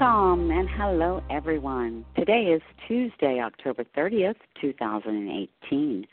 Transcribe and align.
Welcome 0.00 0.50
and 0.50 0.66
hello, 0.66 1.22
everyone. 1.28 2.06
Today 2.16 2.44
is 2.44 2.62
Tuesday, 2.88 3.38
October 3.38 3.84
30th, 3.94 4.36
2018, 4.58 6.06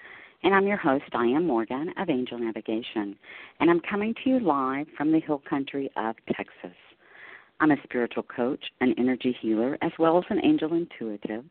and 0.44 0.54
I'm 0.54 0.68
your 0.68 0.76
host, 0.76 1.06
Dianne 1.14 1.46
Morgan 1.46 1.94
of 1.98 2.10
Angel 2.10 2.38
Navigation, 2.38 3.16
and 3.62 3.70
I'm 3.70 3.80
coming 3.80 4.14
to 4.14 4.30
you 4.30 4.40
live 4.42 4.88
from 4.98 5.14
the 5.14 5.22
hill 5.22 5.42
country 5.50 5.90
of 5.96 6.18
Texas. 6.36 6.76
I'm 7.62 7.72
a 7.72 7.78
spiritual 7.84 8.24
coach, 8.24 8.60
an 8.82 8.94
energy 8.98 9.38
healer, 9.42 9.78
as 9.82 9.94
well 9.98 10.18
as 10.18 10.26
an 10.30 10.44
angel 10.44 10.74
intuitive, 10.74 11.46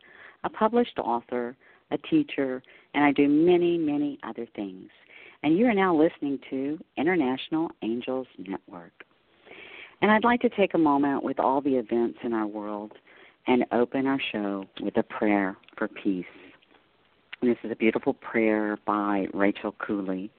a 0.45 0.51
published 0.51 0.99
author, 0.99 1.57
a 1.91 1.97
teacher, 1.97 2.63
and 2.93 3.03
I 3.03 3.13
do 3.13 3.29
many, 3.29 3.79
many 3.79 4.19
other 4.25 4.47
things. 4.55 4.91
And 5.43 5.57
you 5.57 5.65
are 5.69 5.75
now 5.75 5.97
listening 5.97 6.39
to 6.51 6.79
International 6.99 7.71
Angels 7.81 8.27
Network. 8.37 8.93
And 10.03 10.11
I'd 10.11 10.25
like 10.25 10.41
to 10.43 10.49
take 10.51 10.75
a 10.75 10.79
moment 10.79 11.23
with 11.23 11.39
all 11.39 11.61
the 11.61 11.77
events 11.77 12.19
in 12.23 12.33
our 12.33 12.47
world 12.47 12.93
and 13.47 13.65
open 13.73 14.07
our 14.07 14.21
show 14.33 14.65
with 14.81 14.97
a 14.97 15.03
prayer 15.03 15.57
for 15.77 15.89
peace. 15.89 16.25
And 17.41 17.51
this 17.51 17.59
is 17.65 17.71
a 17.71 17.77
beautiful 17.77 18.15
prayer 18.15 18.79
by 18.87 19.27
Rachel 19.33 19.75
Cooley. 19.85 20.31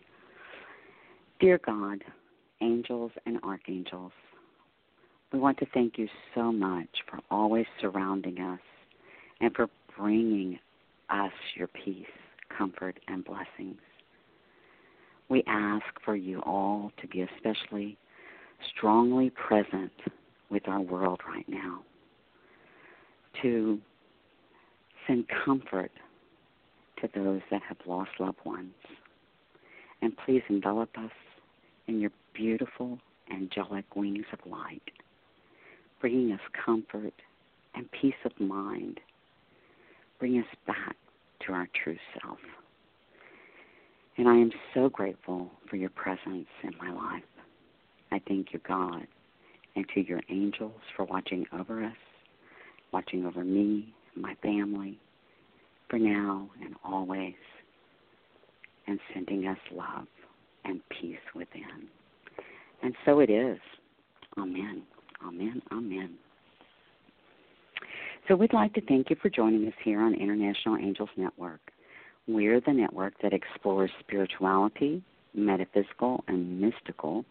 Dear 1.39 1.59
God, 1.65 2.03
angels 2.61 3.11
and 3.25 3.39
archangels, 3.43 4.11
we 5.31 5.39
want 5.39 5.57
to 5.59 5.67
thank 5.73 5.97
you 5.97 6.07
so 6.33 6.51
much 6.51 6.89
for 7.09 7.19
always 7.29 7.65
surrounding 7.81 8.39
us 8.39 8.59
and 9.41 9.53
for 9.55 9.67
bringing 9.97 10.59
us 11.09 11.31
your 11.55 11.67
peace, 11.67 12.05
comfort, 12.55 12.99
and 13.07 13.23
blessings. 13.25 13.79
We 15.29 15.43
ask 15.47 15.85
for 16.03 16.15
you 16.15 16.39
all 16.41 16.91
to 17.01 17.07
be 17.07 17.21
especially 17.21 17.97
strongly 18.65 19.29
present 19.29 19.91
with 20.49 20.67
our 20.67 20.81
world 20.81 21.21
right 21.27 21.47
now, 21.47 21.81
to 23.41 23.79
send 25.05 25.25
comfort 25.45 25.91
to 27.01 27.09
those 27.13 27.41
that 27.51 27.61
have 27.67 27.77
lost 27.85 28.11
loved 28.19 28.39
ones. 28.43 28.73
And 30.01 30.13
please 30.25 30.43
envelop 30.49 30.97
us 30.97 31.11
in 31.87 31.99
your 31.99 32.11
beautiful 32.33 32.99
angelic 33.31 33.95
wings 33.95 34.25
of 34.31 34.39
light, 34.49 34.81
bringing 35.99 36.31
us 36.31 36.39
comfort 36.65 37.13
and 37.75 37.89
peace 37.91 38.15
of 38.25 38.39
mind. 38.39 38.99
Bring 40.19 40.39
us 40.39 40.47
back 40.65 40.95
to 41.45 41.53
our 41.53 41.67
true 41.83 41.97
self. 42.21 42.39
And 44.17 44.27
I 44.27 44.33
am 44.35 44.51
so 44.73 44.89
grateful 44.89 45.51
for 45.69 45.75
your 45.75 45.91
presence 45.91 46.47
in 46.63 46.73
my 46.79 46.91
life. 46.91 47.23
I 48.11 48.21
thank 48.27 48.53
you, 48.53 48.59
God, 48.67 49.07
and 49.75 49.85
to 49.93 50.01
your 50.01 50.21
angels 50.29 50.79
for 50.95 51.05
watching 51.05 51.45
over 51.57 51.83
us, 51.83 51.95
watching 52.91 53.25
over 53.25 53.43
me 53.43 53.93
my 54.15 54.35
family, 54.41 54.99
for 55.89 55.99
now 55.99 56.49
and 56.63 56.75
always, 56.83 57.35
and 58.87 58.99
sending 59.13 59.47
us 59.47 59.57
love 59.71 60.07
and 60.65 60.81
peace 60.89 61.17
within. 61.35 61.87
And 62.83 62.93
so 63.05 63.19
it 63.19 63.29
is. 63.29 63.59
Amen. 64.37 64.83
Amen. 65.25 65.61
Amen. 65.71 66.15
So 68.27 68.35
we'd 68.35 68.53
like 68.53 68.73
to 68.73 68.81
thank 68.81 69.09
you 69.09 69.15
for 69.21 69.29
joining 69.29 69.65
us 69.67 69.73
here 69.83 70.01
on 70.01 70.13
International 70.13 70.77
Angels 70.77 71.09
Network. 71.15 71.61
We're 72.27 72.59
the 72.59 72.73
network 72.73 73.13
that 73.21 73.31
explores 73.31 73.89
spirituality, 74.01 75.01
metaphysical, 75.33 76.23
and 76.27 76.59
mystical, 76.59 77.23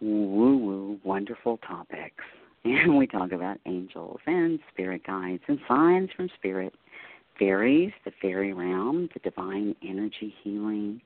woo 0.00 0.56
woo, 0.56 1.00
wonderful 1.04 1.58
topics. 1.58 2.24
And 2.66 2.96
we 2.96 3.06
talk 3.06 3.32
about 3.32 3.58
angels 3.66 4.20
and 4.26 4.58
spirit 4.72 5.06
guides 5.06 5.42
and 5.48 5.58
signs 5.68 6.08
from 6.16 6.30
spirit, 6.38 6.72
fairies, 7.38 7.92
the 8.06 8.10
fairy 8.22 8.54
realm, 8.54 9.10
the 9.12 9.20
divine 9.20 9.76
energy 9.86 10.34
healing, 10.42 11.02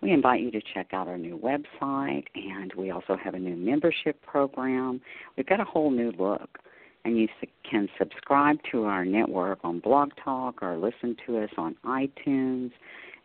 We 0.00 0.10
invite 0.12 0.40
you 0.40 0.50
to 0.50 0.60
check 0.74 0.88
out 0.92 1.08
our 1.08 1.18
new 1.18 1.38
website, 1.38 2.24
and 2.34 2.72
we 2.76 2.90
also 2.90 3.16
have 3.16 3.34
a 3.34 3.38
new 3.38 3.56
membership 3.56 4.20
program. 4.22 5.00
We've 5.36 5.46
got 5.46 5.60
a 5.60 5.64
whole 5.64 5.90
new 5.90 6.12
look, 6.18 6.58
and 7.04 7.18
you 7.18 7.28
can 7.68 7.88
subscribe 7.98 8.58
to 8.72 8.84
our 8.84 9.04
network 9.04 9.60
on 9.64 9.80
Blog 9.80 10.10
Talk 10.22 10.62
or 10.62 10.76
listen 10.76 11.16
to 11.26 11.38
us 11.38 11.50
on 11.56 11.76
iTunes 11.84 12.70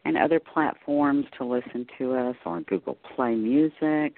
and 0.05 0.17
other 0.17 0.39
platforms 0.39 1.25
to 1.37 1.45
listen 1.45 1.85
to 1.97 2.13
us 2.13 2.35
on 2.45 2.63
Google 2.63 2.97
Play 3.15 3.35
Music, 3.35 4.15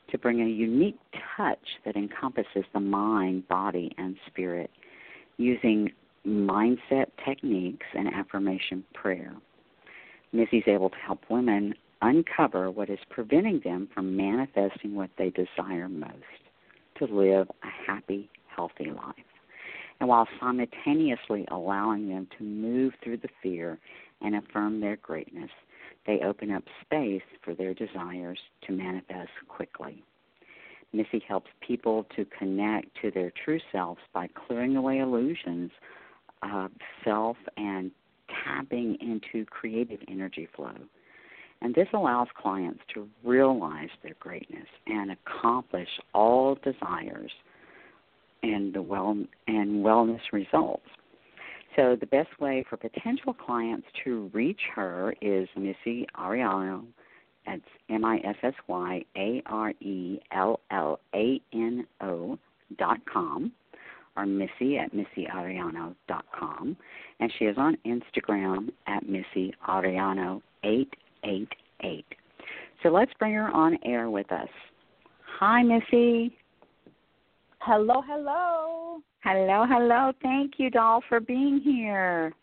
to 0.09 0.17
bring 0.17 0.41
a 0.41 0.47
unique 0.47 0.99
touch 1.37 1.59
that 1.85 1.95
encompasses 1.95 2.65
the 2.73 2.79
mind, 2.79 3.47
body, 3.47 3.93
and 3.97 4.15
spirit 4.27 4.69
using 5.37 5.89
mindset 6.25 7.07
techniques 7.25 7.85
and 7.95 8.13
affirmation 8.13 8.83
prayer. 8.93 9.33
Missy's 10.33 10.63
able 10.67 10.89
to 10.89 10.97
help 10.97 11.19
women 11.29 11.73
uncover 12.01 12.71
what 12.71 12.89
is 12.89 12.99
preventing 13.09 13.61
them 13.63 13.87
from 13.93 14.15
manifesting 14.15 14.95
what 14.95 15.09
they 15.17 15.31
desire 15.31 15.89
most 15.89 16.15
to 16.97 17.05
live 17.05 17.47
a 17.63 17.91
happy, 17.91 18.29
healthy 18.55 18.91
life 18.91 19.25
and 20.01 20.09
while 20.09 20.27
simultaneously 20.39 21.45
allowing 21.51 22.09
them 22.09 22.27
to 22.37 22.43
move 22.43 22.93
through 23.03 23.17
the 23.17 23.29
fear 23.41 23.77
and 24.21 24.35
affirm 24.35 24.81
their 24.81 24.95
greatness, 24.97 25.51
they 26.07 26.19
open 26.21 26.49
up 26.51 26.63
space 26.83 27.21
for 27.43 27.53
their 27.53 27.75
desires 27.75 28.39
to 28.65 28.71
manifest 28.71 29.29
quickly. 29.47 30.03
Missy 30.91 31.23
helps 31.27 31.51
people 31.65 32.07
to 32.15 32.25
connect 32.37 32.87
to 33.03 33.11
their 33.11 33.31
true 33.45 33.59
selves 33.71 34.01
by 34.11 34.27
clearing 34.47 34.75
away 34.75 34.97
illusions 34.97 35.69
of 36.43 36.71
self 37.03 37.37
and 37.57 37.91
tapping 38.45 38.97
into 39.01 39.45
creative 39.45 39.99
energy 40.07 40.47
flow. 40.55 40.75
And 41.61 41.75
this 41.75 41.87
allows 41.93 42.27
clients 42.35 42.81
to 42.93 43.07
realize 43.23 43.89
their 44.01 44.15
greatness 44.19 44.67
and 44.87 45.11
accomplish 45.11 45.89
all 46.13 46.55
desires 46.55 47.31
and 48.41 48.73
the 48.73 48.81
well 48.81 49.15
and 49.47 49.85
wellness 49.85 50.21
results. 50.33 50.87
So 51.75 51.95
the 51.99 52.07
best 52.07 52.39
way 52.39 52.65
for 52.69 52.77
potential 52.77 53.33
clients 53.33 53.87
to 54.03 54.29
reach 54.33 54.59
her 54.75 55.13
is 55.21 55.47
Missy 55.55 56.07
Arellano. 56.17 56.83
That's 57.45 57.61
M 57.89 58.03
I 58.03 58.17
S 58.17 58.35
S 58.43 58.53
Y 58.67 59.05
A 59.15 59.41
R 59.45 59.69
E 59.79 60.19
L 60.31 60.59
L 60.71 60.99
A 61.13 61.39
N 61.53 61.85
O 62.01 62.37
dot 62.77 62.99
com 63.11 63.51
or 64.17 64.25
Missy 64.25 64.77
at 64.77 64.91
MissyArellano 64.93 65.95
dot 66.07 66.25
com. 66.37 66.75
And 67.19 67.31
she 67.37 67.45
is 67.45 67.57
on 67.57 67.77
Instagram 67.85 68.69
at 68.87 69.07
Missy 69.07 69.53
Arellano 69.67 70.41
eight 70.63 70.93
eight 71.23 71.49
eight. 71.83 72.05
So 72.83 72.89
let's 72.89 73.11
bring 73.19 73.33
her 73.33 73.49
on 73.49 73.77
air 73.85 74.09
with 74.09 74.31
us. 74.31 74.49
Hi 75.39 75.63
Missy. 75.63 76.35
Hello, 77.59 78.01
hello. 78.07 79.01
Hello, 79.23 79.65
hello. 79.69 80.11
Thank 80.23 80.53
you, 80.57 80.71
doll, 80.71 81.03
for 81.07 81.19
being 81.19 81.61
here. 81.63 82.33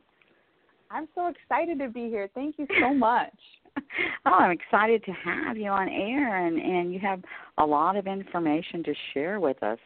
I'm 0.91 1.09
so 1.15 1.27
excited 1.27 1.81
to 1.81 1.89
be 1.89 2.09
here. 2.09 2.29
Thank 2.35 2.57
you 2.57 2.67
so 2.81 2.95
much. 2.95 3.35
oh, 4.27 4.31
I'm 4.31 4.53
excited 4.53 5.05
to 5.05 5.13
have 5.13 5.57
you 5.57 5.71
on 5.71 5.89
air, 5.89 6.47
and 6.47 6.59
and 6.59 6.93
you 6.93 7.01
have 7.01 7.21
a 7.59 7.67
lot 7.67 7.97
of 7.97 8.07
information 8.07 8.83
to 8.85 8.95
share 9.13 9.41
with 9.41 9.63
us. 9.63 9.79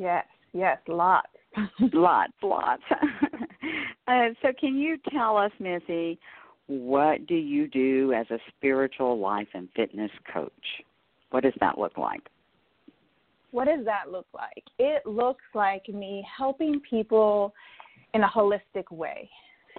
Yes, 0.00 0.24
yes, 0.52 0.78
lots, 0.88 1.28
lots, 1.92 2.32
lots. 2.42 2.82
uh, 4.08 4.28
so, 4.40 4.48
can 4.58 4.76
you 4.76 4.96
tell 5.12 5.36
us, 5.36 5.52
Missy, 5.60 6.18
what 6.66 7.26
do 7.26 7.34
you 7.34 7.68
do 7.68 8.12
as 8.12 8.26
a 8.30 8.38
spiritual 8.56 9.18
life 9.18 9.48
and 9.54 9.68
fitness 9.76 10.10
coach? 10.32 10.52
What 11.30 11.42
does 11.42 11.52
that 11.60 11.78
look 11.78 11.98
like? 11.98 12.22
what 13.50 13.66
does 13.66 13.84
that 13.84 14.10
look 14.10 14.26
like? 14.34 14.64
It 14.78 15.06
looks 15.06 15.44
like 15.54 15.88
me 15.88 16.24
helping 16.36 16.80
people 16.88 17.52
in 18.14 18.22
a 18.22 18.28
holistic 18.28 18.90
way. 18.90 19.28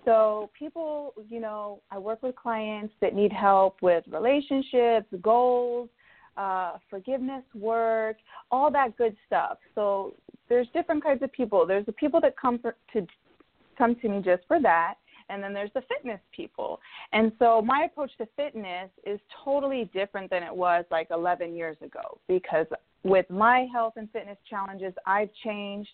So, 0.06 0.50
people, 0.58 1.14
you 1.30 1.40
know, 1.40 1.82
I 1.92 1.98
work 1.98 2.24
with 2.24 2.36
clients 2.36 2.94
that 3.02 3.14
need 3.14 3.32
help 3.32 3.82
with 3.82 4.04
relationships, 4.10 5.08
goals, 5.22 5.90
uh, 6.38 6.74
forgiveness 6.90 7.44
work, 7.54 8.18
all 8.52 8.72
that 8.72 8.98
good 8.98 9.16
stuff. 9.28 9.58
So, 9.76 10.16
there's 10.50 10.68
different 10.74 11.02
kinds 11.02 11.24
of 11.24 11.32
people. 11.32 11.66
There's 11.66 11.86
the 11.86 11.94
people 11.94 12.20
that 12.22 12.36
come 12.38 12.60
for, 12.60 12.76
to 12.94 13.08
come 13.78 13.96
to 13.96 14.10
me 14.10 14.22
just 14.22 14.44
for 14.48 14.62
that, 14.62 14.96
and 15.30 15.42
then 15.42 15.54
there's 15.54 15.72
the 15.74 15.82
fitness 15.88 16.20
people. 16.36 16.80
And 17.14 17.32
so 17.40 17.62
my 17.62 17.88
approach 17.90 18.12
to 18.18 18.28
fitness 18.36 18.90
is 19.06 19.20
totally 19.44 19.90
different 19.94 20.30
than 20.30 20.44
it 20.44 20.54
was 20.54 20.84
like 20.92 21.08
11 21.10 21.56
years 21.56 21.78
ago 21.82 22.20
because 22.28 22.68
with 23.04 23.28
my 23.30 23.66
health 23.72 23.94
and 23.96 24.12
fitness 24.12 24.38
challenges, 24.50 24.94
I've 25.08 25.30
changed. 25.44 25.90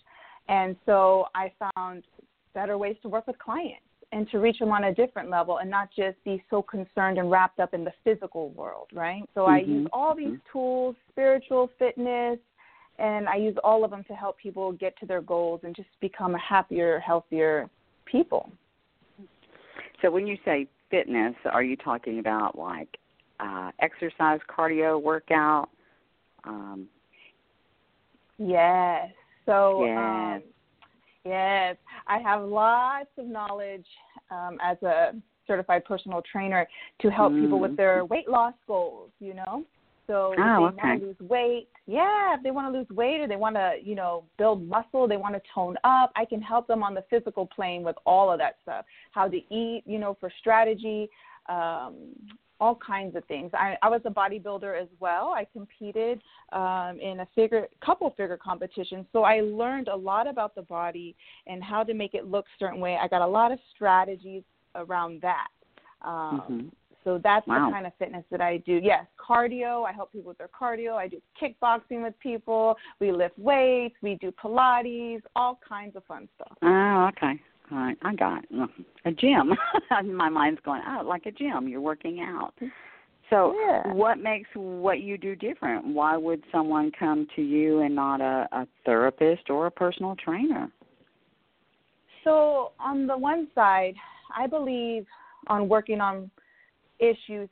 And 0.50 0.76
so 0.86 1.26
I 1.36 1.52
found 1.76 2.04
better 2.54 2.78
ways 2.78 2.96
to 3.04 3.10
work 3.10 3.28
with 3.28 3.38
clients. 3.38 3.84
And 4.12 4.30
to 4.30 4.40
reach 4.40 4.60
them 4.60 4.72
on 4.72 4.86
a 4.86 4.94
different 4.94 5.30
level 5.30 5.58
and 5.58 5.70
not 5.70 5.90
just 5.96 6.22
be 6.24 6.44
so 6.50 6.62
concerned 6.62 7.18
and 7.18 7.30
wrapped 7.30 7.60
up 7.60 7.74
in 7.74 7.84
the 7.84 7.92
physical 8.04 8.50
world, 8.52 8.88
right? 8.94 9.24
So 9.36 9.46
I 9.46 9.60
Mm-hmm. 9.60 9.72
use 9.72 9.90
all 9.92 10.16
these 10.16 10.38
tools, 10.52 10.96
spiritual, 11.10 11.70
fitness, 11.78 12.40
and 13.00 13.28
I 13.28 13.36
use 13.36 13.56
all 13.64 13.84
of 13.84 13.92
them 13.92 14.04
to 14.06 14.14
help 14.14 14.38
people 14.38 14.72
get 14.72 14.98
to 15.00 15.06
their 15.06 15.22
goals 15.22 15.62
and 15.64 15.76
just 15.76 15.90
become 16.00 16.36
a 16.36 16.40
happier, 16.40 17.00
healthier 17.00 17.70
people. 18.06 18.50
So 20.02 20.10
when 20.10 20.26
you 20.26 20.38
say 20.46 20.68
fitness, 20.90 21.36
are 21.52 21.64
you 21.64 21.76
talking 21.76 22.20
about 22.20 22.58
like 22.58 22.98
uh, 23.40 23.72
exercise, 23.80 24.40
cardio, 24.50 25.02
workout? 25.02 25.70
Um, 26.44 26.88
Yes. 28.40 29.10
So 29.46 29.84
Yes. 29.84 29.98
um 29.98 30.44
yes, 31.28 31.78
I 32.08 32.20
have 32.20 32.44
lots 32.44 33.10
of 33.18 33.26
knowledge 33.26 33.86
um 34.32 34.58
as 34.62 34.82
a 34.84 35.14
certified 35.48 35.86
personal 35.86 36.22
trainer 36.30 36.68
to 37.02 37.10
help 37.10 37.34
people 37.40 37.60
with 37.60 37.76
their 37.78 38.06
weight 38.06 38.28
loss 38.28 38.54
goals, 38.68 39.12
you 39.20 39.34
know? 39.34 39.64
So 40.08 40.34
if 40.34 40.40
Mm. 40.40 40.58
Oh, 40.58 40.62
they 40.62 40.66
okay. 40.68 40.88
want 40.88 41.02
to 41.02 41.08
lose 41.08 41.20
weight, 41.20 41.70
yeah, 41.86 42.36
if 42.36 42.44
they 42.44 42.52
want 42.52 42.74
to 42.74 42.78
lose 42.78 42.90
weight 42.90 43.20
or 43.22 43.28
they 43.28 43.36
want 43.36 43.56
to, 43.56 43.76
you 43.84 43.96
know, 43.96 44.24
build 44.38 44.66
muscle, 44.68 45.08
they 45.08 45.18
want 45.18 45.36
to 45.36 45.42
tone 45.54 45.78
up, 45.84 46.12
I 46.16 46.26
can 46.26 46.42
help 46.42 46.68
them 46.68 46.82
on 46.82 46.94
the 46.94 47.04
physical 47.10 47.46
plane 47.46 47.84
with 47.84 47.98
all 48.06 48.32
of 48.32 48.40
that 48.40 48.56
stuff. 48.62 48.86
How 49.12 49.28
to 49.28 49.38
eat, 49.54 49.84
you 49.86 50.00
know, 50.00 50.16
for 50.20 50.32
strategy, 50.40 51.10
um, 51.50 51.96
all 52.60 52.76
kinds 52.76 53.16
of 53.16 53.24
things. 53.26 53.52
I, 53.54 53.76
I 53.82 53.90
was 53.90 54.02
a 54.06 54.10
bodybuilder 54.10 54.82
as 54.82 54.88
well. 55.00 55.34
I 55.36 55.46
competed 55.54 56.22
um, 56.52 57.00
in 57.02 57.20
a 57.22 57.28
figure, 57.36 57.68
couple 57.86 58.10
figure 58.12 58.38
competitions, 58.38 59.06
so 59.14 59.24
I 59.24 59.42
learned 59.42 59.88
a 59.88 59.96
lot 59.96 60.28
about 60.28 60.56
the 60.56 60.64
body 60.64 61.16
and 61.46 61.64
how 61.64 61.84
to 61.84 61.94
make 61.94 62.14
it 62.14 62.26
look 62.26 62.46
a 62.46 62.58
certain 62.60 62.80
way. 62.80 62.98
I 63.02 63.08
got 63.08 63.22
a 63.22 63.28
lot 63.28 63.52
of 63.52 63.60
strategies 63.76 64.44
around 64.76 65.22
that. 65.22 65.48
Um, 66.02 66.42
Mhm. 66.50 66.72
So 67.04 67.18
that's 67.20 67.48
Wow. 67.48 67.68
the 67.68 67.72
kind 67.72 67.88
of 67.88 67.94
fitness 67.96 68.26
that 68.32 68.42
I 68.42 68.58
do. 68.58 68.82
Yes, 68.84 69.08
cardio. 69.18 69.86
I 69.86 69.94
help 69.94 70.12
people 70.12 70.28
with 70.28 70.38
their 70.38 70.50
cardio. 70.50 70.96
I 70.96 71.08
do 71.08 71.22
kickboxing 71.42 72.04
with 72.04 72.20
people. 72.20 72.76
We 73.00 73.14
lift 73.14 73.40
weights. 73.40 73.96
We 74.02 74.16
do 74.16 74.30
Pilates. 74.34 75.22
All 75.34 75.58
kinds 75.66 75.96
of 75.96 76.04
fun 76.04 76.28
stuff. 76.36 76.58
Oh, 76.62 77.06
okay. 77.08 77.40
Right, 77.70 77.98
I 78.02 78.16
got. 78.16 78.46
A 79.06 79.12
gym. 79.12 79.54
My 80.06 80.30
mind's 80.30 80.62
going, 80.64 80.82
oh, 80.88 81.04
like 81.06 81.26
a 81.26 81.32
gym. 81.32 81.68
You're 81.68 81.82
working 81.82 82.22
out. 82.22 82.54
So, 83.30 83.54
Yeah. 83.60 83.92
what 83.94 84.20
makes 84.20 84.50
what 84.54 85.02
you 85.02 85.18
do 85.18 85.36
different? 85.36 85.86
Why 85.86 86.16
would 86.16 86.44
someone 86.52 86.92
come 86.98 87.28
to 87.36 87.42
you 87.42 87.82
and 87.82 87.94
not 87.94 88.22
a, 88.22 88.48
a 88.54 88.68
therapist 88.86 89.50
or 89.50 89.66
a 89.66 89.72
personal 89.72 90.16
trainer? 90.16 90.72
So, 92.24 92.72
on 92.80 93.06
the 93.06 93.18
one 93.18 93.48
side, 93.54 93.96
I 94.36 94.48
believe 94.48 95.06
on 95.48 95.68
working 95.68 96.00
on 96.00 96.32
issues, 97.00 97.50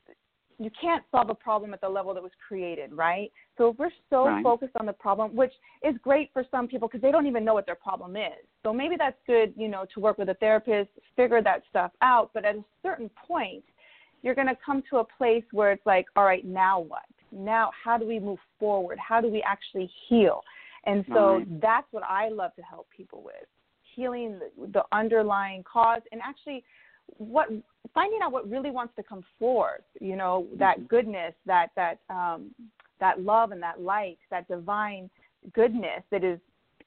you 0.58 0.72
can't 0.80 1.04
solve 1.12 1.30
a 1.30 1.36
problem 1.36 1.74
at 1.74 1.82
the 1.82 1.90
level 1.90 2.14
that 2.14 2.24
was 2.24 2.32
created, 2.48 2.94
right? 2.94 3.32
So, 3.58 3.70
if 3.70 3.80
we're 3.80 3.90
so 4.10 4.26
Right. 4.26 4.44
focused 4.44 4.76
on 4.80 4.86
the 4.86 4.94
problem, 4.94 5.36
which 5.36 5.54
is 5.84 5.96
great 6.02 6.32
for 6.34 6.44
some 6.52 6.68
people 6.68 6.88
because 6.88 7.02
they 7.02 7.12
don't 7.12 7.28
even 7.28 7.44
know 7.44 7.54
what 7.54 7.66
their 7.66 7.76
problem 7.76 8.16
is. 8.16 8.46
So, 8.64 8.74
maybe 8.74 8.96
that's 8.98 9.18
good, 9.28 9.54
you 9.58 9.68
know, 9.68 9.86
to 9.94 10.00
work 10.00 10.18
with 10.18 10.30
a 10.30 10.36
therapist, 10.36 10.90
figure 11.16 11.42
that 11.42 11.64
stuff 11.70 11.92
out. 12.02 12.32
But 12.34 12.46
at 12.46 12.56
a 12.56 12.64
certain 12.84 13.10
point, 13.28 13.64
you're 14.24 14.36
going 14.36 14.48
to 14.48 14.58
come 14.66 14.82
to 14.90 14.98
a 14.98 15.04
place 15.04 15.44
where 15.52 15.72
it's 15.72 15.86
like, 15.86 16.08
all 16.16 16.26
right, 16.26 16.46
now 16.46 16.80
what? 16.80 17.04
Now, 17.32 17.72
how 17.84 17.98
do 17.98 18.08
we 18.08 18.20
move 18.20 18.40
forward? 18.60 18.98
How 18.98 19.22
do 19.22 19.30
we 19.30 19.42
actually 19.44 19.92
heal? 20.08 20.42
And 20.86 21.04
so 21.14 21.38
Right. 21.38 21.62
that's 21.62 21.88
what 21.92 22.04
I 22.04 22.30
love 22.30 22.56
to 22.56 22.62
help 22.62 22.88
people 22.96 23.22
with 23.24 23.48
healing 23.96 24.40
the, 24.40 24.68
the 24.74 24.84
underlying 24.92 25.64
cause 25.64 26.02
and 26.12 26.22
actually 26.24 26.64
what 27.18 27.48
finding 27.94 28.20
out 28.22 28.32
what 28.32 28.50
really 28.50 28.72
wants 28.72 28.94
to 28.96 29.04
come 29.04 29.24
forth 29.40 29.82
you 30.00 30.16
know 30.16 30.46
that 30.58 30.88
goodness 30.88 31.34
that 31.46 31.68
that 31.76 32.00
um 32.10 32.52
that 33.00 33.22
love 33.22 33.52
and 33.52 33.62
that 33.62 33.80
light 33.82 34.18
that 34.30 34.48
divine 34.48 35.10
goodness 35.54 36.02
that 36.12 36.24
is 36.24 36.40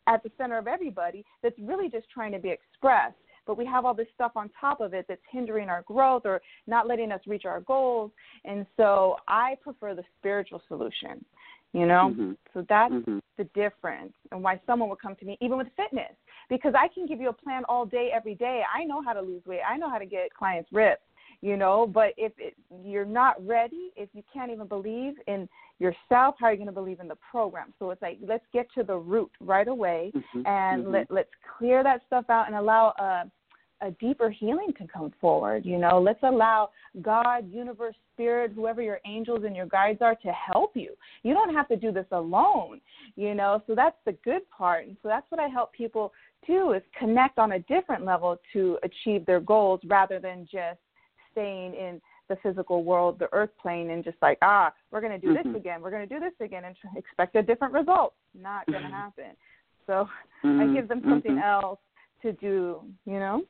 at 0.06 0.22
the 0.22 0.30
center 0.38 0.58
of 0.58 0.66
everybody 0.66 1.24
that's 1.42 1.58
really 1.60 1.88
just 1.88 2.08
trying 2.10 2.32
to 2.32 2.38
be 2.38 2.50
expressed 2.50 3.16
but 3.46 3.56
we 3.56 3.64
have 3.64 3.86
all 3.86 3.94
this 3.94 4.08
stuff 4.14 4.32
on 4.36 4.50
top 4.60 4.80
of 4.80 4.92
it 4.92 5.06
that's 5.08 5.20
hindering 5.30 5.68
our 5.68 5.82
growth 5.82 6.22
or 6.24 6.40
not 6.66 6.86
letting 6.86 7.10
us 7.12 7.20
reach 7.26 7.44
our 7.44 7.60
goals 7.60 8.10
and 8.44 8.66
so 8.76 9.16
i 9.28 9.56
prefer 9.62 9.94
the 9.94 10.04
spiritual 10.18 10.60
solution 10.68 11.24
you 11.72 11.86
know 11.86 12.14
Mhm. 12.14 12.36
so 12.52 12.62
that's 12.68 12.92
Mhm. 12.92 13.20
The 13.38 13.44
difference 13.54 14.12
and 14.32 14.42
why 14.42 14.60
someone 14.66 14.88
would 14.90 15.00
come 15.00 15.16
to 15.16 15.24
me 15.24 15.38
even 15.40 15.56
with 15.56 15.68
fitness 15.76 16.12
because 16.50 16.74
I 16.76 16.88
can 16.92 17.06
give 17.06 17.20
you 17.20 17.30
a 17.30 17.32
plan 17.32 17.62
all 17.68 17.86
day 17.86 18.10
every 18.14 18.34
day. 18.34 18.62
I 18.72 18.84
know 18.84 19.02
how 19.02 19.14
to 19.14 19.22
lose 19.22 19.42
weight. 19.46 19.60
I 19.68 19.76
know 19.78 19.88
how 19.88 19.98
to 19.98 20.06
get 20.06 20.34
clients 20.34 20.68
ripped, 20.72 21.04
you 21.40 21.56
know, 21.56 21.86
but 21.86 22.12
if 22.16 22.32
it, 22.36 22.54
you're 22.84 23.04
not 23.04 23.34
ready, 23.46 23.90
if 23.96 24.08
you 24.12 24.22
can't 24.32 24.50
even 24.50 24.66
believe 24.66 25.14
in 25.26 25.48
yourself, 25.78 26.34
how 26.38 26.46
are 26.46 26.52
you 26.52 26.58
going 26.58 26.66
to 26.66 26.72
believe 26.72 27.00
in 27.00 27.08
the 27.08 27.18
program? 27.30 27.72
So 27.78 27.90
it's 27.90 28.02
like 28.02 28.18
let's 28.26 28.44
get 28.52 28.66
to 28.76 28.82
the 28.82 28.96
root 28.96 29.30
right 29.40 29.68
away 29.68 30.12
Mhm. 30.14 30.46
and 30.46 30.84
Mhm. 30.84 30.92
let 30.92 31.10
let's 31.10 31.30
clear 31.58 31.82
that 31.82 32.04
stuff 32.06 32.28
out 32.28 32.46
and 32.48 32.56
allow 32.56 32.88
a 32.98 33.30
a 33.80 33.90
deeper 33.92 34.30
healing 34.30 34.72
to 34.78 34.86
come 34.86 35.12
forward. 35.20 35.64
You 35.64 35.78
know, 35.78 36.00
let's 36.00 36.22
allow 36.22 36.70
God, 37.00 37.50
universe, 37.50 37.94
spirit, 38.14 38.52
whoever 38.54 38.82
your 38.82 39.00
angels 39.06 39.44
and 39.44 39.54
your 39.54 39.66
guides 39.66 40.02
are 40.02 40.16
to 40.16 40.32
help 40.32 40.72
you. 40.74 40.94
You 41.22 41.34
don't 41.34 41.54
have 41.54 41.68
to 41.68 41.76
do 41.76 41.92
this 41.92 42.06
alone, 42.12 42.80
you 43.16 43.34
know. 43.34 43.62
So 43.66 43.74
that's 43.74 43.96
the 44.04 44.12
good 44.24 44.48
part. 44.50 44.86
And 44.86 44.96
so 45.02 45.08
that's 45.08 45.30
what 45.30 45.40
I 45.40 45.48
help 45.48 45.72
people 45.72 46.12
do 46.46 46.72
is 46.72 46.82
connect 46.98 47.38
on 47.38 47.52
a 47.52 47.60
different 47.60 48.04
level 48.04 48.38
to 48.52 48.78
achieve 48.82 49.24
their 49.26 49.40
goals 49.40 49.80
rather 49.86 50.18
than 50.18 50.48
just 50.50 50.80
staying 51.32 51.74
in 51.74 52.00
the 52.28 52.36
physical 52.42 52.84
world, 52.84 53.18
the 53.18 53.28
earth 53.32 53.50
plane, 53.60 53.90
and 53.90 54.04
just 54.04 54.16
like, 54.20 54.38
ah, 54.42 54.72
we're 54.90 55.00
going 55.00 55.18
to 55.18 55.26
do 55.26 55.32
Mhm. 55.32 55.44
this 55.44 55.54
again, 55.54 55.80
we're 55.80 55.90
going 55.90 56.06
to 56.06 56.14
do 56.14 56.20
this 56.20 56.34
again, 56.40 56.64
and 56.64 56.76
tr- 56.76 56.88
expect 56.96 57.36
a 57.36 57.42
different 57.42 57.72
result. 57.72 58.14
Not 58.34 58.66
going 58.66 58.82
to 58.82 58.88
happen. 58.88 59.36
So 59.86 60.08
I 60.44 60.48
Mhm. 60.48 60.74
give 60.74 60.88
them 60.88 61.02
something 61.08 61.36
Mhm. 61.36 61.42
else 61.42 61.80
to 62.20 62.32
do, 62.32 62.84
you 63.06 63.18
know? 63.18 63.46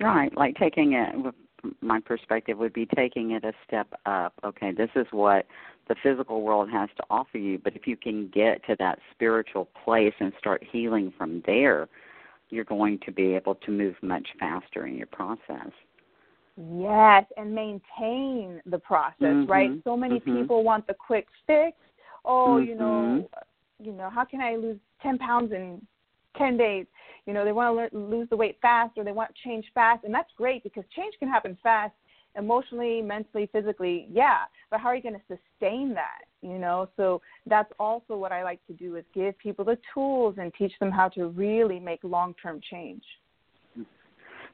Right, 0.00 0.36
like 0.36 0.56
taking 0.56 0.94
it. 0.94 1.34
My 1.80 2.00
perspective 2.00 2.58
would 2.58 2.72
be 2.72 2.86
taking 2.86 3.32
it 3.32 3.44
a 3.44 3.52
step 3.66 3.86
up. 4.04 4.34
Okay, 4.44 4.72
this 4.72 4.90
is 4.96 5.06
what 5.12 5.46
the 5.88 5.94
physical 6.02 6.42
world 6.42 6.70
has 6.70 6.88
to 6.96 7.04
offer 7.08 7.38
you, 7.38 7.58
but 7.58 7.76
if 7.76 7.86
you 7.86 7.96
can 7.96 8.28
get 8.28 8.64
to 8.66 8.76
that 8.78 8.98
spiritual 9.12 9.68
place 9.84 10.14
and 10.18 10.32
start 10.38 10.62
healing 10.72 11.12
from 11.16 11.42
there, 11.46 11.88
you're 12.50 12.64
going 12.64 12.98
to 13.06 13.12
be 13.12 13.34
able 13.34 13.54
to 13.54 13.70
move 13.70 13.94
much 14.02 14.26
faster 14.40 14.86
in 14.86 14.96
your 14.96 15.06
process. 15.06 15.70
Yes, 16.56 17.24
and 17.36 17.54
maintain 17.54 18.60
the 18.66 18.78
process, 18.78 19.48
right? 19.48 19.70
Mhm, 19.70 19.82
So 19.84 19.96
many 19.96 20.20
mhm. 20.20 20.42
people 20.42 20.62
want 20.62 20.86
the 20.86 20.94
quick 20.94 21.26
fix. 21.46 21.76
Oh, 22.24 22.58
you 22.58 22.74
know, 22.74 23.28
Mhm. 23.32 23.44
you 23.78 23.92
know, 23.92 24.10
how 24.10 24.24
can 24.24 24.40
I 24.40 24.56
lose 24.56 24.78
10 25.00 25.18
pounds 25.18 25.52
in 25.52 25.84
10 26.34 26.56
days? 26.56 26.86
You 27.26 27.32
know, 27.32 27.44
they 27.44 27.52
want 27.52 27.92
to 27.92 27.98
lose 27.98 28.28
the 28.30 28.36
weight 28.36 28.58
fast 28.60 28.92
or 28.96 29.04
they 29.04 29.12
want 29.12 29.30
change 29.44 29.64
fast, 29.74 30.04
and 30.04 30.12
that's 30.12 30.30
great 30.36 30.62
because 30.64 30.84
change 30.94 31.14
can 31.18 31.28
happen 31.28 31.56
fast 31.62 31.94
emotionally, 32.36 33.00
mentally, 33.02 33.48
physically. 33.52 34.08
Yeah, 34.10 34.38
but 34.70 34.80
how 34.80 34.88
are 34.88 34.96
you 34.96 35.02
going 35.02 35.14
to 35.14 35.38
sustain 35.38 35.94
that? 35.94 36.22
You 36.40 36.58
know, 36.58 36.88
so 36.96 37.20
that's 37.46 37.70
also 37.78 38.16
what 38.16 38.32
I 38.32 38.42
like 38.42 38.64
to 38.66 38.72
do 38.72 38.96
is 38.96 39.04
give 39.14 39.38
people 39.38 39.64
the 39.64 39.78
tools 39.94 40.36
and 40.38 40.52
teach 40.54 40.72
them 40.80 40.90
how 40.90 41.08
to 41.10 41.28
really 41.28 41.78
make 41.78 42.00
long-term 42.02 42.60
change. 42.68 43.04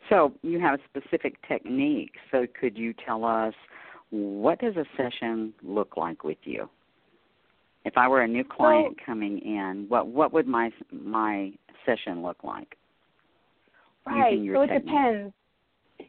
So 0.09 0.33
you 0.43 0.61
have 0.61 0.79
a 0.79 1.01
specific 1.01 1.37
technique. 1.49 2.13
So 2.31 2.47
could 2.59 2.77
you 2.77 2.95
tell 3.07 3.25
us 3.25 3.55
what 4.11 4.61
does 4.61 4.75
a 4.77 4.85
session 4.97 5.53
look 5.63 5.97
like 5.97 6.25
with 6.25 6.39
you? 6.45 6.69
If 7.85 7.97
I 7.97 8.09
were 8.09 8.23
a 8.23 8.29
new 8.29 8.45
client 8.45 8.97
coming 9.05 9.39
in, 9.39 9.87
what 9.89 10.09
what 10.09 10.33
would 10.33 10.47
my 10.47 10.71
my 10.93 11.53
session 11.89 12.23
look 12.23 12.45
like? 12.45 12.77
Right. 14.07 14.39
So 14.53 14.63
it 14.63 14.69
technique? 14.69 14.85
depends. 14.85 15.35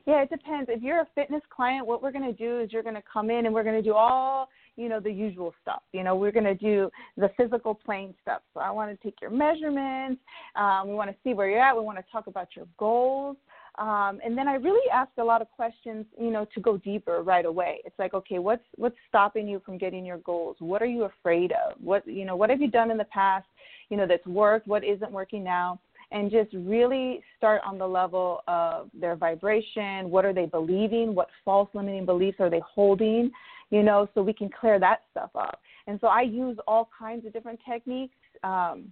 Yeah, 0.05 0.21
it 0.21 0.29
depends. 0.29 0.69
If 0.71 0.81
you're 0.81 1.01
a 1.01 1.07
fitness 1.15 1.41
client, 1.49 1.85
what 1.85 2.01
we're 2.01 2.11
going 2.11 2.25
to 2.25 2.33
do 2.33 2.59
is 2.59 2.71
you're 2.71 2.83
going 2.83 2.95
to 2.95 3.03
come 3.11 3.29
in 3.29 3.45
and 3.45 3.53
we're 3.53 3.63
going 3.63 3.75
to 3.75 3.81
do 3.81 3.93
all, 3.93 4.49
you 4.75 4.87
know, 4.87 4.99
the 4.99 5.11
usual 5.11 5.53
stuff. 5.61 5.81
You 5.93 6.03
know, 6.03 6.15
we're 6.15 6.31
going 6.31 6.45
to 6.45 6.55
do 6.55 6.89
the 7.17 7.29
physical 7.35 7.73
plane 7.73 8.13
stuff. 8.21 8.41
So 8.53 8.59
I 8.59 8.69
want 8.69 8.91
to 8.91 9.03
take 9.03 9.19
your 9.21 9.31
measurements. 9.31 10.21
Um, 10.55 10.89
we 10.89 10.93
want 10.93 11.09
to 11.09 11.15
see 11.23 11.33
where 11.33 11.49
you're 11.49 11.61
at. 11.61 11.75
We 11.75 11.81
want 11.81 11.97
to 11.97 12.03
talk 12.11 12.27
about 12.27 12.49
your 12.55 12.65
goals. 12.77 13.37
Um, 13.79 14.19
and 14.25 14.37
then 14.37 14.47
I 14.47 14.55
really 14.55 14.89
ask 14.91 15.09
a 15.17 15.23
lot 15.23 15.41
of 15.41 15.49
questions, 15.51 16.05
you 16.19 16.31
know, 16.31 16.45
to 16.53 16.59
go 16.59 16.77
deeper 16.77 17.23
right 17.23 17.45
away. 17.45 17.79
It's 17.85 17.97
like, 17.97 18.13
okay, 18.13 18.37
what's 18.37 18.63
what's 18.75 18.97
stopping 19.07 19.47
you 19.47 19.61
from 19.65 19.77
getting 19.77 20.05
your 20.05 20.17
goals? 20.17 20.57
What 20.59 20.81
are 20.81 20.85
you 20.85 21.03
afraid 21.03 21.53
of? 21.53 21.77
What 21.81 22.05
you 22.05 22.25
know, 22.25 22.35
what 22.35 22.49
have 22.49 22.61
you 22.61 22.69
done 22.69 22.91
in 22.91 22.97
the 22.97 23.05
past, 23.05 23.47
you 23.89 23.95
know, 23.95 24.05
that's 24.05 24.25
worked? 24.27 24.67
What 24.67 24.83
isn't 24.83 25.11
working 25.11 25.43
now? 25.43 25.79
and 26.11 26.31
just 26.31 26.51
really 26.53 27.21
start 27.37 27.61
on 27.65 27.77
the 27.77 27.87
level 27.87 28.41
of 28.47 28.89
their 28.99 29.15
vibration. 29.15 30.09
What 30.09 30.25
are 30.25 30.33
they 30.33 30.45
believing? 30.45 31.13
What 31.13 31.27
false 31.45 31.69
limiting 31.73 32.05
beliefs 32.05 32.37
are 32.39 32.49
they 32.49 32.61
holding? 32.67 33.31
You 33.69 33.83
know, 33.83 34.09
so 34.15 34.23
we 34.23 34.33
can 34.33 34.49
clear 34.49 34.79
that 34.79 35.03
stuff 35.11 35.29
up. 35.35 35.61
And 35.85 35.99
so 36.01 36.07
I 36.07 36.21
use 36.21 36.57
all 36.67 36.89
kinds 36.97 37.25
of 37.25 37.33
different 37.33 37.59
techniques. 37.69 38.15
Um, 38.43 38.91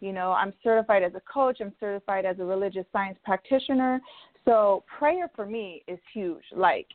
you 0.00 0.12
know, 0.12 0.32
I'm 0.32 0.52
certified 0.62 1.02
as 1.02 1.12
a 1.14 1.22
coach, 1.32 1.58
I'm 1.60 1.72
certified 1.80 2.24
as 2.24 2.38
a 2.38 2.44
religious 2.44 2.84
science 2.92 3.18
practitioner. 3.24 4.00
So 4.44 4.84
prayer 4.98 5.30
for 5.34 5.46
me 5.46 5.82
is 5.88 5.98
huge. 6.12 6.44
Like, 6.54 6.86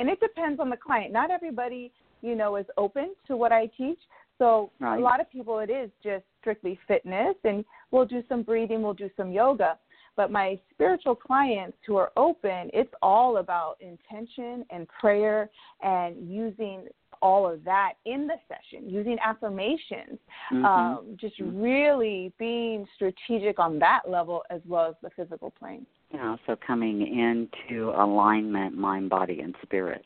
and 0.00 0.08
it 0.08 0.20
depends 0.20 0.60
on 0.60 0.70
the 0.70 0.76
client. 0.76 1.12
Not 1.12 1.30
everybody, 1.30 1.92
you 2.22 2.34
know, 2.34 2.56
is 2.56 2.66
open 2.76 3.14
to 3.26 3.36
what 3.36 3.52
I 3.52 3.66
teach. 3.76 3.98
So 4.38 4.70
Right. 4.78 4.98
a 4.98 5.02
lot 5.02 5.20
of 5.20 5.30
people, 5.30 5.58
it 5.58 5.70
is 5.70 5.90
just 6.02 6.24
strictly 6.40 6.78
fitness, 6.86 7.34
and 7.44 7.64
we'll 7.90 8.06
do 8.06 8.22
some 8.28 8.42
breathing, 8.42 8.82
we'll 8.82 8.94
do 8.94 9.10
some 9.16 9.32
yoga. 9.32 9.78
But 10.16 10.30
my 10.30 10.58
spiritual 10.70 11.14
clients 11.14 11.78
who 11.86 11.96
are 11.96 12.12
open, 12.16 12.70
it's 12.72 12.92
all 13.02 13.38
about 13.38 13.80
intention 13.80 14.64
and 14.70 14.86
prayer 14.88 15.48
and 15.82 16.28
using 16.28 16.88
all 17.22 17.50
of 17.50 17.64
that 17.64 17.94
in 18.04 18.26
the 18.26 18.36
session, 18.48 18.88
using 18.88 19.18
affirmations, 19.24 20.18
Mhm. 20.50 20.64
um, 20.64 21.16
just 21.16 21.38
really 21.38 22.32
being 22.38 22.86
strategic 22.94 23.58
on 23.58 23.78
that 23.78 24.08
level 24.08 24.44
as 24.50 24.60
well 24.66 24.86
as 24.90 24.94
the 25.02 25.10
physical 25.10 25.50
plane. 25.50 25.86
Yeah, 26.10 26.36
so 26.46 26.56
coming 26.56 27.06
into 27.06 27.90
alignment, 27.90 28.76
mind, 28.76 29.10
body, 29.10 29.40
and 29.40 29.54
spirit. 29.62 30.04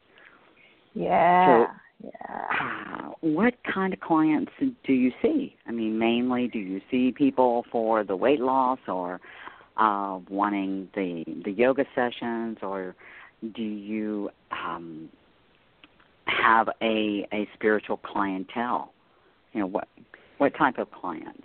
Yeah. 0.95 1.66
yeah. 2.02 2.11
Ah, 2.28 3.12
what 3.21 3.54
kind 3.62 3.92
of 3.92 4.00
clients 4.00 4.52
do 4.59 4.92
you 4.92 5.12
see? 5.23 5.57
I 5.66 5.71
mean, 5.71 5.99
mainly, 5.99 6.49
do 6.49 6.59
you 6.59 6.81
see 6.90 7.12
people 7.12 7.64
for 7.71 8.04
the 8.04 8.16
weight 8.16 8.40
loss, 8.40 8.81
or 8.88 9.21
uh, 9.76 10.19
wanting 10.28 10.88
the 10.95 11.25
the 11.45 11.52
yoga 11.52 11.85
sessions, 11.95 12.59
or 12.62 12.95
do 13.54 13.62
you 13.62 14.31
um, 14.50 15.09
have 16.26 16.68
a 16.82 17.26
a 17.32 17.48
spiritual 17.54 17.98
clientele? 17.98 18.92
You 19.52 19.60
know, 19.60 19.66
what 19.66 19.88
what 20.38 20.54
type 20.56 20.78
of 20.78 20.90
clients? 20.90 21.42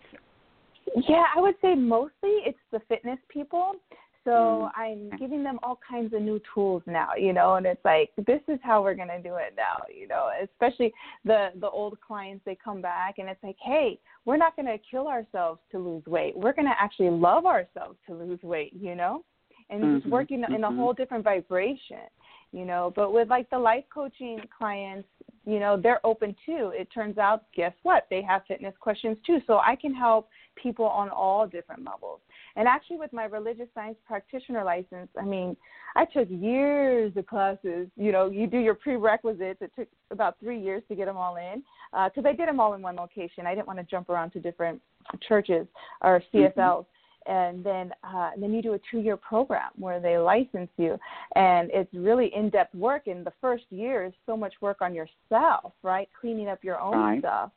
Yeah, 1.07 1.25
I 1.35 1.41
would 1.41 1.55
say 1.61 1.75
mostly 1.75 2.41
it's 2.45 2.57
the 2.71 2.79
fitness 2.87 3.19
people. 3.29 3.75
So 4.23 4.31
Mm. 4.31 4.71
I'm 4.75 5.09
giving 5.17 5.41
them 5.41 5.57
all 5.63 5.79
kinds 5.89 6.13
of 6.13 6.21
new 6.21 6.41
tools 6.53 6.83
now, 6.85 7.15
you 7.15 7.31
know, 7.31 7.55
and 7.55 7.65
it's 7.65 7.83
like 7.85 8.11
this 8.17 8.41
is 8.49 8.59
how 8.61 8.83
we're 8.83 8.93
gonna 8.93 9.21
do 9.21 9.35
it 9.35 9.53
now, 9.55 9.85
you 9.93 10.05
know. 10.05 10.31
Especially 10.43 10.93
the 11.23 11.51
the 11.55 11.69
old 11.69 11.99
clients, 12.01 12.43
they 12.43 12.55
come 12.55 12.81
back 12.81 13.19
and 13.19 13.29
it's 13.29 13.41
like, 13.41 13.55
hey, 13.61 13.97
we're 14.25 14.35
not 14.35 14.55
gonna 14.57 14.77
kill 14.79 15.07
ourselves 15.07 15.61
to 15.71 15.79
lose 15.79 16.05
weight. 16.07 16.35
We're 16.35 16.51
gonna 16.51 16.75
actually 16.77 17.09
love 17.09 17.45
ourselves 17.45 17.97
to 18.07 18.13
lose 18.13 18.43
weight, 18.43 18.73
you 18.73 18.95
know, 18.95 19.23
and 19.69 19.81
just 19.93 20.05
Mhm, 20.05 20.09
working 20.09 20.43
in 20.43 20.63
a 20.65 20.71
mhm. 20.71 20.75
whole 20.75 20.91
different 20.91 21.23
vibration, 21.23 22.09
you 22.51 22.65
know. 22.65 22.93
But 22.95 23.13
with 23.13 23.29
like 23.29 23.49
the 23.49 23.59
life 23.59 23.83
coaching 23.93 24.39
clients, 24.55 25.07
you 25.45 25.59
know, 25.59 25.79
they're 25.81 26.05
open 26.05 26.35
too. 26.45 26.71
It 26.75 26.89
turns 26.93 27.17
out, 27.17 27.45
guess 27.55 27.73
what? 27.83 28.05
They 28.09 28.21
have 28.21 28.41
fitness 28.47 28.73
questions 28.79 29.17
too. 29.25 29.39
So 29.47 29.59
I 29.59 29.75
can 29.75 29.93
help 29.93 30.29
people 30.61 30.85
on 30.85 31.09
all 31.09 31.47
different 31.47 31.85
levels. 31.85 32.19
And 32.57 32.67
actually, 32.67 32.97
with 32.97 33.13
my 33.13 33.25
religious 33.25 33.67
science 33.73 33.97
practitioner 34.05 34.63
license, 34.63 35.09
I 35.17 35.23
mean, 35.23 35.55
I 35.95 36.05
took 36.05 36.27
years 36.29 37.13
of 37.15 37.25
classes. 37.27 37.87
You 37.95 38.11
know, 38.11 38.29
you 38.29 38.47
do 38.47 38.57
your 38.57 38.73
prerequisites. 38.73 39.61
It 39.61 39.71
took 39.77 39.87
about 40.11 40.37
three 40.39 40.59
years 40.59 40.83
to 40.89 40.95
get 40.95 41.05
them 41.05 41.17
all 41.17 41.37
in 41.37 41.63
uh, 41.93 42.09
because 42.09 42.27
I 42.27 42.33
did 42.33 42.47
them 42.49 42.59
all 42.59 42.73
in 42.73 42.81
one 42.81 42.95
location. 42.95 43.45
I 43.45 43.55
didn't 43.55 43.67
want 43.67 43.79
to 43.79 43.85
jump 43.85 44.09
around 44.09 44.31
to 44.31 44.39
different 44.39 44.81
churches 45.27 45.67
or 46.01 46.21
mm-hmm. 46.33 46.59
CSLs. 46.59 46.85
And 47.27 47.61
then, 47.61 47.91
uh, 48.05 48.29
and 48.33 48.41
then 48.41 48.53
you 48.53 48.61
do 48.61 48.73
a 48.73 48.79
two-year 48.89 49.17
program 49.17 49.71
where 49.77 49.99
they 49.99 50.17
license 50.17 50.69
you, 50.77 50.97
and 51.35 51.69
it's 51.73 51.93
really 51.93 52.33
in-depth 52.33 52.73
work. 52.73 53.07
In 53.07 53.25
the 53.25 53.33
first 53.41 53.65
year, 53.69 54.05
is 54.05 54.13
so 54.25 54.37
much 54.37 54.53
work 54.61 54.81
on 54.81 54.95
yourself, 54.95 55.73
right? 55.83 56.07
Cleaning 56.19 56.47
up 56.47 56.63
your 56.63 56.79
own 56.79 56.93
Right. 56.93 57.19
stuff, 57.19 57.51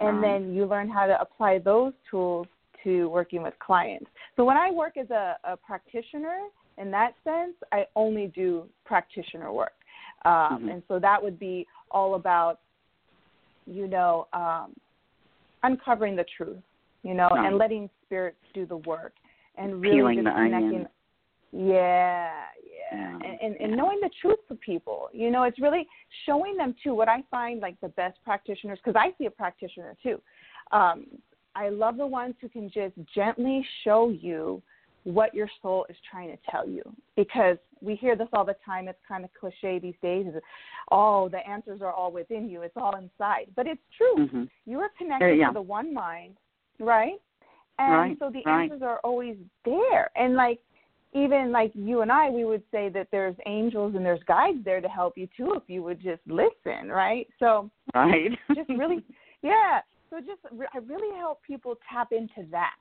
and 0.00 0.20
Right. 0.20 0.38
then 0.38 0.54
you 0.54 0.66
learn 0.66 0.90
how 0.90 1.06
to 1.06 1.18
apply 1.18 1.60
those 1.60 1.94
tools 2.10 2.46
to 2.84 3.08
working 3.08 3.42
with 3.42 3.58
clients. 3.58 4.10
So 4.36 4.44
when 4.44 4.58
I 4.58 4.70
work 4.70 4.98
as 4.98 5.10
a, 5.10 5.38
a 5.44 5.56
practitioner, 5.56 6.38
in 6.76 6.90
that 6.90 7.14
sense, 7.24 7.56
I 7.72 7.86
only 7.96 8.26
do 8.26 8.68
practitioner 8.84 9.50
work, 9.50 9.78
um, 10.26 10.64
Mhm. 10.64 10.72
and 10.72 10.82
so 10.88 10.98
that 10.98 11.22
would 11.22 11.38
be 11.38 11.66
all 11.90 12.16
about, 12.16 12.60
you 13.66 13.88
know, 13.88 14.28
um, 14.34 14.74
uncovering 15.62 16.16
the 16.16 16.24
truth, 16.36 16.62
you 17.06 17.14
know, 17.14 17.28
and 17.30 17.56
letting 17.56 17.88
spirits 18.04 18.38
do 18.54 18.66
the 18.66 18.78
work, 18.78 19.14
and 19.56 19.80
really 19.80 19.96
Peeling 19.96 20.24
just 20.24 20.36
connecting. 20.36 20.86
Yeah, 21.52 22.30
yeah, 22.92 22.92
Yeah, 22.92 23.14
and, 23.14 23.40
and, 23.40 23.56
and 23.60 23.70
yeah. 23.70 23.76
knowing 23.76 23.98
the 24.00 24.10
truth 24.20 24.38
for 24.48 24.56
people. 24.56 25.08
You 25.12 25.30
know, 25.30 25.44
it's 25.44 25.60
really 25.60 25.86
showing 26.26 26.56
them 26.56 26.74
too. 26.82 26.94
What 26.94 27.08
I 27.08 27.22
find 27.30 27.60
like 27.60 27.80
the 27.80 27.88
best 27.88 28.18
practitioners, 28.24 28.78
because 28.84 28.98
I 28.98 29.16
see 29.16 29.26
a 29.26 29.30
practitioner 29.30 29.96
too. 30.02 30.20
Um, 30.72 31.06
I 31.54 31.68
love 31.70 31.96
the 31.96 32.06
ones 32.06 32.34
who 32.40 32.48
can 32.48 32.70
just 32.70 32.94
gently 33.14 33.64
show 33.84 34.10
you 34.10 34.62
what 35.04 35.32
your 35.32 35.48
soul 35.62 35.86
is 35.88 35.96
trying 36.10 36.30
to 36.30 36.38
tell 36.50 36.68
you. 36.68 36.82
Because 37.16 37.58
we 37.80 37.94
hear 37.94 38.16
this 38.16 38.28
all 38.32 38.44
the 38.44 38.56
time. 38.64 38.88
It's 38.88 38.98
kind 39.06 39.24
of 39.24 39.30
cliche 39.38 39.78
these 39.78 39.94
days. 40.02 40.26
Is 40.26 40.34
oh, 40.90 41.28
the 41.28 41.46
answers 41.48 41.80
are 41.80 41.92
all 41.92 42.10
within 42.10 42.50
you. 42.50 42.62
It's 42.62 42.76
all 42.76 42.96
inside. 42.96 43.46
But 43.54 43.66
it's 43.66 43.80
true. 43.96 44.26
Mhm. 44.26 44.50
You 44.66 44.80
are 44.80 44.90
connected 44.98 45.38
yeah. 45.38 45.48
to 45.48 45.54
the 45.54 45.62
one 45.62 45.94
mind, 45.94 46.36
right? 46.80 47.20
And 47.78 47.92
Right, 47.92 48.16
so 48.18 48.30
the 48.30 48.42
right. 48.46 48.70
answers 48.70 48.82
are 48.82 49.00
always 49.04 49.36
there. 49.64 50.10
And 50.16 50.34
like 50.34 50.60
even 51.12 51.50
like 51.50 51.72
you 51.74 52.02
and 52.02 52.12
I, 52.12 52.30
we 52.30 52.44
would 52.44 52.62
say 52.70 52.88
that 52.90 53.08
there's 53.10 53.36
angels 53.46 53.94
and 53.94 54.04
there's 54.04 54.22
guides 54.26 54.58
there 54.64 54.80
to 54.80 54.88
help 54.88 55.16
you 55.16 55.28
too 55.36 55.54
if 55.54 55.62
you 55.68 55.82
would 55.82 56.00
just 56.00 56.20
listen, 56.26 56.88
right? 56.88 57.26
So 57.38 57.70
Right. 57.94 58.30
just 58.54 58.68
really, 58.68 59.02
yeah. 59.42 59.80
So 60.10 60.20
just 60.20 60.40
I 60.74 60.78
really 60.78 61.16
help 61.16 61.42
people 61.42 61.76
tap 61.90 62.08
into 62.12 62.48
that 62.50 62.74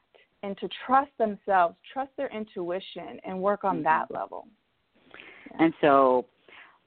and 0.43 0.57
to 0.57 0.69
trust 0.85 1.11
themselves, 1.17 1.75
trust 1.91 2.11
their 2.17 2.29
intuition, 2.29 3.19
and 3.25 3.41
work 3.41 3.63
on 3.63 3.77
Mhm. 3.79 3.83
that 3.83 4.11
level. 4.11 4.47
And 5.57 5.73
so, 5.81 6.25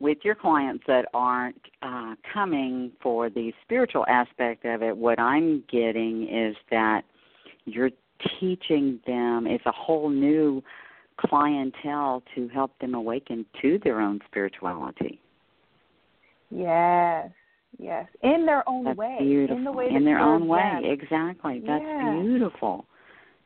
with 0.00 0.18
your 0.22 0.34
clients 0.34 0.84
that 0.87 1.06
aren't 1.12 1.61
uh, 1.82 2.14
coming 2.32 2.92
for 3.02 3.28
the 3.30 3.52
spiritual 3.62 4.04
aspect 4.08 4.64
of 4.64 4.82
it, 4.82 4.96
what 4.96 5.18
I'm 5.18 5.64
getting 5.70 6.28
is 6.28 6.56
that 6.70 7.02
you're 7.64 7.90
teaching 8.38 9.00
them, 9.06 9.46
it's 9.46 9.66
a 9.66 9.72
whole 9.72 10.08
new 10.08 10.62
clientele 11.18 12.22
to 12.34 12.48
help 12.48 12.78
them 12.78 12.94
awaken 12.94 13.44
to 13.61 13.78
their 13.82 14.00
own 14.00 14.20
spirituality. 14.26 15.20
Yes, 16.50 17.30
yes, 17.78 18.06
in 18.22 18.46
their 18.46 18.66
own 18.68 18.84
That's 18.84 18.96
way, 18.96 19.18
beautiful. 19.20 19.56
in 19.58 19.64
the 19.64 19.72
way 19.72 19.88
in 19.90 20.04
their 20.04 20.18
own 20.20 20.48
way. 20.48 20.58
them. 20.61 20.84
Exactly. 20.84 21.61
That's 21.66 21.84
Yeah. 21.84 22.20
beautiful. 22.22 22.87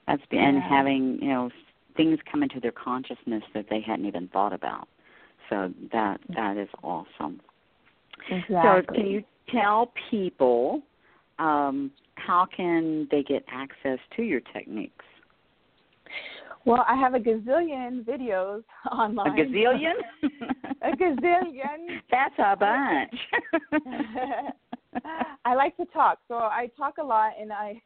That's 0.07 0.25
be- 0.27 0.39
and 0.39 0.59
having 0.59 1.21
you 1.21 1.29
know 1.29 1.51
things 1.97 2.19
come 2.31 2.43
into 2.43 2.61
their 2.61 2.73
consciousness 2.73 3.43
that 3.55 3.69
they 3.69 3.81
hadn't 3.81 4.07
even 4.07 4.29
thought 4.29 4.53
about. 4.53 4.89
So 5.51 5.73
that 5.93 6.21
that 6.35 6.57
is 6.57 6.69
awesome. 6.83 7.41
Exactly. 8.31 8.61
So 8.63 8.95
can 8.95 9.07
you 9.07 9.23
tell 9.51 9.93
people 10.11 10.83
um, 11.39 11.91
how 12.17 12.47
can 12.55 13.09
they 13.11 13.23
get 13.23 13.45
access 13.51 13.99
to 14.17 14.23
your 14.23 14.41
techniques? 14.53 15.05
Well, 16.65 16.85
I 16.89 16.95
have 16.95 17.15
a 17.15 17.19
gazillion 17.19 18.05
videos 18.05 18.63
online. 18.93 19.39
A 19.39 19.43
gazillion? 19.43 19.95
a 20.83 20.91
gazillion. 20.97 22.01
That's 22.11 22.35
a 22.39 22.57
bunch. 22.57 23.15
I 25.45 25.55
like 25.55 25.77
to 25.79 25.85
talk, 25.87 26.19
so 26.29 26.35
I 26.37 26.71
talk 26.77 26.99
a 26.99 27.05
lot, 27.05 27.33
and 27.41 27.53
I 27.53 27.81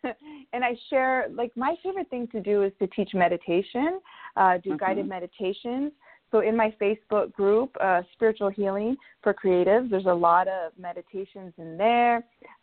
and 0.53 0.62
I 0.62 0.77
share. 0.90 1.29
Like 1.31 1.57
my 1.57 1.75
favorite 1.83 2.11
thing 2.11 2.29
to 2.33 2.40
do 2.40 2.62
is 2.64 2.73
to 2.81 2.87
teach 2.88 3.14
meditation, 3.14 4.01
uh, 4.37 4.59
do 4.59 4.71
Mhm. 4.73 4.79
guided 4.79 5.09
meditations. 5.09 5.92
So 6.31 6.41
in 6.41 6.57
my 6.57 6.75
Facebook 6.81 7.33
group, 7.33 7.77
uh, 7.81 8.03
Spiritual 8.15 8.51
Healing 8.51 8.97
for 9.23 9.33
Creatives, 9.33 9.91
there's 9.91 10.07
a 10.07 10.15
lot 10.15 10.49
of 10.49 10.73
meditations 10.79 11.53
in 11.59 11.77
there. 11.77 12.17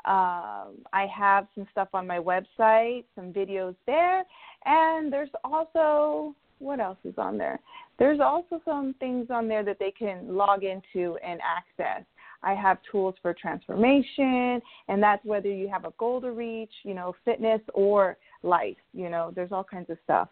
Um, 0.06 0.80
I 0.92 1.08
have 1.16 1.48
some 1.56 1.66
stuff 1.72 1.88
on 1.94 2.06
my 2.06 2.20
website, 2.20 3.06
some 3.16 3.32
videos 3.32 3.76
there, 3.86 4.24
and 4.66 5.12
there's 5.12 5.30
also 5.44 6.36
what 6.64 6.80
else 6.80 6.98
is 7.04 7.14
on 7.18 7.38
there? 7.38 7.60
There's 8.00 8.20
also 8.20 8.62
some 8.66 8.96
things 9.00 9.28
on 9.30 9.48
there 9.48 9.64
that 9.64 9.78
they 9.80 9.92
can 9.92 10.36
log 10.36 10.64
into 10.64 11.18
and 11.24 11.40
access. 11.42 12.06
I 12.42 12.54
have 12.56 12.78
tools 12.92 13.16
for 13.22 13.34
transformation, 13.34 14.62
and 14.88 15.02
that's 15.02 15.24
whether 15.24 15.50
you 15.50 15.70
have 15.70 15.86
a 15.86 15.94
goal 15.98 16.20
to 16.22 16.32
reach, 16.32 16.72
you 16.84 16.94
know, 16.94 17.16
fitness 17.24 17.62
or 17.74 18.18
life. 18.42 18.78
You 18.94 19.10
know, 19.10 19.32
there's 19.34 19.52
all 19.52 19.64
kinds 19.64 19.90
of 19.90 19.98
stuff 20.04 20.30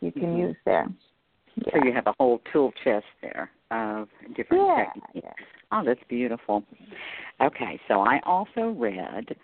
you 0.00 0.12
can 0.12 0.34
Mhm. 0.34 0.38
use 0.38 0.56
there. 0.64 0.88
So 1.72 1.84
you 1.84 1.92
have 1.92 2.06
a 2.06 2.14
whole 2.18 2.40
tool 2.52 2.72
chest 2.84 3.04
there 3.22 3.50
of 3.70 4.08
different 4.36 4.66
Yeah, 4.66 4.84
techniques. 4.84 5.10
yeah. 5.14 5.44
Oh, 5.72 5.82
that's 5.84 6.00
beautiful. 6.08 6.64
Okay, 7.40 7.80
so 7.88 8.00
I 8.00 8.20
also 8.24 8.70
read 8.70 9.36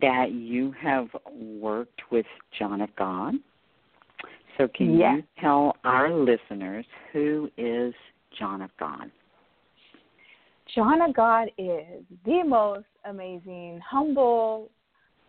that 0.00 0.32
you 0.32 0.72
have 0.80 1.08
worked 1.32 2.00
with 2.10 2.26
John 2.58 2.80
of 2.80 2.94
God. 2.96 3.34
So 4.58 4.68
can 4.68 4.96
Yes. 4.96 5.16
you 5.16 5.24
tell 5.40 5.76
our 5.84 6.10
listeners 6.10 6.86
who 7.12 7.50
is 7.56 7.94
John 8.38 8.62
of 8.62 8.76
God? 8.78 9.10
John 10.74 11.00
of 11.02 11.14
God 11.14 11.50
is 11.58 12.04
the 12.24 12.42
most 12.44 12.86
amazing, 13.04 13.80
humble, 13.80 14.70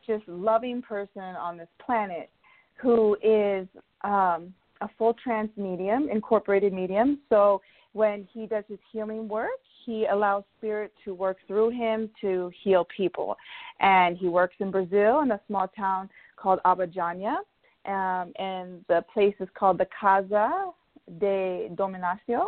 just 0.05 0.27
loving 0.27 0.81
person 0.81 1.21
on 1.21 1.57
this 1.57 1.69
planet 1.79 2.29
who 2.75 3.15
is 3.23 3.67
um, 4.03 4.53
a 4.81 4.89
full 4.97 5.13
trance 5.13 5.51
medium, 5.55 6.09
incorporated 6.09 6.73
medium. 6.73 7.19
So 7.29 7.61
when 7.93 8.27
he 8.33 8.45
does 8.45 8.63
his 8.67 8.79
healing 8.91 9.27
work, 9.27 9.49
he 9.85 10.05
allows 10.05 10.43
spirit 10.57 10.91
to 11.05 11.13
work 11.13 11.37
through 11.47 11.71
him 11.71 12.09
to 12.21 12.51
heal 12.63 12.87
people. 12.95 13.35
And 13.79 14.17
he 14.17 14.27
works 14.27 14.55
in 14.59 14.71
Brazil 14.71 15.21
in 15.21 15.31
a 15.31 15.41
small 15.47 15.67
town 15.69 16.09
called 16.35 16.59
Abadiânia. 16.65 17.37
Um, 17.85 18.31
and 18.37 18.85
the 18.87 19.03
place 19.11 19.33
is 19.39 19.49
called 19.57 19.79
the 19.79 19.87
Casa 19.99 20.71
de 21.19 21.69
Dom 21.75 21.95
Inácio. 21.95 22.47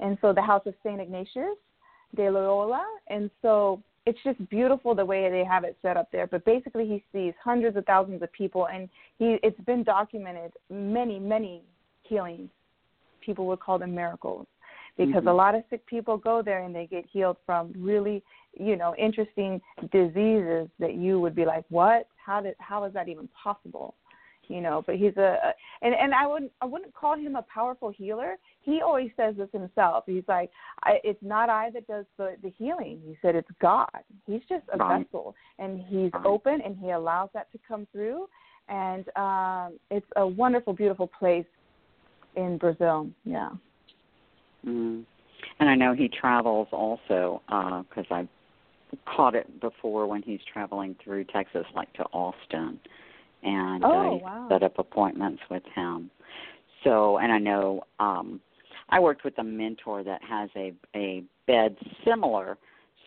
And 0.00 0.18
so 0.20 0.32
the 0.32 0.42
House 0.42 0.62
of 0.66 0.74
St. 0.84 1.00
Ignatius 1.00 1.56
de 2.14 2.30
Loyola. 2.30 2.84
And 3.08 3.30
so 3.40 3.82
it's 4.06 4.18
just 4.22 4.48
beautiful 4.50 4.94
the 4.94 5.04
way 5.04 5.30
they 5.30 5.44
have 5.44 5.64
it 5.64 5.76
set 5.80 5.96
up 5.96 6.10
there. 6.12 6.26
But 6.26 6.44
basically, 6.44 6.86
he 6.86 7.02
sees 7.12 7.32
hundreds 7.42 7.76
of 7.76 7.86
thousands 7.86 8.22
of 8.22 8.30
people, 8.32 8.68
and 8.68 8.88
he 9.18 9.38
it's 9.42 9.58
been 9.60 9.82
documented 9.82 10.52
many, 10.70 11.18
many 11.18 11.62
healings. 12.04 12.50
People 13.20 13.46
would 13.46 13.60
call 13.60 13.78
them 13.78 13.94
miracles 13.94 14.46
because 14.96 15.20
Mm-hmm. 15.20 15.28
a 15.28 15.34
lot 15.34 15.54
of 15.54 15.64
sick 15.70 15.84
people 15.86 16.16
go 16.16 16.42
there 16.42 16.62
and 16.62 16.74
they 16.74 16.86
get 16.86 17.04
healed 17.10 17.36
from 17.44 17.72
really, 17.76 18.22
you 18.58 18.76
know, 18.76 18.94
interesting 18.96 19.60
diseases 19.90 20.68
that 20.78 20.94
you 20.94 21.20
would 21.20 21.34
be 21.34 21.44
like, 21.44 21.64
what? 21.68 22.06
How 22.24 22.40
did? 22.40 22.54
How 22.58 22.84
is 22.84 22.92
that 22.94 23.08
even 23.08 23.28
possible? 23.42 23.94
You 24.48 24.60
know, 24.60 24.82
but 24.86 24.96
he's 24.96 25.16
a, 25.16 25.54
and 25.80 25.94
and 25.94 26.12
I 26.14 26.26
wouldn't 26.26 26.52
I 26.60 26.66
wouldn't 26.66 26.94
call 26.94 27.16
him 27.16 27.34
a 27.34 27.42
powerful 27.42 27.90
healer. 27.90 28.36
He 28.60 28.82
always 28.82 29.10
says 29.16 29.34
this 29.36 29.48
himself. 29.52 30.04
He's 30.06 30.22
like, 30.28 30.50
I, 30.82 30.98
it's 31.02 31.22
not 31.22 31.48
I 31.48 31.70
that 31.70 31.86
does 31.86 32.04
the 32.18 32.36
the 32.42 32.50
healing. 32.50 33.00
He 33.06 33.16
said 33.22 33.34
it's 33.34 33.48
God. 33.60 33.88
He's 34.26 34.42
just 34.48 34.64
a 34.72 34.76
Right. 34.78 35.06
vessel, 35.06 35.34
and 35.58 35.80
he's 35.88 36.12
Right. 36.12 36.26
open 36.26 36.60
and 36.60 36.76
he 36.78 36.90
allows 36.90 37.30
that 37.32 37.50
to 37.52 37.58
come 37.66 37.86
through. 37.90 38.28
And 38.68 39.04
um, 39.16 39.78
it's 39.90 40.06
a 40.16 40.26
wonderful, 40.26 40.72
beautiful 40.72 41.06
place 41.06 41.46
in 42.36 42.58
Brazil. 42.58 43.08
Yeah. 43.24 43.50
Mm. 44.66 45.04
And 45.60 45.68
I 45.68 45.74
know 45.74 45.94
he 45.94 46.08
travels 46.08 46.68
also 46.72 47.42
because 47.88 48.06
I've 48.10 48.28
caught 49.06 49.34
it 49.34 49.60
before 49.60 50.06
when 50.06 50.22
he's 50.22 50.40
traveling 50.52 50.96
through 51.02 51.24
Texas, 51.24 51.64
like 51.74 51.92
to 51.94 52.04
Austin, 52.12 52.78
and 53.42 53.84
Oh, 53.84 54.18
I 54.20 54.22
wow. 54.22 54.46
set 54.48 54.62
up 54.62 54.78
appointments 54.78 55.42
with 55.50 55.62
him. 55.74 56.10
So, 56.82 57.18
and 57.18 57.32
I 57.32 57.38
know 57.38 57.82
um, 57.98 58.40
I 58.90 59.00
worked 59.00 59.24
with 59.24 59.38
a 59.38 59.44
mentor 59.44 60.02
that 60.04 60.22
has 60.22 60.50
a 60.56 60.74
a 60.94 61.24
bed 61.46 61.76
similar. 62.04 62.58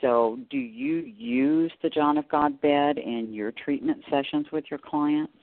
So, 0.02 0.38
do 0.50 0.58
you 0.58 0.98
use 0.98 1.72
the 1.82 1.90
John 1.90 2.18
of 2.18 2.28
God 2.30 2.60
bed 2.62 2.98
in 2.98 3.34
your 3.34 3.52
treatment 3.52 4.04
sessions 4.10 4.46
with 4.52 4.66
your 4.70 4.80
clients? 4.80 5.34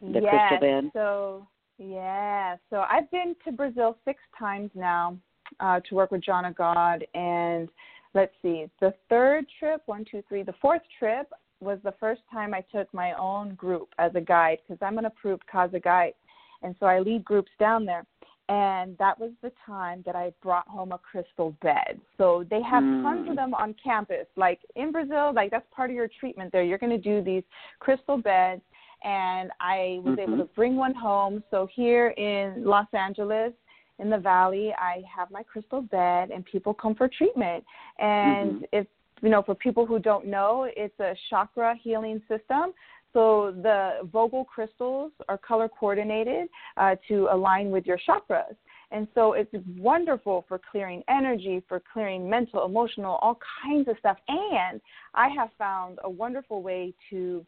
The 0.00 0.20
yes. 0.20 0.30
crystal 0.30 0.60
bed? 0.60 0.90
So 0.92 1.46
yeah. 1.82 2.56
So 2.70 2.84
I've 2.88 3.10
been 3.10 3.34
to 3.44 3.52
Brazil 3.52 3.96
six 4.04 4.20
times 4.38 4.70
now 4.74 5.16
uh, 5.60 5.80
to 5.88 5.94
work 5.94 6.10
with 6.10 6.22
John 6.22 6.44
of 6.44 6.54
God, 6.54 7.04
and 7.14 7.68
let's 8.14 8.32
see, 8.42 8.66
the 8.80 8.94
third 9.08 9.46
trip, 9.58 9.82
one, 9.86 10.04
two, 10.10 10.22
three, 10.28 10.42
the 10.42 10.54
fourth 10.60 10.82
trip 10.98 11.30
was 11.60 11.78
the 11.84 11.94
first 12.00 12.22
time 12.30 12.54
I 12.54 12.62
took 12.72 12.92
my 12.92 13.12
own 13.14 13.54
group 13.54 13.88
as 13.98 14.12
a 14.14 14.20
guide 14.20 14.58
because 14.66 14.78
I'm 14.84 14.98
an 14.98 15.04
approved 15.04 15.46
Casa 15.46 15.78
guide, 15.78 16.14
and 16.62 16.74
so 16.80 16.86
I 16.86 16.98
lead 17.00 17.24
groups 17.24 17.50
down 17.58 17.84
there. 17.84 18.04
And 18.48 18.98
that 18.98 19.18
was 19.18 19.30
the 19.40 19.52
time 19.64 20.02
that 20.04 20.16
I 20.16 20.32
brought 20.42 20.66
home 20.68 20.92
a 20.92 20.98
crystal 20.98 21.56
bed. 21.62 22.00
So 22.18 22.44
they 22.50 22.60
have 22.62 22.84
tons 23.00 23.26
of 23.28 23.34
Mm. 23.34 23.36
them 23.36 23.54
on 23.54 23.74
campus. 23.74 24.26
Like 24.36 24.60
in 24.74 24.90
Brazil, 24.90 25.32
like 25.32 25.50
that's 25.52 25.66
part 25.70 25.90
of 25.90 25.96
your 25.96 26.08
treatment 26.08 26.50
there. 26.52 26.64
You're 26.64 26.76
going 26.76 26.90
to 26.90 26.98
do 26.98 27.22
these 27.22 27.44
crystal 27.78 28.18
beds 28.18 28.62
and 29.04 29.50
I 29.60 30.00
was 30.02 30.18
able 30.18 30.36
Mhm. 30.36 30.48
to 30.48 30.54
bring 30.54 30.76
one 30.76 30.94
home. 30.94 31.42
So 31.50 31.66
here 31.66 32.08
in 32.08 32.64
Los 32.64 32.92
Angeles, 32.92 33.52
in 33.98 34.10
the 34.10 34.18
valley, 34.18 34.74
I 34.74 35.02
have 35.02 35.30
my 35.30 35.42
crystal 35.42 35.82
bed, 35.82 36.30
and 36.30 36.44
people 36.44 36.74
come 36.74 36.94
for 36.94 37.08
treatment. 37.08 37.64
And 37.98 38.62
Mhm. 38.62 38.68
if 38.72 38.86
you 39.22 39.28
know, 39.28 39.42
for 39.42 39.54
people 39.54 39.86
who 39.86 39.98
don't 40.00 40.26
know, 40.26 40.64
it's 40.76 40.98
a 40.98 41.14
chakra 41.30 41.76
healing 41.76 42.20
system. 42.28 42.74
So 43.12 43.52
the 43.52 44.00
Vogel 44.12 44.44
crystals 44.44 45.12
are 45.28 45.38
color 45.38 45.68
coordinated 45.68 46.48
uh, 46.76 46.96
to 47.08 47.28
align 47.30 47.70
with 47.70 47.86
your 47.86 47.98
chakras. 47.98 48.56
And 48.90 49.06
so 49.14 49.32
it's 49.32 49.54
wonderful 49.78 50.44
for 50.48 50.58
clearing 50.70 51.02
energy, 51.08 51.62
for 51.68 51.80
clearing 51.92 52.28
mental, 52.28 52.64
emotional, 52.64 53.16
all 53.22 53.38
kinds 53.64 53.88
of 53.88 53.96
stuff. 53.98 54.18
And 54.28 54.80
I 55.14 55.28
have 55.28 55.50
found 55.56 55.98
a 56.04 56.10
wonderful 56.10 56.62
way 56.62 56.92
to 57.10 57.44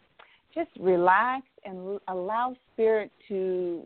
just 0.55 0.71
relax 0.79 1.47
and 1.65 1.99
allow 2.09 2.55
spirit 2.73 3.11
to, 3.29 3.83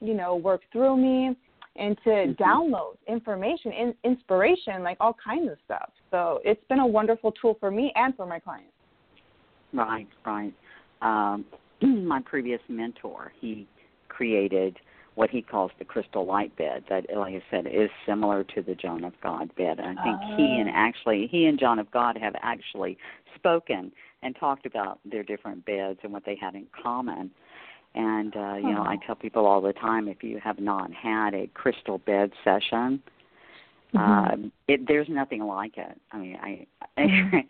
you 0.00 0.14
know, 0.14 0.36
work 0.36 0.62
through 0.72 0.96
me 0.96 1.36
and 1.76 1.96
to 2.04 2.10
Mhm. 2.10 2.36
download 2.36 2.96
information, 3.06 3.72
in, 3.72 3.94
inspiration, 4.04 4.82
like 4.82 4.96
all 5.00 5.12
kinds 5.12 5.50
of 5.50 5.58
stuff. 5.64 5.90
So 6.10 6.40
it's 6.44 6.64
been 6.68 6.80
a 6.80 6.86
wonderful 6.86 7.32
tool 7.32 7.54
for 7.54 7.70
me 7.70 7.92
and 7.96 8.16
for 8.16 8.26
my 8.26 8.38
clients. 8.38 8.72
Right, 9.72 10.08
right. 10.24 10.54
Um, 11.02 11.44
my 11.82 12.20
previous 12.20 12.60
mentor, 12.68 13.32
he 13.38 13.66
created 14.08 14.78
what 15.16 15.30
he 15.30 15.42
calls 15.42 15.70
the 15.78 15.84
crystal 15.84 16.24
light 16.24 16.54
bed. 16.56 16.84
That, 16.88 17.06
like 17.14 17.34
I 17.34 17.42
said, 17.50 17.66
is 17.66 17.90
similar 18.06 18.44
to 18.44 18.62
the 18.62 18.74
John 18.74 19.04
of 19.04 19.18
God 19.22 19.54
bed. 19.56 19.78
And 19.80 19.98
I 19.98 20.02
think 20.02 20.20
he 20.36 20.58
and 20.58 20.68
Ah. 20.68 20.74
actually 20.74 21.26
he 21.26 21.46
and 21.46 21.58
John 21.58 21.78
of 21.78 21.90
God 21.90 22.16
have 22.18 22.34
actually 22.42 22.98
spoken 23.34 23.92
and 24.26 24.36
talked 24.36 24.66
about 24.66 24.98
their 25.04 25.22
different 25.22 25.64
beds 25.64 26.00
and 26.02 26.12
what 26.12 26.24
they 26.26 26.34
had 26.36 26.54
in 26.54 26.66
common. 26.82 27.30
And 27.94 28.36
uh, 28.36 28.56
you 28.56 28.74
know, 28.74 28.82
I 28.82 28.96
Oh. 28.96 29.06
tell 29.06 29.14
people 29.14 29.46
all 29.46 29.60
the 29.62 29.72
time 29.72 30.08
if 30.08 30.22
you 30.22 30.38
have 30.40 30.58
not 30.58 30.92
had 30.92 31.32
a 31.34 31.46
crystal 31.54 31.98
bed 31.98 32.32
session, 32.44 33.02
Mhm. 33.94 34.00
um, 34.34 34.52
it, 34.68 34.86
there's 34.86 35.08
nothing 35.08 35.42
like 35.44 35.78
it. 35.78 35.98
I 36.12 36.18
mean, 36.18 36.36
I, 36.42 36.66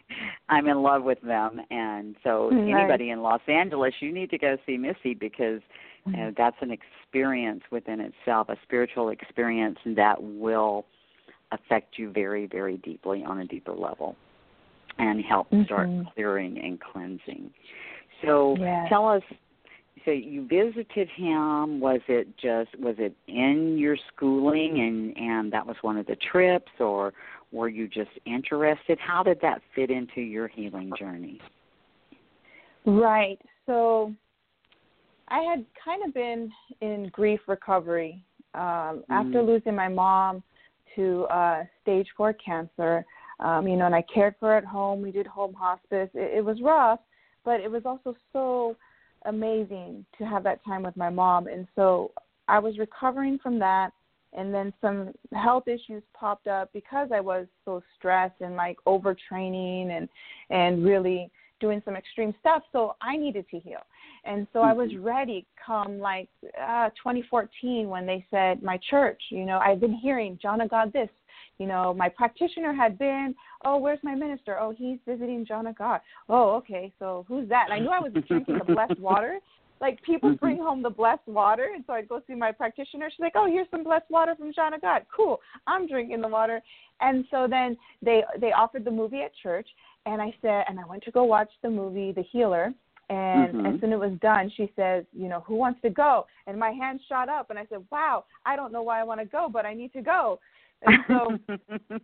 I'm 0.49 0.69
in 0.69 0.83
love 0.83 1.03
with 1.03 1.21
them, 1.23 1.61
and 1.71 2.15
so 2.23 2.51
Nice. 2.51 2.69
anybody 2.69 3.11
in 3.11 3.23
Los 3.23 3.41
Angeles, 3.49 3.95
you 4.01 4.13
need 4.13 4.31
to 4.31 4.39
go 4.39 4.57
see 4.67 4.77
Missy 4.77 5.15
because 5.15 5.63
uh, 6.07 6.31
that's 6.37 6.57
an 6.61 6.71
experience 6.71 7.63
within 7.73 8.01
itself, 8.01 8.49
a 8.49 8.57
spiritual 8.63 9.09
experience 9.09 9.79
that 9.85 10.23
will 10.23 10.85
affect 11.51 11.99
you 11.99 12.11
very, 12.11 12.47
very 12.47 12.77
deeply 12.77 13.25
on 13.25 13.41
a 13.41 13.47
deeper 13.47 13.73
level, 13.73 14.15
and 14.99 15.25
help 15.25 15.49
start 15.65 15.89
Mhm. 15.89 16.13
clearing 16.15 16.59
and 16.59 16.81
cleansing. 16.81 17.53
So, 18.23 18.57
Yes. 18.59 18.89
tell 18.89 19.09
us 19.09 19.23
so 20.05 20.11
you 20.13 20.47
visited 20.47 21.09
him 21.09 21.81
was 21.81 22.01
it 22.07 22.29
just 22.37 22.79
was 22.79 22.95
it 22.99 23.15
in 23.27 23.77
your 23.77 23.97
schooling 24.15 24.81
and 24.81 25.17
and 25.17 25.53
that 25.53 25.67
was 25.67 25.77
one 25.83 25.97
of 25.97 26.07
the 26.07 26.15
trips 26.17 26.71
or 26.79 27.13
were 27.51 27.69
you 27.69 27.89
just 27.89 28.11
interested 28.25 28.99
how 29.01 29.23
did 29.23 29.41
that 29.41 29.61
fit 29.75 29.91
into 29.91 30.21
your 30.21 30.47
healing 30.49 30.93
journey 30.97 31.41
Right. 32.87 33.41
So 33.67 34.15
I 35.29 35.41
had 35.41 35.67
kind 35.85 36.05
of 36.05 36.15
been 36.15 36.51
in 36.81 37.09
grief 37.09 37.41
recovery 37.49 38.23
um, 38.55 39.05
after 39.11 39.43
Mm. 39.43 39.47
losing 39.47 39.75
my 39.75 39.89
mom 39.89 40.43
to 40.95 41.25
uh, 41.25 41.65
stage 41.83 42.09
four 42.17 42.33
cancer. 42.33 43.05
Um, 43.41 43.69
you 43.69 43.77
know, 43.77 43.87
and 43.87 43.95
I 43.95 44.03
cared 44.03 44.35
for 44.41 44.49
her 44.49 44.57
at 44.57 44.65
home. 44.65 45.03
We 45.03 45.13
did 45.13 45.27
home 45.27 45.55
hospice. 45.55 46.09
It, 46.15 46.39
it 46.39 46.45
was 46.45 46.61
rough, 46.63 47.01
but 47.45 47.61
it 47.61 47.71
was 47.71 47.83
also 47.85 48.17
so 48.33 48.77
amazing 49.27 50.05
to 50.19 50.25
have 50.25 50.43
that 50.45 50.65
time 50.65 50.83
with 50.83 50.97
my 50.97 51.11
mom. 51.11 51.47
And 51.47 51.67
so 51.75 52.13
I 52.49 52.59
was 52.59 52.79
recovering 52.79 53.39
from 53.39 53.59
that. 53.59 53.91
And 54.33 54.53
then 54.53 54.73
some 54.81 55.13
health 55.33 55.67
issues 55.67 56.03
popped 56.13 56.47
up 56.47 56.71
because 56.73 57.09
I 57.13 57.21
was 57.21 57.47
so 57.65 57.83
stressed 57.97 58.41
and 58.41 58.55
like 58.55 58.77
overtraining 58.87 59.91
and 59.91 60.09
and 60.51 60.85
really 60.85 61.31
doing 61.59 61.81
some 61.85 61.97
extreme 61.97 62.35
stuff. 62.41 62.63
So 62.71 62.97
I 63.01 63.17
needed 63.17 63.47
to 63.51 63.59
heal. 63.59 63.81
And 64.25 64.47
so 64.53 64.61
I 64.61 64.73
was 64.73 64.91
ready 64.97 65.47
come 65.65 65.99
like 65.99 66.29
uh 66.61 66.91
2014 66.91 67.89
when 67.89 68.05
they 68.05 68.27
said 68.31 68.63
my 68.63 68.79
church, 68.91 69.23
you 69.31 69.47
know, 69.47 69.59
I've 69.59 69.81
been 69.81 69.95
hearing 69.95 70.39
John 70.43 70.61
of 70.61 70.69
God 70.69 70.93
this, 70.93 71.09
you 71.59 71.67
know, 71.67 71.95
my 71.95 72.09
practitioner 72.09 72.73
had 72.73 72.99
been, 72.99 73.35
oh, 73.65 73.79
where's 73.79 73.99
my 74.03 74.15
minister? 74.15 74.59
Oh, 74.59 74.75
he's 74.77 74.99
visiting 75.07 75.45
John 75.47 75.67
of 75.67 75.77
God. 75.77 76.01
Oh, 76.29 76.51
okay. 76.57 76.93
So 76.99 77.25
who's 77.29 77.49
that? 77.49 77.67
And 77.67 77.75
I 77.75 77.79
knew 77.79 77.91
I 77.91 78.01
was 78.01 78.13
drinking 78.29 78.59
the 78.59 78.75
blessed 78.75 78.99
water. 78.99 79.39
Like 79.79 80.01
people 80.03 80.31
Mhm. 80.31 80.41
bring 80.41 80.59
home 80.59 80.83
the 80.83 80.89
blessed 80.89 81.27
water, 81.27 81.73
and 81.75 81.85
so 81.87 81.93
I'd 81.93 82.09
go 82.09 82.23
see 82.27 82.35
my 82.35 82.51
practitioner. 82.51 83.11
She's 83.11 83.21
like, 83.21 83.37
"Oh, 83.37 83.45
here's 83.45 83.69
some 83.71 83.85
blessed 83.85 84.11
water 84.11 84.35
from 84.35 84.51
John 84.55 84.73
of 84.73 84.81
God. 84.81 85.05
Cool. 85.15 85.39
I'm 85.67 85.87
drinking 85.87 86.23
the 86.23 86.29
water." 86.29 86.63
And 87.01 87.27
so 87.31 87.47
then 87.47 87.77
they 88.01 88.25
they 88.39 88.53
offered 88.53 88.87
the 88.87 88.91
movie 88.91 89.21
at 89.21 89.35
church, 89.35 89.69
and 90.07 90.23
I 90.23 90.35
said, 90.41 90.65
and 90.69 90.81
I 90.81 90.85
went 90.87 91.03
to 91.05 91.11
go 91.11 91.25
watch 91.25 91.51
the 91.61 91.69
movie 91.69 92.11
The 92.13 92.23
Healer. 92.23 92.73
And 93.11 93.55
Mhm. 93.55 93.75
as 93.75 93.81
soon 93.81 93.93
as 93.93 93.97
it 93.97 94.01
was 94.01 94.19
done, 94.21 94.49
she 94.49 94.73
says, 94.77 95.05
"You 95.13 95.29
know, 95.29 95.41
who 95.41 95.57
wants 95.57 95.81
to 95.83 95.91
go?" 95.91 96.27
And 96.47 96.59
my 96.59 96.71
hand 96.71 97.03
shot 97.03 97.29
up, 97.29 97.51
and 97.51 97.59
I 97.59 97.67
said, 97.67 97.85
"Wow, 97.91 98.25
I 98.47 98.57
don't 98.57 98.73
know 98.73 98.83
why 98.83 98.99
I 98.99 99.05
want 99.05 99.21
to 99.21 99.27
go, 99.27 99.49
but 99.49 99.67
I 99.67 99.75
need 99.75 99.93
to 99.93 100.01
go." 100.01 100.41
And 100.83 100.97
so 101.09 101.39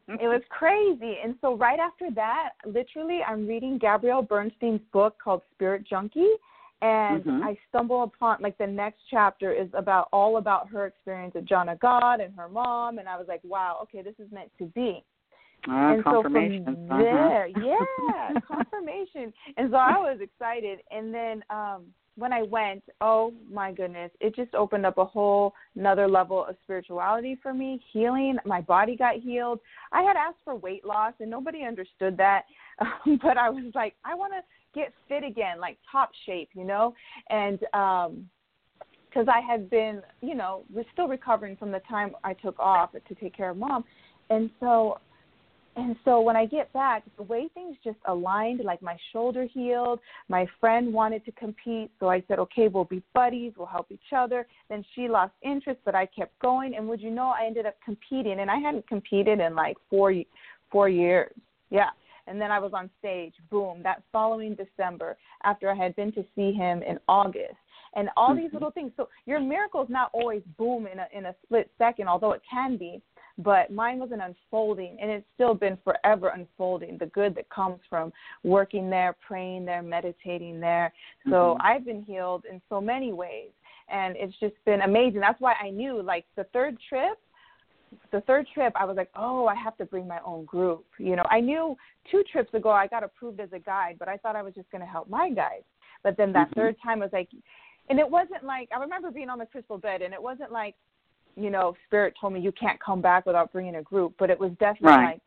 it 0.09 0.29
was 0.29 0.43
crazy. 0.51 1.17
And 1.23 1.35
so 1.41 1.57
right 1.57 1.79
after 1.79 2.11
that, 2.15 2.51
literally, 2.65 3.21
I'm 3.27 3.47
reading 3.47 3.79
Gabrielle 3.79 4.23
Bernstein's 4.23 4.81
book 4.93 5.17
called 5.23 5.43
Spirit 5.53 5.85
Junkie, 5.85 6.35
and 6.81 7.25
Mhm. 7.25 7.45
I 7.45 7.59
stumble 7.69 8.03
upon 8.03 8.39
like 8.41 8.59
the 8.59 8.67
next 8.67 9.03
chapter 9.11 9.53
is 9.53 9.69
about 9.75 10.09
all 10.13 10.39
about 10.39 10.69
her 10.69 10.87
experience 10.87 11.37
at 11.37 11.45
John 11.45 11.69
of 11.69 11.79
God 11.81 12.21
and 12.21 12.35
her 12.35 12.49
mom, 12.49 12.99
and 12.99 13.09
I 13.09 13.17
was 13.17 13.29
like, 13.29 13.41
wow, 13.45 13.79
okay, 13.83 14.03
this 14.03 14.19
is 14.19 14.31
meant 14.33 14.51
to 14.59 14.67
be. 14.67 15.05
Uh, 15.69 15.71
and 15.71 15.99
so 16.05 16.23
confirmation. 16.23 16.65
from 16.65 16.91
uh-huh. 16.91 17.45
yeah, 17.57 18.41
confirmation. 18.41 19.33
And 19.57 19.71
so 19.71 19.77
I 19.77 19.99
was 19.99 20.19
excited. 20.21 20.81
And 20.91 21.15
then 21.15 21.45
um 21.51 21.87
when 22.17 22.33
I 22.33 22.43
went, 22.43 22.83
oh 23.01 23.33
my 23.51 23.73
goodness, 23.73 24.11
it 24.21 24.37
just 24.37 24.55
opened 24.55 24.85
up 24.85 24.99
a 24.99 25.05
whole 25.05 25.55
another 25.77 26.07
level 26.07 26.45
of 26.45 26.57
spirituality 26.63 27.39
for 27.43 27.55
me, 27.55 27.83
healing. 27.93 28.37
My 28.45 28.61
body 28.61 28.97
got 28.97 29.17
healed. 29.17 29.61
I 29.93 30.03
had 30.03 30.17
asked 30.17 30.39
for 30.45 30.55
weight 30.55 30.85
loss, 30.85 31.15
and 31.21 31.31
nobody 31.31 31.65
understood 31.65 32.17
that. 32.19 32.43
Um, 32.81 33.19
but 33.23 33.39
I 33.39 33.49
was 33.51 33.73
like, 33.75 33.95
I 34.05 34.15
want 34.15 34.33
to 34.33 34.41
get 34.79 34.93
fit 35.09 35.25
again, 35.25 35.61
like 35.61 35.79
top 35.91 36.11
shape, 36.27 36.51
you 36.55 36.65
know, 36.65 36.95
and 37.31 37.59
um 37.75 38.29
because 39.09 39.29
I 39.29 39.41
had 39.41 39.69
been, 39.69 40.01
you 40.23 40.35
know, 40.35 40.65
was 40.73 40.87
still 40.95 41.07
recovering 41.07 41.55
from 41.57 41.71
the 41.71 41.81
time 41.81 42.13
I 42.25 42.33
took 42.33 42.59
off 42.59 42.93
to 42.93 43.15
take 43.17 43.37
care 43.37 43.51
of 43.51 43.59
mom, 43.59 43.85
and 44.31 44.49
so 44.59 44.99
and 45.75 45.97
so 46.05 46.21
when 46.21 46.37
I 46.37 46.45
get 46.45 46.71
back, 46.73 47.03
the 47.17 47.23
way 47.23 47.49
things 47.55 47.77
just 47.83 47.97
aligned, 48.07 48.61
like 48.63 48.83
my 48.83 48.97
shoulder 49.13 49.47
healed, 49.53 50.01
my 50.29 50.47
friend 50.61 50.93
wanted 50.93 51.25
to 51.25 51.33
compete, 51.33 51.91
so 51.99 52.11
I 52.11 52.23
said, 52.29 52.39
okay, 52.41 52.69
we'll 52.69 52.85
be 52.85 53.03
buddies, 53.15 53.55
we'll 53.57 53.67
help 53.67 53.87
each 53.91 54.13
other. 54.15 54.47
Then 54.69 54.85
she 54.95 55.09
lost 55.09 55.33
interest, 55.43 55.81
but 55.85 55.95
I 55.95 56.05
kept 56.07 56.39
going, 56.41 56.75
and 56.75 56.87
would 56.89 57.01
you 57.01 57.11
know, 57.11 57.33
I 57.39 57.47
ended 57.47 57.65
up 57.65 57.77
competing, 57.83 58.41
and 58.41 58.51
I 58.51 58.57
hadn't 58.57 58.87
competed 58.87 59.41
in 59.41 59.55
like 59.55 59.77
four 59.89 60.13
four 60.71 60.89
years, 60.89 61.33
yeah. 61.71 61.91
And 62.27 62.41
then 62.41 62.51
I 62.53 62.59
was 62.59 62.73
on 62.75 62.89
stage, 62.99 63.35
boom, 63.51 63.83
that 63.83 64.03
following 64.13 64.55
December, 64.55 65.17
after 65.43 65.71
I 65.71 65.75
had 65.75 65.97
been 65.97 66.13
to 66.13 66.25
see 66.37 66.53
him 66.53 66.83
in 66.83 66.99
August, 67.09 67.57
and 67.97 68.09
all 68.17 68.35
these 68.35 68.47
mm-hmm. 68.47 68.57
little 68.57 68.71
things. 68.71 68.93
So 68.97 69.09
your 69.27 69.41
miracle 69.41 69.83
is 69.83 69.91
not 69.91 70.11
always 70.13 70.43
boom 70.59 70.87
in 70.87 70.99
a 70.99 71.07
in 71.17 71.27
a 71.27 71.35
split 71.43 71.71
second, 71.79 72.09
although 72.09 72.33
it 72.33 72.43
can 72.49 72.77
be 72.77 73.03
but 73.39 73.71
mine 73.73 73.99
was 73.99 74.11
an 74.13 74.21
unfolding 74.21 74.97
and 75.01 75.11
it's 75.11 75.27
still 75.35 75.55
been 75.55 75.79
forever 75.85 76.29
unfolding 76.29 76.99
the 76.99 77.07
good 77.07 77.35
that 77.35 77.49
comes 77.49 77.79
from 77.89 78.13
working 78.45 78.91
there 78.91 79.17
praying 79.27 79.65
there 79.65 79.83
meditating 79.83 80.61
there 80.61 80.93
so 81.29 81.57
Mhm. 81.57 81.57
i've 81.61 81.85
been 81.85 82.03
healed 82.03 82.45
in 82.45 82.61
so 82.69 82.81
many 82.81 83.13
ways 83.13 83.51
and 83.89 84.17
it's 84.17 84.37
just 84.39 84.55
been 84.65 84.83
amazing 84.83 85.21
that's 85.21 85.41
why 85.41 85.55
i 85.55 85.71
knew 85.71 86.03
like 86.03 86.27
the 86.37 86.45
third 86.45 86.79
trip 86.89 87.19
the 88.11 88.21
third 88.23 88.47
trip 88.55 88.73
i 88.77 88.85
was 88.85 88.97
like 88.97 89.11
oh 89.17 89.47
i 89.47 89.55
have 89.55 89.77
to 89.77 89.85
bring 89.85 90.07
my 90.07 90.21
own 90.25 90.45
group 90.45 90.85
you 90.99 91.17
know 91.17 91.25
i 91.31 91.41
knew 91.41 91.77
two 92.11 92.23
trips 92.31 92.53
ago 92.55 92.71
i 92.71 92.87
got 92.87 93.03
approved 93.03 93.41
as 93.41 93.53
a 93.53 93.59
guide 93.59 93.97
but 93.99 94.09
i 94.09 94.17
thought 94.17 94.37
i 94.37 94.43
was 94.43 94.55
just 94.55 94.71
going 94.71 94.81
to 94.81 94.87
help 94.87 95.09
my 95.09 95.31
guides 95.31 95.65
but 96.03 96.17
then 96.17 96.33
that 96.33 96.49
Mhm. 96.51 96.55
third 96.55 96.77
time 96.83 97.01
was 97.01 97.13
like 97.13 97.29
and 97.89 97.99
it 97.99 98.09
wasn't 98.09 98.43
like 98.45 98.69
i 98.73 98.79
remember 98.79 99.11
being 99.11 99.29
on 99.31 99.39
the 99.39 99.47
crystal 99.47 99.79
bed 99.79 100.03
and 100.03 100.15
it 100.15 100.23
wasn't 100.23 100.51
like 100.53 100.75
you 101.37 101.51
know, 101.51 101.75
spirit 101.87 102.15
told 102.21 102.33
me 102.33 102.41
you 102.41 102.53
can't 102.53 102.81
come 102.81 103.01
back 103.01 103.27
without 103.27 103.53
bringing 103.53 103.77
a 103.77 103.83
group, 103.83 104.15
but 104.19 104.31
it 104.31 104.39
was 104.39 104.51
definitely 104.53 104.91
Right. 104.91 105.21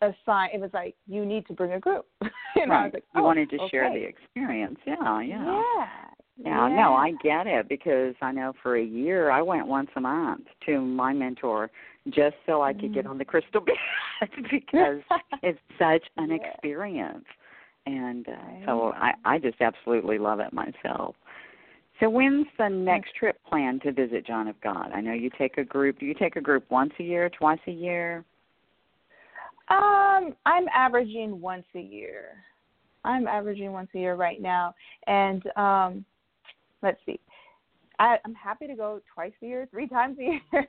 like 0.00 0.12
a 0.12 0.14
sign. 0.26 0.50
It 0.52 0.60
was 0.60 0.72
like 0.74 0.96
you 1.06 1.24
need 1.24 1.46
to 1.46 1.52
bring 1.52 1.72
a 1.72 1.80
group. 1.80 2.06
you 2.56 2.66
know, 2.66 2.74
I 2.74 2.76
right. 2.76 2.84
was 2.84 2.94
like, 2.94 3.04
you 3.14 3.20
oh, 3.20 3.24
wanted 3.24 3.50
to 3.50 3.68
share 3.68 3.90
the 3.90 4.02
experience. 4.02 4.78
Yeah, 4.84 5.20
yeah. 5.20 5.62
Yeah. 5.78 5.86
Yeah, 6.36 6.66
no, 6.68 6.94
I 6.94 7.12
get 7.22 7.46
it 7.46 7.68
because 7.68 8.16
I 8.20 8.32
know 8.32 8.54
for 8.60 8.76
a 8.76 8.82
year 8.82 9.30
I 9.30 9.40
went 9.40 9.68
once 9.68 9.88
a 9.94 10.00
month 10.00 10.48
to 10.66 10.80
my 10.80 11.12
mentor 11.12 11.70
just 12.08 12.34
so 12.44 12.60
I 12.60 12.72
could 12.72 12.90
Mm. 12.90 12.94
get 12.94 13.06
on 13.06 13.18
the 13.18 13.24
crystal 13.24 13.60
bed 13.60 13.76
because 14.50 15.00
it's 15.44 15.60
such 15.78 16.04
an 16.16 16.30
Yeah. 16.30 16.36
experience. 16.36 17.26
And 17.86 18.28
uh, 18.28 18.66
so. 18.66 18.92
I 18.94 19.14
I 19.24 19.38
just 19.38 19.60
absolutely 19.60 20.18
love 20.18 20.40
it 20.40 20.52
myself. 20.52 21.14
So 22.00 22.10
when's 22.10 22.46
the 22.58 22.68
next 22.68 23.14
trip 23.14 23.38
planned 23.48 23.82
to 23.82 23.92
visit 23.92 24.26
John 24.26 24.48
of 24.48 24.60
God? 24.60 24.90
I 24.92 25.00
know 25.00 25.12
you 25.12 25.30
take 25.38 25.58
a 25.58 25.64
group. 25.64 25.98
Do 26.00 26.06
you 26.06 26.14
take 26.14 26.36
a 26.36 26.40
group 26.40 26.64
once 26.70 26.92
a 26.98 27.02
year, 27.02 27.30
twice 27.30 27.60
a 27.68 27.70
year? 27.70 28.24
Um, 29.68 30.34
I'm 30.44 30.66
averaging 30.74 31.40
once 31.40 31.64
a 31.74 31.80
year. 31.80 32.36
I'm 33.04 33.26
averaging 33.26 33.72
once 33.72 33.90
a 33.94 33.98
year 33.98 34.14
right 34.14 34.40
now, 34.40 34.74
and 35.06 35.46
um, 35.56 36.04
let's 36.82 36.98
see. 37.06 37.20
I, 37.98 38.16
I'm 38.24 38.34
happy 38.34 38.66
to 38.66 38.74
go 38.74 39.00
twice 39.12 39.32
a 39.42 39.46
year, 39.46 39.68
three 39.70 39.86
times 39.86 40.18
a 40.18 40.22
year. 40.22 40.40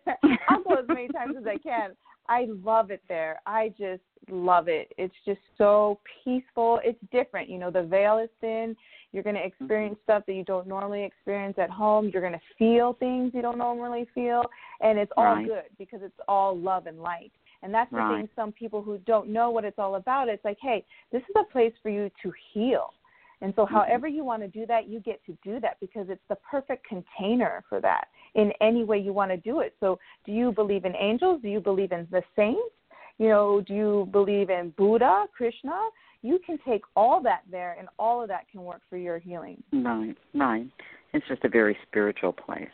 I'll 0.49 0.63
go 0.63 0.75
as 0.75 0.88
many 0.88 1.07
times 1.07 1.35
as 1.38 1.47
I 1.47 1.57
can. 1.57 1.95
I 2.27 2.47
love 2.63 2.91
it 2.91 3.01
there. 3.07 3.41
I 3.45 3.69
just 3.77 4.01
love 4.29 4.67
it. 4.67 4.91
It's 4.97 5.13
just 5.25 5.39
so 5.57 5.99
peaceful. 6.23 6.79
It's 6.83 6.99
different. 7.11 7.49
You 7.49 7.57
know, 7.57 7.71
the 7.71 7.83
veil 7.83 8.17
is 8.17 8.29
thin. 8.41 8.75
You're 9.15 9.23
going 9.23 9.36
to 9.36 9.41
mm-hmm. 9.41 9.63
experience 9.63 9.97
stuff 10.04 10.23
that 10.28 10.34
you 10.34 10.43
don't 10.43 10.67
normally 10.67 11.04
experience 11.04 11.58
at 11.58 11.69
home. 11.69 12.10
You're 12.12 12.21
going 12.21 12.34
to 12.34 12.41
feel 12.60 12.93
things 12.99 13.32
you 13.34 13.41
don't 13.41 13.58
normally 13.58 14.06
feel. 14.13 14.43
And 14.82 14.99
it's 14.99 15.12
all 15.15 15.36
Right. 15.36 15.47
good 15.47 15.63
because 15.78 16.01
it's 16.04 16.19
all 16.28 16.58
love 16.58 16.86
and 16.86 17.01
light. 17.01 17.32
And 17.63 17.73
that's 17.73 17.89
the 17.91 17.97
Right. 17.97 18.17
thing, 18.17 18.30
some 18.36 18.51
people 18.51 18.82
who 18.82 18.97
don't 18.99 19.30
know 19.30 19.49
what 19.51 19.63
it's 19.63 19.80
all 19.80 19.95
about, 19.95 20.28
it's 20.28 20.43
like, 20.43 20.60
hey, 20.60 20.84
this 21.12 21.23
is 21.23 21.36
a 21.38 21.45
place 21.45 21.73
for 21.82 21.89
you 21.89 22.12
to 22.21 22.34
heal. 22.51 22.93
And 23.41 23.56
so, 23.56 23.65
mm-hmm. 23.65 23.75
however 23.75 24.08
you 24.08 24.25
want 24.25 24.41
to 24.41 24.49
do 24.49 24.65
that, 24.65 24.88
you 24.88 24.99
get 24.99 25.23
to 25.25 25.38
do 25.43 25.62
that 25.62 25.80
because 25.80 26.10
it's 26.10 26.23
the 26.28 26.36
perfect 26.36 26.86
container 26.86 27.63
for 27.69 27.80
that 27.80 28.10
in 28.34 28.51
any 28.60 28.84
way 28.84 28.99
you 28.99 29.13
want 29.13 29.32
to 29.32 29.38
do 29.38 29.62
it. 29.62 29.75
So, 29.80 29.97
do 30.25 30.34
you 30.34 30.51
believe 30.51 30.84
in 30.84 30.93
angels? 30.95 31.41
Do 31.41 31.47
you 31.47 31.62
believe 31.62 31.93
in 31.93 32.06
the 32.12 32.21
saints? 32.36 32.75
You 33.17 33.30
know, 33.30 33.62
do 33.62 33.73
you 33.73 34.10
believe 34.12 34.49
in 34.49 34.71
Buddha, 34.71 35.25
Krishna? 35.36 35.89
You 36.25 36.39
can 36.43 36.57
take 36.67 36.81
all 36.95 37.21
that 37.21 37.41
there, 37.51 37.75
and 37.77 37.88
all 37.99 38.19
of 38.21 38.29
that 38.29 38.49
can 38.51 38.63
work 38.63 38.81
for 38.89 38.97
your 38.97 39.19
healing. 39.19 39.61
Right, 39.71 40.15
right. 40.33 40.65
It's 41.13 41.25
just 41.27 41.43
a 41.43 41.49
very 41.49 41.77
spiritual 41.88 42.33
place. 42.33 42.67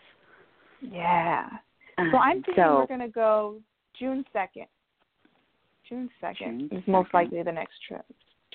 Yeah. 0.79 1.49
Uh, 1.97 2.03
so 2.11 2.17
I'm 2.17 2.37
thinking 2.43 2.53
so, 2.55 2.75
we're 2.75 2.87
going 2.87 3.01
to 3.01 3.09
go 3.09 3.57
June 3.99 4.23
2nd. 4.33 4.67
June 5.87 6.09
2nd 6.23 6.35
June 6.37 6.69
is 6.71 6.83
most 6.87 7.09
2nd. 7.09 7.13
likely 7.13 7.43
the 7.43 7.51
next 7.51 7.73
trip. 7.85 8.05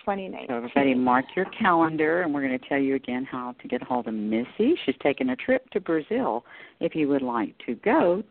29th. 0.07 0.47
So 0.49 0.55
everybody 0.55 0.95
mark 0.95 1.27
your 1.37 1.47
calendar, 1.59 2.23
and 2.23 2.33
we're 2.33 2.47
going 2.47 2.59
to 2.59 2.69
tell 2.69 2.79
you 2.79 2.95
again 2.95 3.27
how 3.31 3.55
to 3.61 3.69
get 3.69 3.83
a 3.83 3.85
hold 3.85 4.09
of 4.09 4.15
Missy. 4.15 4.75
She's 4.87 4.95
taking 5.03 5.29
a 5.29 5.37
trip 5.37 5.69
to 5.71 5.81
Brazil 5.81 6.45
if 6.81 6.95
you 6.95 7.09
would 7.09 7.23
like 7.23 7.55
to 7.67 7.75
go 7.77 8.23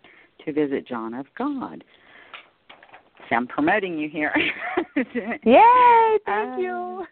to 0.46 0.54
visit 0.54 0.88
John 0.88 1.14
of 1.14 1.28
God. 1.38 1.84
So 3.30 3.36
I'm 3.36 3.48
promoting 3.48 3.98
you 3.98 4.10
here. 4.10 4.34
Yay! 4.96 6.18
Thank 6.26 6.50
Um, 6.50 6.60
you. 6.60 7.06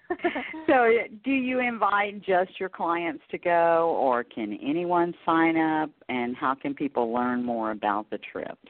so 0.68 0.90
do 1.24 1.32
you 1.32 1.60
invite 1.60 2.22
just 2.22 2.60
your 2.60 2.70
clients 2.70 3.24
to 3.32 3.38
go, 3.38 3.98
or 4.00 4.24
can 4.24 4.58
anyone 4.64 5.14
sign 5.26 5.58
up, 5.58 5.90
and 6.10 6.36
how 6.36 6.54
can 6.56 6.74
people 6.74 7.12
learn 7.12 7.44
more 7.44 7.72
about 7.72 8.10
the 8.10 8.20
trips? 8.20 8.70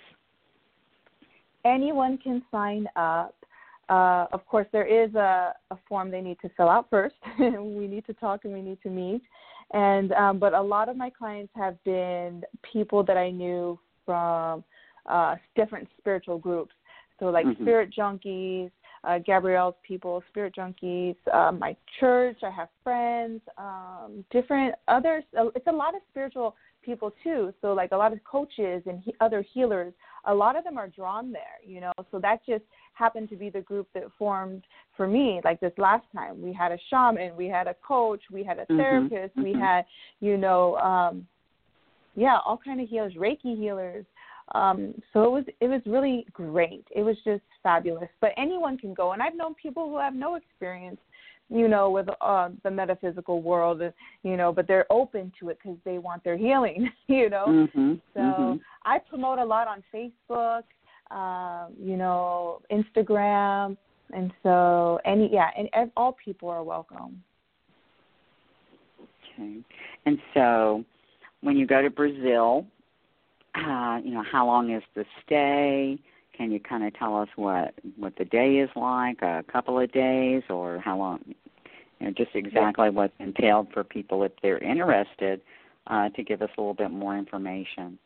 Anyone 1.66 2.18
can 2.18 2.44
sign 2.52 2.88
up. 2.96 3.36
Uh, 3.90 4.26
of 4.32 4.46
course, 4.46 4.68
there 4.72 4.86
is 4.86 5.14
a, 5.16 5.54
a 5.72 5.78
form 5.88 6.10
they 6.10 6.22
need 6.22 6.38
to 6.42 6.50
fill 6.56 6.70
out 6.70 6.90
first. 6.90 7.16
we 7.40 7.88
need 7.88 8.06
to 8.06 8.14
talk 8.14 8.46
and 8.46 8.54
we 8.54 8.62
need 8.62 8.82
to 8.84 8.90
meet. 8.90 9.22
And 9.74 10.12
um, 10.14 10.40
but 10.40 10.54
a 10.54 10.62
lot 10.62 10.88
of 10.88 10.96
my 10.96 11.10
clients 11.10 11.52
have 11.56 11.82
been 11.84 12.44
people 12.72 13.04
that 13.04 13.18
I 13.18 13.32
knew 13.32 13.80
from 14.06 14.64
uh, 15.06 15.36
different 15.56 15.88
spiritual 15.98 16.38
groups. 16.38 16.74
So 17.20 17.26
like 17.30 17.46
Mhm. 17.46 17.62
spirit 17.62 17.92
junkies, 17.92 18.72
uh, 19.04 19.20
Gabrielle's 19.20 19.76
people, 19.84 20.24
spirit 20.30 20.56
junkies, 20.56 21.16
uh, 21.32 21.52
my 21.52 21.76
church. 22.00 22.42
I 22.44 22.50
have 22.50 22.70
friends, 22.84 23.42
um, 23.58 24.26
different 24.30 24.76
others. 24.88 25.24
It's 25.34 25.68
a 25.68 25.72
lot 25.72 25.96
of 25.96 26.02
spiritual 26.10 26.56
people 26.82 27.12
too. 27.24 27.54
So 27.62 27.74
like 27.74 27.92
a 27.92 27.98
lot 27.98 28.14
of 28.14 28.24
coaches 28.24 28.84
and 28.86 29.00
he, 29.02 29.14
other 29.20 29.42
healers. 29.42 29.94
A 30.26 30.34
lot 30.34 30.56
of 30.56 30.64
them 30.64 30.78
are 30.78 30.88
drawn 30.88 31.32
there, 31.32 31.60
you 31.66 31.82
know. 31.82 31.92
So 32.12 32.20
that 32.20 32.46
just 32.46 32.64
happened 32.94 33.30
to 33.30 33.36
be 33.36 33.50
the 33.50 33.62
group 33.62 33.88
that 33.94 34.04
formed 34.18 34.64
for 34.96 35.08
me. 35.08 35.42
Like 35.44 35.60
this 35.60 35.74
last 35.78 36.06
time, 36.16 36.42
we 36.42 36.54
had 36.54 36.72
a 36.72 36.78
shaman, 36.90 37.36
we 37.36 37.48
had 37.48 37.68
a 37.68 37.76
coach, 37.86 38.22
we 38.32 38.44
had 38.44 38.60
a 38.60 38.66
Mhm, 38.66 38.78
therapist, 38.78 39.36
we 39.38 39.54
mhm. 39.54 39.60
had, 39.60 39.86
you 40.20 40.38
know, 40.38 40.78
um, 40.78 41.28
yeah, 42.16 42.38
all 42.46 42.58
kind 42.58 42.80
of 42.80 42.88
healers, 42.88 43.14
Reiki 43.16 43.58
healers. 43.58 44.06
Um, 44.52 44.94
so 45.14 45.24
it 45.24 45.30
was 45.32 45.44
it 45.62 45.68
was 45.68 45.82
really 45.86 46.26
great. 46.34 46.86
It 46.96 47.02
was 47.02 47.16
just 47.24 47.42
fabulous. 47.62 48.10
But 48.22 48.32
anyone 48.38 48.78
can 48.78 48.94
go, 48.94 49.14
and 49.14 49.22
I've 49.22 49.36
known 49.36 49.56
people 49.56 49.90
who 49.90 49.98
have 49.98 50.14
no 50.14 50.36
experience, 50.36 51.00
you 51.50 51.68
know, 51.68 51.90
with 51.90 52.08
uh, 52.22 52.50
the 52.64 52.72
metaphysical 52.72 53.42
world, 53.42 53.82
you 54.24 54.38
know, 54.38 54.52
but 54.52 54.68
they're 54.68 54.86
open 54.92 55.32
to 55.40 55.50
it 55.50 55.58
because 55.62 55.78
they 55.86 55.98
want 55.98 56.24
their 56.24 56.38
healing, 56.46 56.90
you 57.08 57.30
know. 57.30 57.46
Mhm. 57.48 58.02
So 58.14 58.20
mhm. 58.20 58.60
I 58.86 59.00
promote 59.00 59.40
a 59.40 59.46
lot 59.46 59.68
on 59.68 59.84
Facebook, 59.94 60.64
um, 61.10 61.74
you 61.80 61.98
know, 61.98 62.62
Instagram, 62.72 63.78
and 64.14 64.32
so 64.44 65.00
any 65.06 65.30
yeah, 65.32 65.50
and, 65.58 65.70
and 65.74 65.92
all 65.96 66.16
people 66.24 66.50
are 66.50 66.64
welcome. 66.64 67.24
Okay. 69.34 69.58
And 70.06 70.20
so 70.34 70.84
when 71.42 71.58
you 71.58 71.66
go 71.66 71.82
to 71.82 71.90
Brazil, 71.90 72.66
uh, 73.56 74.00
you 74.04 74.12
know, 74.12 74.24
how 74.30 74.46
long 74.46 74.72
is 74.72 74.84
the 74.96 75.06
stay? 75.26 76.00
Can 76.36 76.52
you 76.52 76.60
kind 76.60 76.84
of 76.84 76.98
tell 76.98 77.16
us 77.18 77.30
what 77.36 77.74
what 77.98 78.16
the 78.18 78.26
day 78.26 78.56
is 78.58 78.70
like? 78.76 79.22
A 79.22 79.44
couple 79.52 79.80
of 79.80 79.92
days, 79.92 80.42
or 80.50 80.80
how 80.80 80.98
long? 80.98 81.20
you 82.04 82.10
know, 82.10 82.14
just 82.18 82.36
exactly 82.36 82.90
what's 82.90 83.14
entailed 83.20 83.68
for 83.74 83.84
people 83.84 84.24
if 84.24 84.32
they're 84.42 84.58
interested 84.58 85.42
uh, 85.88 86.10
to 86.10 86.24
give 86.24 86.42
us 86.42 86.50
a 86.58 86.62
little 86.62 86.74
bit 86.74 86.92
more 86.92 87.18
information. 87.18 87.98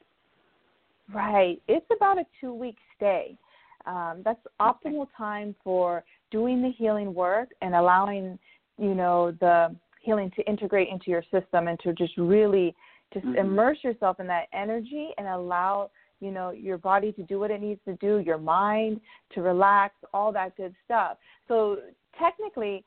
Right. 1.14 1.60
It's 1.68 1.86
about 1.96 2.20
a 2.20 2.26
two 2.40 2.54
week 2.54 2.78
stay. 2.96 3.38
Um, 3.86 4.22
that's 4.24 4.40
optimal 4.60 5.08
time 5.18 5.56
for 5.64 6.04
doing 6.30 6.62
the 6.62 6.72
healing 6.78 7.14
work 7.14 7.50
and 7.62 7.74
allowing, 7.74 8.38
you 8.78 8.94
know, 8.94 9.32
the 9.40 9.76
healing 10.02 10.32
to 10.36 10.44
integrate 10.44 10.90
into 10.90 11.10
your 11.10 11.24
system 11.32 11.68
and 11.68 11.80
to 11.80 11.94
just 11.94 12.14
really 12.18 12.76
just 13.14 13.26
Mhm. 13.26 13.38
immerse 13.38 13.84
yourself 13.84 14.20
in 14.20 14.28
that 14.28 14.48
energy 14.54 15.14
and 15.18 15.28
allow 15.28 15.90
you 16.20 16.32
know 16.32 16.50
your 16.50 16.78
body 16.78 17.12
to 17.14 17.24
do 17.24 17.40
what 17.40 17.52
it 17.52 17.62
needs 17.62 17.84
to 17.86 17.94
do 17.98 18.20
your 18.20 18.38
mind 18.38 19.00
to 19.30 19.42
relax 19.42 19.96
all 20.14 20.32
that 20.32 20.56
good 20.56 20.76
stuff. 20.84 21.18
So 21.48 21.82
technically 22.18 22.84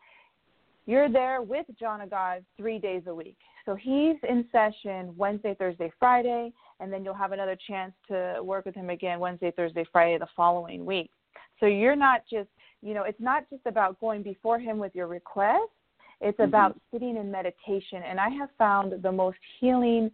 you're 0.86 1.08
there 1.08 1.40
with 1.42 1.66
john 1.78 2.00
of 2.00 2.10
god 2.10 2.44
three 2.56 2.78
days 2.78 3.06
a 3.06 3.14
week. 3.14 3.36
So 3.64 3.74
he's 3.74 4.16
in 4.28 4.48
session 4.50 5.14
wednesday 5.16 5.54
thursday 5.54 5.92
friday 5.98 6.52
and 6.80 6.92
then 6.92 7.04
you'll 7.04 7.14
have 7.14 7.32
another 7.32 7.56
chance 7.56 7.94
to 8.08 8.40
work 8.42 8.64
with 8.64 8.74
him 8.74 8.90
again 8.90 9.20
wednesday 9.20 9.52
thursday 9.52 9.84
friday 9.92 10.18
the 10.18 10.26
following 10.36 10.84
week. 10.84 11.10
So 11.60 11.66
you're 11.66 11.96
not 11.96 12.22
just 12.28 12.48
you 12.82 12.94
know 12.94 13.04
it's 13.04 13.20
not 13.20 13.48
just 13.48 13.64
about 13.66 14.00
going 14.00 14.22
before 14.22 14.58
him 14.58 14.78
with 14.78 14.94
your 14.94 15.06
request 15.06 15.70
it's 16.20 16.38
Mhm. 16.38 16.44
about 16.44 16.80
sitting 16.92 17.16
in 17.16 17.30
meditation 17.30 18.02
and 18.02 18.20
i 18.20 18.28
have 18.28 18.50
found 18.58 19.02
the 19.02 19.12
most 19.12 19.38
healing 19.58 20.10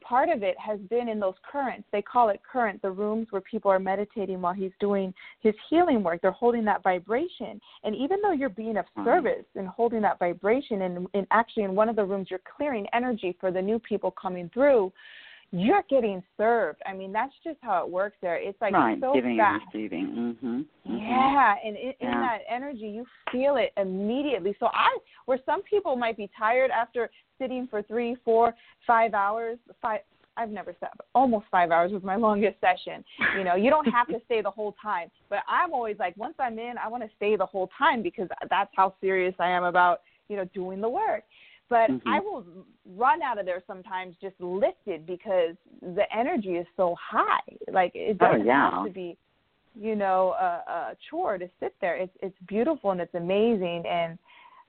part 0.00 0.28
of 0.30 0.42
it 0.42 0.58
has 0.58 0.78
been 0.88 1.08
in 1.08 1.20
those 1.20 1.34
currents. 1.50 1.86
They 1.92 2.00
call 2.00 2.30
it 2.30 2.40
current, 2.50 2.80
the 2.80 2.90
rooms 2.90 3.26
where 3.30 3.42
people 3.42 3.70
are 3.70 3.78
meditating 3.78 4.40
while 4.40 4.54
he's 4.54 4.72
doing 4.80 5.12
his 5.40 5.54
healing 5.68 6.02
work. 6.02 6.22
They're 6.22 6.30
holding 6.30 6.64
that 6.64 6.82
vibration. 6.82 7.60
And 7.84 7.94
even 7.94 8.20
though 8.22 8.32
you're 8.32 8.48
being 8.48 8.78
of 8.78 8.86
Mhm. 8.96 9.04
service 9.04 9.44
and 9.54 9.68
holding 9.68 10.00
that 10.02 10.18
vibration, 10.18 10.82
and, 10.82 11.06
and 11.12 11.26
actually 11.30 11.64
in 11.64 11.74
one 11.74 11.88
of 11.88 11.96
the 11.96 12.04
rooms 12.04 12.30
you're 12.30 12.40
clearing 12.56 12.86
energy 12.92 13.32
for 13.32 13.50
the 13.50 13.60
new 13.60 13.78
people 13.78 14.10
coming 14.10 14.48
through, 14.48 14.92
you're 15.52 15.82
getting 15.90 16.22
served. 16.36 16.80
I 16.86 16.92
mean, 16.94 17.12
that's 17.12 17.32
just 17.42 17.58
how 17.60 17.84
it 17.84 17.90
works 17.90 18.16
there. 18.22 18.36
It's 18.36 18.60
like 18.60 18.72
right, 18.72 18.98
so 19.00 19.12
giving 19.12 19.36
fast. 19.36 19.64
and 19.64 19.74
receiving. 19.74 20.06
Mhm. 20.42 20.66
mhm. 20.88 21.00
Yeah, 21.00 21.54
and 21.64 21.76
in, 21.76 21.88
in 22.00 22.08
Yeah. 22.08 22.20
that 22.20 22.38
energy, 22.48 22.88
you 22.88 23.04
feel 23.32 23.56
it 23.56 23.72
immediately. 23.76 24.54
So 24.60 24.66
I, 24.66 24.96
where 25.26 25.38
some 25.44 25.62
people 25.62 25.96
might 25.96 26.16
be 26.16 26.30
tired 26.38 26.70
after 26.70 27.10
sitting 27.38 27.66
for 27.66 27.82
three, 27.82 28.14
four, 28.24 28.54
five 28.86 29.14
hours, 29.14 29.58
five. 29.82 30.00
I've 30.36 30.50
never 30.50 30.74
sat, 30.78 30.92
almost 31.14 31.46
five 31.50 31.70
hours 31.70 31.92
was 31.92 32.04
my 32.04 32.16
longest 32.16 32.58
session. 32.60 33.04
You 33.36 33.44
know, 33.44 33.56
you 33.56 33.68
don't 33.68 33.90
have 33.90 34.06
to 34.06 34.20
stay 34.26 34.40
the 34.40 34.50
whole 34.50 34.74
time, 34.80 35.10
but 35.28 35.40
I'm 35.48 35.74
always 35.74 35.98
like, 35.98 36.16
once 36.16 36.34
I'm 36.38 36.58
in, 36.58 36.78
I 36.78 36.88
want 36.88 37.02
to 37.02 37.10
stay 37.16 37.36
the 37.36 37.44
whole 37.44 37.68
time 37.76 38.00
because 38.02 38.28
that's 38.48 38.70
how 38.74 38.94
serious 39.00 39.34
I 39.40 39.50
am 39.50 39.64
about, 39.64 40.00
you 40.28 40.36
know, 40.36 40.44
doing 40.54 40.80
the 40.80 40.88
work. 40.88 41.24
But 41.70 41.88
Mhm. 41.88 42.02
I 42.06 42.20
will 42.20 42.44
run 42.96 43.22
out 43.22 43.38
of 43.38 43.46
there 43.46 43.62
sometimes 43.66 44.16
just 44.20 44.38
lifted 44.40 45.06
because 45.06 45.56
the 45.80 46.04
energy 46.14 46.56
is 46.56 46.66
so 46.76 46.94
high. 46.96 47.40
Like 47.68 47.92
it 47.94 48.18
Oh, 48.20 48.26
doesn't 48.32 48.46
yeah. 48.46 48.70
have 48.70 48.84
to 48.84 48.90
be 48.90 49.16
you 49.76 49.94
know 49.94 50.32
a, 50.32 50.70
a 50.70 50.96
chore 51.08 51.38
to 51.38 51.48
sit 51.60 51.74
there 51.80 51.94
it's 51.94 52.12
it's 52.20 52.36
beautiful 52.48 52.90
and 52.90 53.00
it's 53.00 53.14
amazing 53.14 53.84
and 53.86 54.18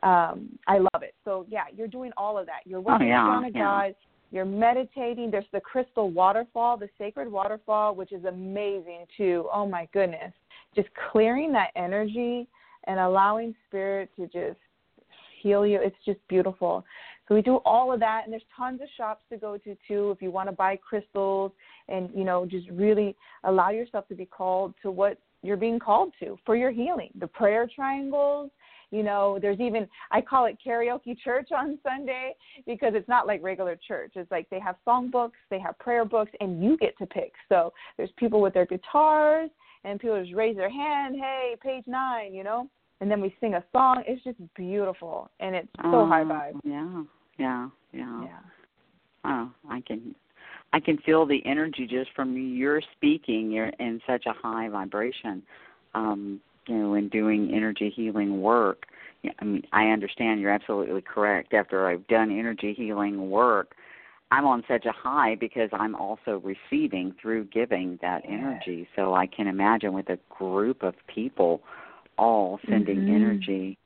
um 0.03 0.47
i 0.67 0.77
love 0.77 1.01
it 1.01 1.15
so 1.25 1.43
yeah 1.49 1.63
you're 1.75 1.87
doing 1.87 2.11
all 2.17 2.37
of 2.37 2.45
that 2.45 2.59
you're 2.65 2.79
working 2.79 3.07
Oh, 3.07 3.09
yeah, 3.09 3.39
with 3.41 3.53
John 3.53 3.53
yeah. 3.55 3.85
God, 3.87 3.95
you're 4.31 4.45
meditating 4.45 5.31
there's 5.31 5.49
the 5.51 5.59
crystal 5.59 6.11
waterfall 6.11 6.77
the 6.77 6.87
sacred 6.99 7.31
waterfall 7.31 7.95
which 7.95 8.11
is 8.11 8.25
amazing 8.25 9.05
too 9.17 9.49
oh 9.51 9.65
my 9.65 9.87
goodness 9.91 10.33
just 10.75 10.89
clearing 11.11 11.51
that 11.53 11.71
energy 11.75 12.47
and 12.85 12.99
allowing 12.99 13.55
spirit 13.67 14.11
to 14.17 14.27
just 14.27 14.59
heal 15.41 15.65
you. 15.65 15.79
It's 15.81 15.95
just 16.05 16.19
beautiful. 16.27 16.85
So 17.27 17.35
we 17.35 17.41
do 17.41 17.57
all 17.65 17.93
of 17.93 17.99
that 18.01 18.23
and 18.25 18.33
there's 18.33 18.43
tons 18.55 18.81
of 18.81 18.87
shops 18.97 19.23
to 19.31 19.37
go 19.37 19.57
to 19.57 19.77
too 19.87 20.11
if 20.11 20.21
you 20.21 20.31
want 20.31 20.49
to 20.49 20.53
buy 20.53 20.75
crystals 20.75 21.51
and 21.87 22.09
you 22.13 22.25
know 22.25 22.45
just 22.45 22.69
really 22.69 23.15
allow 23.45 23.69
yourself 23.69 24.07
to 24.09 24.15
be 24.15 24.25
called 24.25 24.73
to 24.81 24.91
what 24.91 25.17
you're 25.41 25.57
being 25.57 25.79
called 25.79 26.13
to 26.19 26.37
for 26.45 26.55
your 26.55 26.71
healing. 26.71 27.09
The 27.19 27.27
prayer 27.27 27.69
triangles 27.73 28.51
you 28.91 29.03
know 29.03 29.39
there's 29.41 29.59
even 29.59 29.87
i 30.11 30.19
call 30.19 30.45
it 30.45 30.57
karaoke 30.65 31.17
church 31.23 31.49
on 31.55 31.79
sunday 31.81 32.33
because 32.67 32.91
it's 32.93 33.07
not 33.07 33.25
like 33.25 33.41
regular 33.41 33.77
church. 33.87 34.11
It's 34.15 34.29
like 34.29 34.49
they 34.49 34.59
have 34.59 34.75
song 34.83 35.09
books 35.09 35.37
they 35.49 35.59
have 35.59 35.79
prayer 35.79 36.05
books 36.05 36.31
and 36.41 36.61
you 36.61 36.77
get 36.77 36.97
to 36.97 37.05
pick. 37.05 37.31
So 37.49 37.71
there's 37.97 38.11
people 38.17 38.41
with 38.41 38.53
their 38.53 38.65
guitars 38.65 39.49
and 39.83 39.99
people 39.99 40.21
just 40.21 40.35
raise 40.35 40.57
their 40.57 40.69
hand 40.69 41.15
hey 41.15 41.55
page 41.63 41.85
nine 41.87 42.33
you 42.33 42.43
know 42.43 42.69
and 43.01 43.11
then 43.11 43.19
we 43.19 43.35
sing 43.41 43.55
a 43.55 43.63
song 43.71 44.03
it's 44.07 44.23
just 44.23 44.37
beautiful 44.55 45.29
and 45.39 45.55
it's 45.55 45.67
so 45.83 46.05
high 46.05 46.21
Oh, 46.21 46.25
vibe 46.25 46.59
Yeah, 46.63 47.03
yeah, 47.37 47.69
yeah. 47.93 48.23
yeah 48.23 48.39
Oh, 49.23 49.51
I 49.69 49.81
can, 49.81 50.15
I 50.73 50.79
can 50.79 50.97
feel 50.99 51.25
the 51.25 51.45
energy 51.45 51.85
just 51.87 52.09
from 52.15 52.35
your 52.35 52.81
speaking. 52.95 53.51
You're 53.51 53.67
in 53.79 54.01
such 54.07 54.25
a 54.25 54.33
high 54.33 54.67
vibration. 54.69 55.43
Um, 55.93 56.41
you 56.67 56.77
know, 56.77 56.93
in 56.93 57.09
doing 57.09 57.51
energy 57.53 57.91
healing 57.93 58.39
work. 58.39 58.83
I 59.39 59.43
mean, 59.43 59.63
I 59.73 59.87
understand 59.87 60.39
you're 60.39 60.51
absolutely 60.51 61.01
correct. 61.01 61.53
After 61.53 61.87
I've 61.87 62.07
done 62.07 62.31
energy 62.31 62.73
healing 62.77 63.29
work, 63.29 63.73
I'm 64.29 64.45
on 64.45 64.63
such 64.67 64.85
a 64.85 64.91
high 64.91 65.35
because 65.35 65.69
I'm 65.73 65.95
also 65.95 66.41
receiving 66.43 67.13
through 67.21 67.45
giving 67.45 67.97
that 68.01 68.21
energy. 68.27 68.87
So 68.95 69.13
I 69.15 69.25
can 69.27 69.47
imagine 69.47 69.91
with 69.93 70.09
a 70.09 70.19
group 70.29 70.83
of 70.83 70.93
people 71.13 71.61
all 72.21 72.59
sending 72.69 73.01
Mhm. 73.01 73.15
energy. 73.15 73.77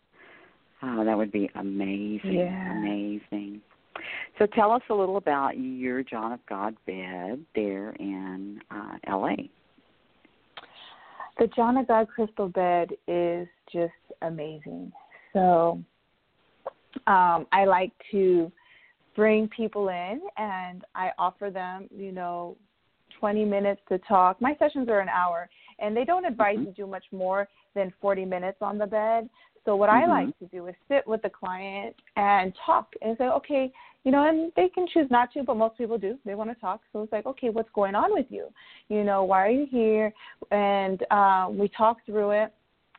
Oh, 0.84 1.06
that 1.06 1.17
would 1.17 1.32
be 1.32 1.50
amazing. 1.56 2.34
Yeah. 2.34 2.71
Amazing. 2.71 3.62
So 4.38 4.45
tell 4.45 4.71
us 4.74 4.84
a 4.89 4.93
little 4.93 5.15
about 5.15 5.58
your 5.58 6.04
John 6.04 6.34
of 6.34 6.45
God 6.45 6.76
bed 6.86 7.43
there 7.56 7.91
in 7.91 8.62
uh, 8.69 8.98
LA. 9.08 9.48
The 11.38 11.48
John 11.48 11.78
of 11.78 11.88
God 11.88 12.10
crystal 12.10 12.50
bed 12.50 12.91
is 13.08 13.48
just 13.71 13.93
amazing. 14.21 14.91
So 15.32 15.82
um, 17.08 17.48
I 17.52 17.65
like 17.65 17.91
to 18.12 18.52
bring 19.15 19.48
people 19.48 19.88
in 19.88 20.21
and 20.38 20.84
I 20.93 21.12
offer 21.17 21.50
them, 21.50 21.89
you 21.89 22.12
know, 22.12 22.58
20 23.19 23.45
minutes 23.45 23.82
to 23.88 23.98
talk. 24.00 24.41
My 24.41 24.56
sessions 24.60 24.89
are 24.89 25.00
an 25.00 25.10
hour 25.10 25.50
and 25.80 25.96
they 25.96 26.06
don't 26.06 26.26
advise 26.26 26.58
Mhm. 26.58 26.66
you 26.68 26.72
do 26.72 26.88
much 26.88 27.06
more 27.12 27.48
than 27.74 27.92
40 28.02 28.26
minutes 28.26 28.62
on 28.62 28.78
the 28.78 28.88
bed. 28.88 29.30
So 29.66 29.76
what 29.76 29.90
I 29.90 30.04
Mhm. 30.04 30.10
like 30.10 30.40
to 30.40 30.46
do 30.46 30.68
is 30.68 30.76
sit 30.88 31.06
with 31.08 31.22
the 31.24 31.30
client 31.30 31.96
and 32.16 32.56
talk 32.56 32.96
and 33.02 33.18
say, 33.18 33.26
okay, 33.30 33.74
you 34.04 34.12
know, 34.12 34.28
and 34.28 34.54
they 34.56 34.70
can 34.70 34.86
choose 34.88 35.10
not 35.10 35.32
to, 35.34 35.42
but 35.44 35.58
most 35.58 35.78
people 35.78 35.98
do. 35.98 36.20
They 36.24 36.36
want 36.36 36.52
to 36.52 36.56
talk. 36.62 36.82
So 36.94 37.02
it's 37.02 37.12
like, 37.12 37.26
okay, 37.26 37.50
what's 37.50 37.72
going 37.72 37.96
on 37.96 38.14
with 38.14 38.28
you? 38.30 38.54
You 38.88 39.04
know, 39.04 39.24
why 39.24 39.48
are 39.48 39.50
you 39.50 39.66
here? 39.66 40.14
And 40.52 41.04
um, 41.12 41.58
we 41.58 41.68
talk 41.70 42.06
through 42.06 42.32
it, 42.32 42.54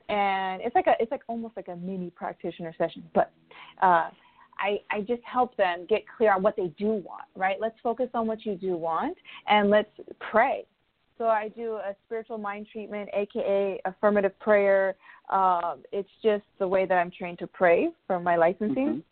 and 0.09 0.61
it's 0.63 0.75
like 0.75 0.89
a, 0.89 0.95
it's 0.99 1.13
like 1.13 1.23
almost 1.29 1.57
like 1.57 1.69
a 1.69 1.77
mini 1.77 2.11
practitioner 2.11 2.75
session. 2.77 3.05
But 3.15 3.31
uh, 3.81 4.11
I, 4.59 4.81
I 4.91 5.03
just 5.07 5.23
help 5.23 5.57
them 5.57 5.87
get 5.89 6.03
clear 6.17 6.35
on 6.35 6.43
what 6.43 6.57
they 6.57 6.69
do 6.77 6.89
want. 6.89 7.25
Right? 7.37 7.59
Let's 7.61 7.79
focus 7.85 8.09
on 8.13 8.27
what 8.27 8.45
you 8.45 8.57
do 8.57 8.77
want, 8.77 9.17
and 9.47 9.71
let's 9.71 9.91
pray. 10.19 10.65
So 11.19 11.27
I 11.27 11.49
do 11.49 11.75
a 11.77 11.95
spiritual 12.07 12.39
mind 12.39 12.67
treatment, 12.71 13.09
aka 13.15 13.81
affirmative 13.85 14.39
prayer. 14.39 14.95
Um, 15.31 15.83
it's 15.93 16.09
just 16.23 16.45
the 16.59 16.69
way 16.69 16.87
that 16.87 16.95
I'm 16.95 17.11
trained 17.11 17.39
to 17.41 17.47
pray 17.47 17.91
from 18.07 18.23
my 18.23 18.37
licensing. 18.37 19.03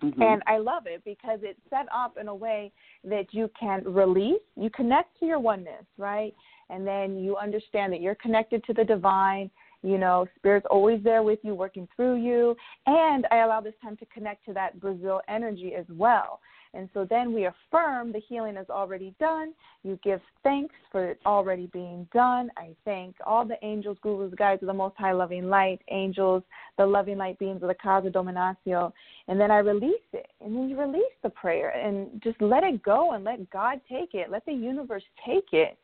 Mhm. 0.00 0.12
Mhm. 0.12 0.22
And 0.22 0.42
I 0.46 0.58
love 0.58 0.86
it 0.86 1.02
because 1.04 1.42
it's 1.42 1.60
set 1.68 1.86
up 1.92 2.16
in 2.16 2.28
a 2.28 2.34
way 2.34 2.72
that 3.04 3.34
you 3.34 3.48
can 3.58 3.82
release, 3.84 4.40
you 4.56 4.70
connect 4.70 5.18
to 5.18 5.26
your 5.26 5.38
oneness, 5.38 5.84
right? 5.98 6.34
And 6.70 6.86
then 6.86 7.18
you 7.18 7.36
understand 7.36 7.92
that 7.92 8.00
you're 8.00 8.14
connected 8.14 8.64
to 8.64 8.72
the 8.72 8.84
divine. 8.84 9.50
You 9.82 9.98
know, 9.98 10.26
Spirit's 10.36 10.66
always 10.66 11.02
there 11.02 11.22
with 11.22 11.40
you, 11.42 11.54
working 11.54 11.88
through 11.96 12.16
you. 12.16 12.56
And 12.86 13.26
I 13.30 13.38
allow 13.38 13.60
this 13.60 13.74
time 13.82 13.96
to 13.96 14.06
connect 14.06 14.44
to 14.46 14.52
that 14.54 14.78
Brazil 14.78 15.20
energy 15.26 15.74
as 15.74 15.86
well. 15.88 16.40
And 16.72 16.88
so 16.94 17.04
then 17.04 17.32
we 17.32 17.46
affirm 17.46 18.12
the 18.12 18.20
healing 18.20 18.56
is 18.56 18.70
already 18.70 19.14
done. 19.18 19.54
You 19.82 19.98
give 20.04 20.20
thanks 20.42 20.74
for 20.92 21.10
it 21.10 21.20
already 21.26 21.68
being 21.72 22.06
done. 22.12 22.50
I 22.56 22.70
thank 22.84 23.16
all 23.26 23.44
the 23.44 23.56
angels, 23.62 23.98
gurus, 24.02 24.32
guides 24.36 24.62
of 24.62 24.68
the 24.68 24.72
Most 24.74 24.96
High 24.96 25.12
Loving 25.12 25.48
Light, 25.48 25.80
angels, 25.90 26.42
the 26.78 26.86
loving 26.86 27.18
light 27.18 27.38
beings 27.38 27.62
of 27.62 27.68
the 27.68 27.74
Casa 27.74 28.10
Dom 28.10 28.26
Inácio. 28.26 28.92
And 29.26 29.40
then 29.40 29.50
I 29.50 29.58
release 29.58 29.94
it. 30.12 30.30
And 30.40 30.54
then 30.54 30.68
you 30.68 30.78
release 30.78 31.02
the 31.22 31.30
prayer 31.30 31.70
and 31.70 32.20
just 32.22 32.40
let 32.40 32.62
it 32.62 32.82
go 32.82 33.12
and 33.12 33.24
let 33.24 33.50
God 33.50 33.80
take 33.88 34.14
it. 34.14 34.30
Let 34.30 34.46
the 34.46 34.52
universe 34.52 35.04
take 35.26 35.52
it 35.52 35.76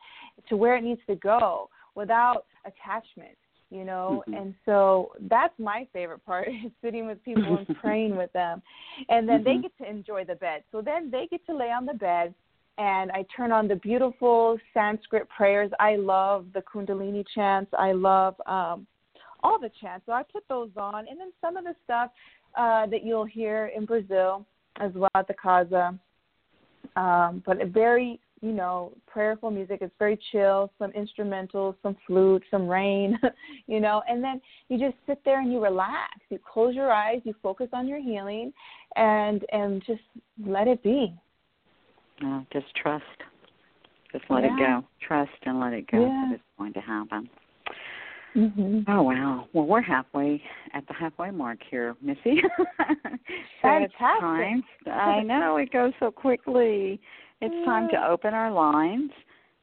to 0.49 0.57
where 0.57 0.77
it 0.77 0.85
needs 0.85 1.01
to 1.09 1.17
go 1.17 1.69
without 1.95 2.45
attachment 2.65 3.37
you 3.71 3.85
know? 3.85 4.23
Mhm. 4.29 4.37
and 4.39 4.55
so 4.65 5.13
that's 5.23 5.59
my 5.59 5.87
favorite 5.93 6.25
part 6.25 6.49
is 6.67 6.73
sitting 6.83 7.07
with 7.07 7.23
people 7.25 7.57
and 7.57 7.67
praying 7.81 8.17
with 8.17 8.33
them. 8.33 8.63
And 9.09 9.29
then 9.29 9.43
they 9.45 9.57
Mhm. 9.57 9.63
get 9.63 9.79
to 9.79 9.89
enjoy 9.89 10.25
the 10.25 10.37
bed. 10.37 10.65
So 10.73 10.81
then 10.81 11.11
they 11.11 11.27
get 11.27 11.45
to 11.47 11.55
lay 11.55 11.71
on 11.71 11.87
the 11.87 11.95
bed 11.95 12.35
and 12.79 13.11
i 13.13 13.25
turn 13.35 13.53
on 13.53 13.67
the 13.69 13.77
beautiful 13.77 14.59
sanskrit 14.75 15.29
prayers. 15.31 15.71
I 15.81 15.97
love 15.97 16.53
the 16.53 16.63
kundalini 16.63 17.25
chants. 17.35 17.73
I 17.79 17.93
love 17.93 18.35
um 18.47 18.87
all 19.43 19.59
the 19.59 19.71
chants. 19.81 20.07
So 20.07 20.13
i 20.13 20.23
put 20.23 20.45
those 20.49 20.71
on. 20.77 21.09
And 21.09 21.19
then 21.21 21.33
some 21.41 21.57
of 21.57 21.65
the 21.65 21.75
stuff 21.85 22.11
uh, 22.57 22.87
that 22.87 23.05
you'll 23.05 23.25
hear 23.25 23.67
in 23.77 23.85
Brazil 23.85 24.47
as 24.81 24.93
well 24.95 25.11
at 25.15 25.29
the 25.29 25.35
Casa. 25.35 25.99
Um, 26.97 27.43
but 27.45 27.61
a 27.61 27.67
very, 27.67 28.19
you 28.43 28.53
know, 28.53 28.93
prayerful 29.07 29.51
music. 29.51 29.79
It's 29.81 29.95
very 29.99 30.19
chill, 30.31 30.71
some 30.79 30.93
instrumentals, 30.93 31.75
some 31.83 31.97
flute, 32.07 32.43
some 32.51 32.69
rain, 32.69 33.19
you 33.67 33.81
know, 33.81 34.03
and 34.09 34.23
then 34.23 34.41
you 34.69 34.79
just 34.79 34.97
sit 35.07 35.21
there 35.25 35.41
and 35.41 35.53
you 35.53 35.63
relax. 35.63 36.13
You 36.29 36.39
close 36.53 36.75
your 36.75 36.93
eyes, 36.93 37.21
you 37.25 37.35
focus 37.43 37.69
on 37.73 37.89
your 37.89 38.01
healing 38.01 38.53
and 38.97 39.45
and 39.53 39.83
just 39.87 40.03
let 40.47 40.69
it 40.69 40.83
be. 40.83 41.15
Just 42.53 42.67
trust. 42.77 43.05
Just 44.13 44.25
let 44.31 44.45
Yeah. 44.45 44.55
it 44.55 44.59
go. 44.59 44.85
Trust 45.07 45.33
and 45.43 45.61
let 45.61 45.73
it 45.73 45.91
go. 45.91 46.01
Yeah. 46.03 46.27
that 46.29 46.35
It's 46.37 46.43
going 46.59 46.73
to 46.75 46.81
happen. 46.81 47.29
Mm-hmm. 48.35 48.81
Oh 48.91 49.03
wow. 49.03 49.49
Well, 49.55 49.67
we're 49.67 49.81
halfway 49.81 50.43
at 50.75 50.87
the 50.89 50.95
halfway 50.95 51.31
mark 51.31 51.59
here, 51.71 51.97
Missy. 52.03 52.43
so 52.59 52.65
Fantastic. 53.63 53.99
time. 54.21 54.63
I 54.87 55.23
know 55.23 55.57
it 55.57 55.73
goes 55.73 55.93
so 56.01 56.11
quickly. 56.11 57.01
It's 57.43 57.67
time 57.67 57.89
to 57.91 58.09
open 58.09 58.33
our 58.33 58.51
lines, 58.51 59.11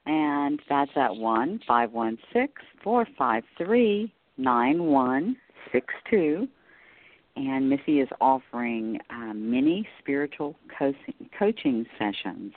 and 0.05 0.61
that's 0.69 0.91
at 0.95 1.15
one 1.15 1.59
five 1.67 1.91
one 1.91 2.19
six 2.31 2.53
four 2.83 3.07
five 3.17 3.43
three 3.57 4.13
nine 4.37 4.83
one 4.83 5.35
six 5.71 5.87
two. 6.09 6.47
And 7.35 7.67
Missy 7.67 7.99
is 7.99 8.09
offering 8.21 8.99
uh, 9.09 9.33
mini 9.33 9.87
spiritual 9.99 10.55
coaching, 10.77 11.15
coaching 11.37 11.85
sessions. 11.97 12.53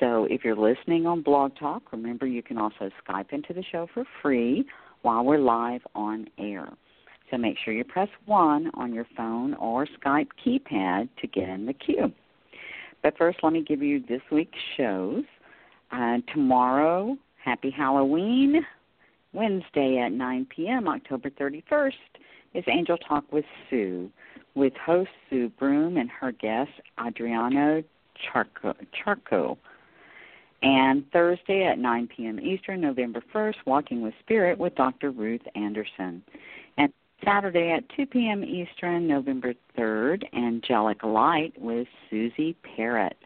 So 0.00 0.26
if 0.28 0.44
you're 0.44 0.54
listening 0.54 1.06
on 1.06 1.22
Blog 1.22 1.56
Talk, 1.56 1.90
remember 1.90 2.26
you 2.26 2.42
can 2.42 2.58
also 2.58 2.90
Skype 3.08 3.32
into 3.32 3.54
the 3.54 3.64
show 3.72 3.86
for 3.94 4.04
free 4.20 4.66
while 5.00 5.24
we're 5.24 5.38
live 5.38 5.80
on 5.94 6.26
air. 6.38 6.68
So 7.30 7.38
make 7.38 7.56
sure 7.64 7.72
you 7.72 7.84
press 7.84 8.08
1 8.26 8.72
on 8.74 8.92
your 8.92 9.06
phone 9.16 9.54
or 9.54 9.86
Skype 9.86 10.28
keypad 10.44 11.08
to 11.22 11.26
get 11.26 11.48
in 11.48 11.64
the 11.64 11.72
queue. 11.72 12.12
But 13.02 13.18
first, 13.18 13.38
let 13.42 13.52
me 13.52 13.62
give 13.62 13.82
you 13.82 14.02
this 14.08 14.22
week's 14.30 14.58
shows. 14.76 15.24
Uh, 15.90 16.18
tomorrow, 16.32 17.16
Happy 17.44 17.70
Halloween. 17.70 18.64
Wednesday 19.32 19.98
at 19.98 20.12
9 20.12 20.46
p.m., 20.54 20.86
October 20.88 21.30
31st, 21.30 21.92
is 22.54 22.64
Angel 22.68 22.98
Talk 22.98 23.24
with 23.32 23.46
Sue, 23.70 24.10
with 24.54 24.74
host 24.74 25.10
Sue 25.30 25.50
Broom 25.58 25.96
and 25.96 26.10
her 26.10 26.32
guest 26.32 26.70
Adriano 27.04 27.82
Charco. 28.22 28.74
Charco. 28.92 29.56
And 30.62 31.10
Thursday 31.12 31.64
at 31.64 31.78
9 31.78 32.08
p.m. 32.14 32.38
Eastern, 32.38 32.80
November 32.80 33.22
1st, 33.34 33.56
Walking 33.66 34.00
with 34.00 34.14
Spirit 34.20 34.58
with 34.58 34.74
Dr. 34.76 35.10
Ruth 35.10 35.40
Anderson. 35.56 36.22
And 36.76 36.92
Saturday 37.24 37.72
at 37.72 37.84
2 37.96 38.06
p.m. 38.06 38.42
Eastern, 38.44 39.06
November 39.06 39.54
3rd, 39.78 40.24
Angelic 40.34 41.02
Light 41.02 41.52
with 41.58 41.86
Susie 42.10 42.56
Parrott. 42.62 43.16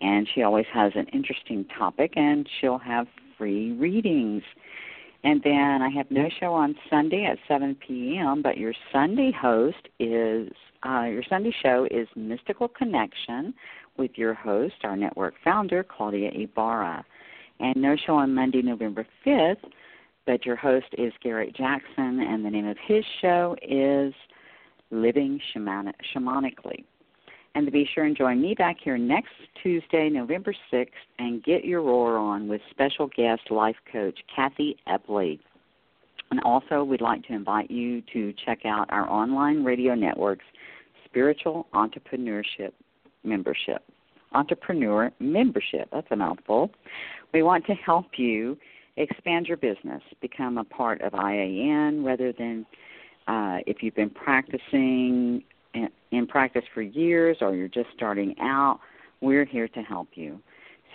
And 0.00 0.28
she 0.34 0.42
always 0.42 0.66
has 0.72 0.92
an 0.94 1.06
interesting 1.12 1.64
topic, 1.78 2.12
and 2.16 2.48
she'll 2.60 2.78
have 2.78 3.06
free 3.38 3.72
readings. 3.72 4.42
And 5.24 5.42
then 5.42 5.80
I 5.82 5.88
have 5.88 6.10
no 6.10 6.28
show 6.38 6.52
on 6.52 6.74
Sunday 6.90 7.24
at 7.24 7.38
7 7.48 7.76
p.m., 7.86 8.42
but 8.42 8.58
your 8.58 8.74
Sunday 8.92 9.32
host 9.32 9.88
is, 9.98 10.50
uh, 10.86 11.04
your 11.04 11.22
Sunday 11.28 11.54
show 11.62 11.88
is 11.90 12.06
Mystical 12.14 12.68
Connection 12.68 13.54
with 13.96 14.12
your 14.16 14.34
host, 14.34 14.74
our 14.84 14.96
network 14.96 15.34
founder, 15.42 15.84
Claudia 15.84 16.30
Ibarra. 16.30 17.04
And 17.58 17.76
no 17.76 17.96
show 17.96 18.16
on 18.16 18.34
Monday, 18.34 18.60
November 18.60 19.06
5th, 19.26 19.64
but 20.26 20.44
your 20.44 20.56
host 20.56 20.86
is 20.98 21.12
Garrett 21.22 21.54
Jackson, 21.54 22.20
and 22.20 22.44
the 22.44 22.50
name 22.50 22.66
of 22.66 22.76
his 22.86 23.04
show 23.20 23.56
is 23.62 24.12
Living 24.90 25.40
Shaman- 25.52 25.92
Shamanically. 26.14 26.84
And 27.54 27.64
to 27.64 27.72
be 27.72 27.88
sure 27.94 28.04
and 28.04 28.16
join 28.16 28.42
me 28.42 28.54
back 28.54 28.76
here 28.82 28.98
next 28.98 29.32
Tuesday, 29.62 30.10
November 30.10 30.54
6th, 30.70 30.90
and 31.18 31.42
get 31.42 31.64
your 31.64 31.80
roar 31.80 32.18
on 32.18 32.48
with 32.48 32.60
special 32.70 33.08
guest 33.16 33.50
life 33.50 33.76
coach 33.90 34.18
Kathy 34.34 34.76
Epley. 34.86 35.38
And 36.30 36.40
also, 36.40 36.84
we'd 36.84 37.00
like 37.00 37.24
to 37.28 37.32
invite 37.32 37.70
you 37.70 38.02
to 38.12 38.34
check 38.44 38.66
out 38.66 38.90
our 38.90 39.08
online 39.08 39.64
radio 39.64 39.94
network's 39.94 40.44
Spiritual 41.04 41.66
Entrepreneurship 41.72 42.72
membership. 43.24 43.82
Entrepreneur 44.32 45.10
membership, 45.18 45.88
that's 45.92 46.08
a 46.10 46.16
mouthful. 46.16 46.70
We 47.32 47.42
want 47.42 47.64
to 47.66 47.74
help 47.74 48.18
you 48.18 48.58
expand 48.96 49.46
your 49.46 49.56
business, 49.56 50.02
become 50.20 50.58
a 50.58 50.64
part 50.64 51.00
of 51.02 51.14
IAN 51.14 52.04
rather 52.04 52.32
than 52.32 52.66
uh, 53.26 53.58
if 53.66 53.82
you've 53.82 53.94
been 53.94 54.10
practicing 54.10 55.42
in, 56.10 56.26
practice 56.26 56.64
for 56.72 56.82
years 56.82 57.38
or 57.40 57.54
you're 57.54 57.68
just 57.68 57.88
starting 57.94 58.34
out, 58.40 58.80
we're 59.20 59.44
here 59.44 59.68
to 59.68 59.82
help 59.82 60.08
you. 60.14 60.40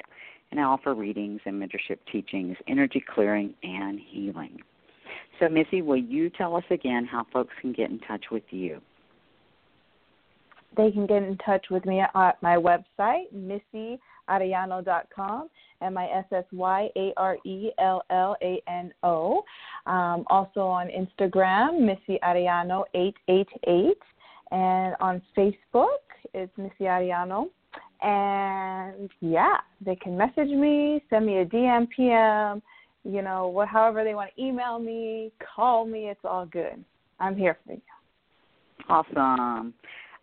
And 0.51 0.59
I 0.59 0.65
offer 0.65 0.93
readings 0.93 1.41
and 1.45 1.63
mentorship 1.63 1.99
teachings, 2.11 2.57
energy 2.67 3.01
clearing, 3.15 3.55
and 3.63 4.01
healing. 4.01 4.59
So, 5.39 5.49
Missy, 5.49 5.83
will 5.83 5.99
you 5.99 6.31
tell 6.31 6.57
us 6.57 6.65
again 6.69 7.05
how 7.05 7.29
folks 7.33 7.55
can 7.61 7.73
get 7.73 7.91
in 7.91 8.01
touch 8.01 8.25
with 8.33 8.43
you? 8.51 8.81
They 10.77 10.91
can 10.91 11.07
get 11.07 11.23
in 11.23 11.39
touch 11.47 11.67
with 11.71 11.87
me 11.87 12.01
at 12.01 12.43
my 12.43 12.57
website, 12.57 13.33
missyarellano.com, 14.29 15.49
and 15.81 15.95
my 15.95 16.07
S 16.07 16.25
S 16.33 16.45
Y 16.53 16.89
A 16.97 17.13
R 17.17 17.37
E 17.45 17.71
L 17.79 18.03
L 18.11 18.37
A 18.43 18.63
N 18.69 18.93
O. 19.03 19.43
Um, 19.87 20.25
also 20.29 20.61
on 20.61 20.89
Instagram, 20.89 21.81
Missy 21.81 22.19
Arellano 22.23 22.85
888, 22.95 23.97
and 24.51 24.95
on 25.01 25.23
Facebook, 25.37 26.05
it's 26.33 26.53
Missy 26.57 26.85
Arellano. 26.85 27.49
And 28.03 29.11
yeah, 29.21 29.59
they 29.85 29.97
can 29.97 30.17
message 30.17 30.49
me, 30.49 31.03
send 31.09 31.27
me 31.27 31.39
a 31.39 31.47
DM, 31.47 31.89
PM, 31.89 32.63
you 33.05 33.23
know, 33.23 33.49
what, 33.49 33.69
however 33.69 34.05
they 34.05 34.15
want 34.15 34.31
to 34.35 34.43
email 34.43 34.79
me, 34.79 35.33
call 35.55 35.87
me. 35.87 36.09
It's 36.09 36.21
all 36.25 36.47
good. 36.47 36.85
I'm 37.21 37.37
here 37.37 37.59
for 37.67 37.73
you. 37.73 37.81
Awesome. 38.89 39.75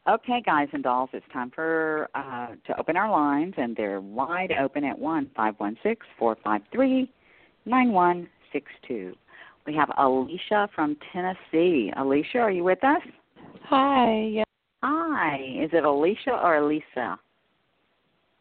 Okay, 0.09 0.41
guys 0.43 0.67
and 0.73 0.81
dolls, 0.81 1.09
it's 1.13 1.25
time 1.31 1.51
for 1.53 2.09
uh, 2.15 2.47
to 2.65 2.79
open 2.79 2.97
our 2.97 3.09
lines, 3.09 3.53
and 3.57 3.75
they're 3.75 4.01
wide 4.01 4.51
open 4.59 4.83
at 4.83 4.97
one 4.97 5.29
five 5.35 5.53
one 5.57 5.77
six 5.83 6.05
four 6.17 6.35
five 6.43 6.61
three 6.71 7.11
nine 7.65 7.91
one 7.91 8.27
six 8.51 8.65
two. 8.87 9.13
We 9.67 9.75
have 9.75 9.89
Alicia 9.99 10.69
from 10.73 10.97
Tennessee. 11.13 11.91
Alicia, 11.97 12.39
are 12.39 12.51
you 12.51 12.63
with 12.63 12.83
us? 12.83 13.01
Hi, 13.65 14.29
yes, 14.33 14.45
Hi. 14.83 15.35
Is 15.63 15.69
it 15.73 15.83
Alicia 15.83 16.31
or 16.31 16.57
Elisa? 16.57 17.19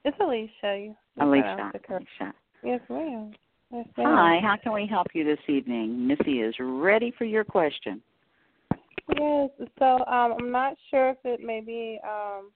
it's 0.05 0.17
Alicia. 0.19 0.95
Alicia. 1.21 1.73
Alicia. 1.91 2.35
Yes, 2.65 2.81
ma'am. 2.89 3.33
Yes, 3.71 3.87
ma'am. 3.99 4.07
Hi, 4.07 4.39
how 4.43 4.57
can 4.63 4.73
we 4.73 4.87
help 4.87 5.09
you 5.13 5.25
this 5.25 5.39
evening? 5.49 6.07
Missy 6.07 6.41
is 6.41 6.55
ready 6.59 7.13
for 7.19 7.25
your 7.25 7.45
question. 7.45 8.01
Yes. 9.19 9.51
So 9.79 10.05
um, 10.07 10.35
I'm 10.39 10.51
not 10.51 10.75
sure 10.91 11.11
if 11.11 11.19
it 11.25 11.41
may 11.41 11.61
be 11.61 11.99
um, 12.05 12.51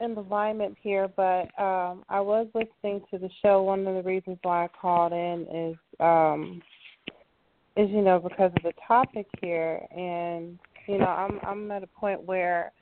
in 0.00 0.16
alignment 0.16 0.76
here, 0.80 1.08
but 1.08 1.48
um, 1.60 2.04
I 2.08 2.20
was 2.20 2.46
listening 2.54 3.02
to 3.10 3.18
the 3.18 3.30
show. 3.42 3.62
One 3.62 3.86
of 3.86 3.94
the 3.94 4.08
reasons 4.08 4.38
why 4.42 4.64
I 4.64 4.68
called 4.80 5.12
in 5.12 5.46
is 5.52 5.76
um, 6.00 6.62
is 7.76 7.90
you 7.90 8.02
know 8.02 8.18
because 8.18 8.52
of 8.56 8.62
the 8.62 8.72
topic 8.86 9.26
here, 9.40 9.80
and 9.90 10.58
you 10.86 10.98
know 10.98 11.06
I'm 11.06 11.40
I'm 11.42 11.70
at 11.70 11.82
a 11.82 11.88
point 11.88 12.22
where 12.22 12.72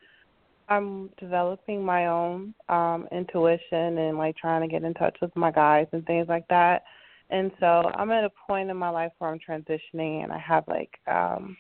I'm 0.69 1.11
developing 1.19 1.85
my 1.85 2.07
own 2.07 2.55
um 2.69 3.09
intuition 3.13 3.99
and 3.99 4.19
like 4.19 4.37
trying 4.37 4.63
to 4.63 4.69
get 4.69 4.85
in 4.85 4.95
touch 4.95 5.17
with 5.23 5.35
my 5.37 5.51
guides 5.51 5.91
and 5.93 6.05
things 6.07 6.29
like 6.29 6.47
that. 6.49 6.85
And 7.31 7.51
so 7.59 7.91
I'm 7.97 8.13
at 8.13 8.25
a 8.25 8.31
point 8.47 8.71
in 8.71 8.77
my 8.77 8.89
life 8.91 9.11
where 9.19 9.31
I'm 9.31 9.39
transitioning 9.39 10.23
and 10.23 10.33
I 10.33 10.39
have 10.39 10.65
like 10.69 10.91
um 11.07 11.57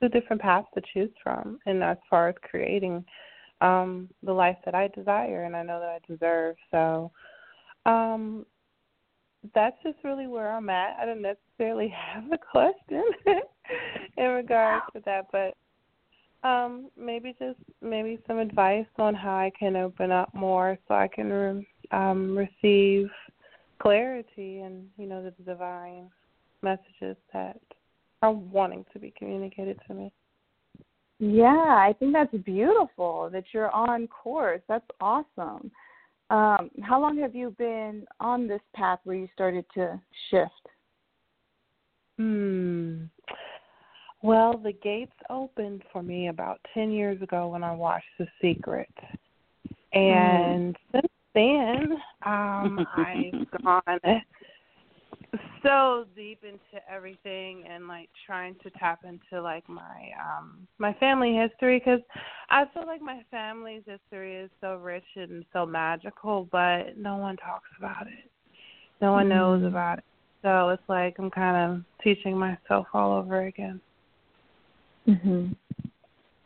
two 0.00 0.08
different 0.08 0.42
paths 0.42 0.68
to 0.74 0.82
choose 0.92 1.10
from 1.22 1.58
and 1.66 1.82
as 1.82 1.96
far 2.08 2.28
as 2.28 2.34
creating 2.42 3.04
um 3.60 4.08
the 4.22 4.32
life 4.32 4.56
that 4.64 4.74
I 4.74 4.88
desire 4.88 5.44
and 5.44 5.56
I 5.56 5.62
know 5.62 5.80
that 5.80 5.88
I 5.88 6.12
deserve. 6.12 6.56
So 6.70 7.10
um 7.86 8.44
that's 9.54 9.76
just 9.82 9.98
really 10.02 10.26
where 10.26 10.50
I'm 10.52 10.68
at. 10.70 10.96
I 11.00 11.04
don't 11.04 11.22
necessarily 11.22 11.88
have 12.14 12.24
a 12.32 12.38
question 12.38 13.04
in 14.16 14.24
regards 14.26 14.84
to 14.94 15.02
that, 15.04 15.26
but 15.32 15.54
um, 16.46 16.90
maybe 16.96 17.34
just 17.38 17.58
maybe 17.82 18.18
some 18.26 18.38
advice 18.38 18.86
on 18.98 19.14
how 19.14 19.34
I 19.34 19.50
can 19.58 19.76
open 19.76 20.12
up 20.12 20.32
more 20.34 20.78
so 20.86 20.94
I 20.94 21.08
can 21.08 21.64
um, 21.90 22.36
receive 22.36 23.08
clarity 23.80 24.60
and 24.60 24.86
you 24.96 25.06
know 25.06 25.22
the 25.22 25.32
divine 25.44 26.08
messages 26.62 27.16
that 27.32 27.60
are 28.26 28.32
wanting 28.32 28.84
to 28.92 28.98
be 28.98 29.12
communicated 29.16 29.78
to 29.86 29.94
me. 29.94 30.12
Yeah, 31.18 31.46
I 31.46 31.94
think 31.98 32.12
that's 32.12 32.34
beautiful 32.44 33.30
that 33.32 33.44
you're 33.52 33.70
on 33.70 34.08
course. 34.08 34.60
That's 34.68 34.84
awesome. 35.00 35.70
Um, 36.28 36.70
how 36.82 37.00
long 37.00 37.18
have 37.20 37.34
you 37.34 37.54
been 37.56 38.04
on 38.18 38.48
this 38.48 38.60
path 38.74 38.98
where 39.04 39.16
you 39.16 39.28
started 39.32 39.64
to 39.74 40.00
shift? 40.30 40.50
Hmm. 42.18 43.04
Well, 44.22 44.58
the 44.58 44.72
gates 44.72 45.12
opened 45.30 45.82
for 45.92 46.02
me 46.02 46.28
about 46.28 46.58
10 46.74 46.90
years 46.90 47.22
ago 47.22 47.48
when 47.48 47.62
I 47.62 47.72
watched 47.72 48.06
The 48.18 48.26
Secret. 48.42 48.92
And 49.92 50.74
mm. 50.74 50.76
since 50.92 51.12
then, 51.34 51.92
um, 52.24 52.86
I've 52.96 53.62
gone 53.62 54.00
so 55.62 56.04
deep 56.14 56.40
into 56.44 56.84
everything 56.90 57.64
and 57.68 57.88
like 57.88 58.08
trying 58.26 58.54
to 58.62 58.70
tap 58.70 59.00
into 59.04 59.42
like 59.42 59.68
my 59.68 60.10
um 60.20 60.66
my 60.78 60.92
family 60.94 61.34
history 61.34 61.80
cuz 61.80 62.00
I 62.50 62.64
feel 62.66 62.86
like 62.86 63.00
my 63.00 63.22
family's 63.30 63.82
history 63.86 64.36
is 64.36 64.50
so 64.60 64.76
rich 64.76 65.06
and 65.16 65.44
so 65.52 65.66
magical 65.66 66.48
but 66.52 66.96
no 66.96 67.16
one 67.16 67.36
talks 67.36 67.68
about 67.78 68.06
it. 68.06 68.30
No 69.00 69.12
one 69.12 69.28
knows 69.28 69.62
Mm. 69.62 69.68
about 69.68 69.98
it. 69.98 70.04
So 70.42 70.70
it's 70.70 70.88
like 70.88 71.18
I'm 71.18 71.30
kind 71.30 71.56
of 71.56 71.84
teaching 72.02 72.36
myself 72.38 72.86
all 72.94 73.12
over 73.12 73.42
again. 73.42 73.80
Mhm. 75.06 75.56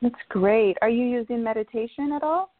That's 0.02 0.22
great. 0.28 0.78
Are 0.80 0.88
you 0.88 1.04
using 1.04 1.42
meditation 1.42 2.12
at 2.12 2.22
all? 2.22 2.50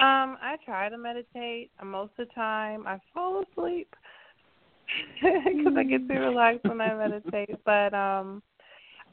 Um, 0.00 0.38
I 0.40 0.56
try 0.64 0.88
to 0.88 0.96
meditate. 0.96 1.70
Most 1.84 2.12
of 2.18 2.28
the 2.28 2.34
time, 2.34 2.86
I 2.86 2.98
fall 3.12 3.42
asleep 3.42 3.94
because 5.22 5.74
I 5.76 5.82
get 5.84 6.08
too 6.08 6.14
relaxed 6.14 6.64
when 6.64 6.80
I 6.80 6.94
meditate. 6.94 7.56
But 7.64 7.94
um, 7.94 8.42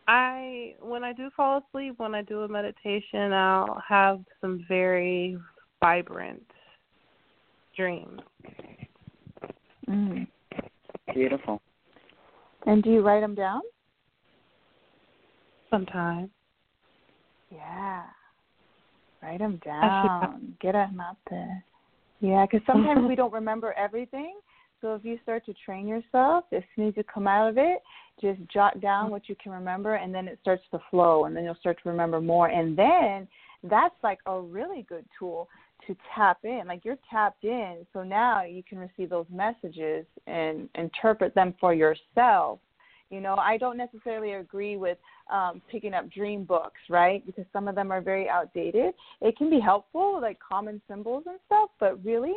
I 0.08 0.76
when 0.82 1.04
I 1.04 1.14
do 1.14 1.30
fall 1.36 1.62
asleep, 1.68 1.96
when 1.98 2.16
I 2.16 2.22
do 2.22 2.42
a 2.42 2.48
meditation, 2.48 3.34
I'll 3.34 3.82
have 3.88 4.20
some 4.42 4.66
very 4.68 5.38
vibrant 5.80 6.44
dreams. 7.76 8.22
Mm. 9.90 10.28
Beautiful. 11.14 11.62
And 12.66 12.84
do 12.84 12.92
you 12.92 13.02
write 13.02 13.22
them 13.22 13.36
down? 13.36 13.62
Sometimes. 15.70 16.30
Yeah. 17.50 18.04
Write 19.22 19.40
them 19.40 19.60
down. 19.64 20.54
Get 20.62 20.74
them 20.74 21.00
out 21.00 21.18
there. 21.30 21.64
Yeah, 22.20 22.46
because 22.50 22.66
sometimes 22.72 23.08
we 23.08 23.16
don't 23.16 23.34
remember 23.34 23.74
everything. 23.74 24.36
So 24.82 24.94
if 24.94 25.04
you 25.04 25.18
start 25.24 25.46
to 25.46 25.54
train 25.66 25.88
yourself, 25.88 26.46
as 26.52 26.64
soon 26.76 26.88
as 26.88 26.94
you 26.96 27.04
come 27.04 27.28
out 27.28 27.50
of 27.50 27.58
it, 27.58 27.82
just 28.22 28.40
jot 28.52 28.80
down 28.80 29.10
what 29.10 29.28
you 29.28 29.36
can 29.42 29.52
remember, 29.52 29.96
and 29.96 30.14
then 30.14 30.28
it 30.28 30.38
starts 30.42 30.64
to 30.72 30.80
flow, 30.92 31.26
and 31.26 31.36
then 31.36 31.44
you'll 31.44 31.56
start 31.56 31.78
to 31.84 31.90
remember 31.90 32.22
more. 32.22 32.48
And 32.48 32.78
then 32.78 33.28
that's 33.64 33.96
like 34.04 34.20
a 34.26 34.40
really 34.40 34.84
good 34.84 35.06
tool 35.18 35.50
to 35.88 35.96
tap 36.16 36.40
in. 36.44 36.64
Like 36.68 36.86
you're 36.86 36.98
tapped 37.10 37.44
in, 37.44 37.86
so 37.94 38.04
now 38.04 38.44
you 38.44 38.64
can 38.64 38.78
receive 38.78 39.10
those 39.10 39.26
messages 39.32 40.06
and 40.28 40.70
interpret 40.76 41.34
them 41.34 41.56
for 41.60 41.74
yourself. 41.74 42.60
You 43.10 43.22
know, 43.22 43.36
I 43.36 43.58
don't 43.58 43.78
necessarily 43.78 44.34
agree 44.34 44.76
with 44.76 44.98
um, 45.32 45.62
picking 45.72 45.94
up 45.94 46.10
dream 46.12 46.44
books, 46.44 46.80
right? 46.90 47.26
Because 47.26 47.46
some 47.54 47.68
of 47.68 47.76
them 47.76 47.92
are 47.92 48.02
very 48.02 48.28
outdated. 48.28 48.94
It 49.22 49.38
can 49.38 49.50
be 49.50 49.60
helpful, 49.60 50.20
like 50.22 50.38
common 50.40 50.82
symbols 50.90 51.24
and 51.26 51.40
stuff, 51.46 51.70
but 51.80 52.04
really 52.04 52.36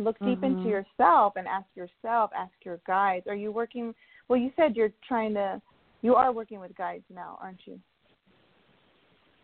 look 0.00 0.18
deep 0.24 0.42
into 0.42 0.68
Mhm. 0.68 0.70
yourself 0.70 1.34
and 1.36 1.46
ask 1.46 1.66
yourself, 1.74 2.30
ask 2.34 2.52
your 2.64 2.80
guides. 2.86 3.26
Are 3.26 3.34
you 3.34 3.52
working? 3.52 3.94
Well, 4.28 4.38
you 4.38 4.52
said 4.56 4.76
you're 4.76 4.92
trying 5.06 5.34
to, 5.34 5.60
you 6.02 6.14
are 6.14 6.32
working 6.32 6.60
with 6.60 6.74
guides 6.74 7.04
now, 7.10 7.38
aren't 7.40 7.66
you? 7.66 7.80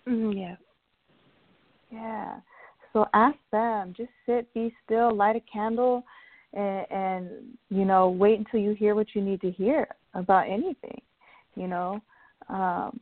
Mm, 0.06 0.36
yeah. 0.36 0.56
Yeah. 1.90 2.40
So 2.92 3.06
ask 3.12 3.38
them. 3.52 3.94
Just 3.96 4.10
sit, 4.24 4.52
be 4.54 4.74
still, 4.84 5.14
light 5.14 5.36
a 5.36 5.40
candle, 5.52 6.04
and, 6.52 6.86
and 6.90 7.28
you 7.68 7.84
know, 7.84 8.08
wait 8.08 8.38
until 8.38 8.60
you 8.60 8.74
hear 8.74 8.94
what 8.94 9.14
you 9.14 9.20
need 9.20 9.40
to 9.42 9.50
hear 9.50 9.86
about 10.14 10.48
anything. 10.48 11.00
You 11.54 11.68
know, 11.68 12.00
um, 12.48 13.00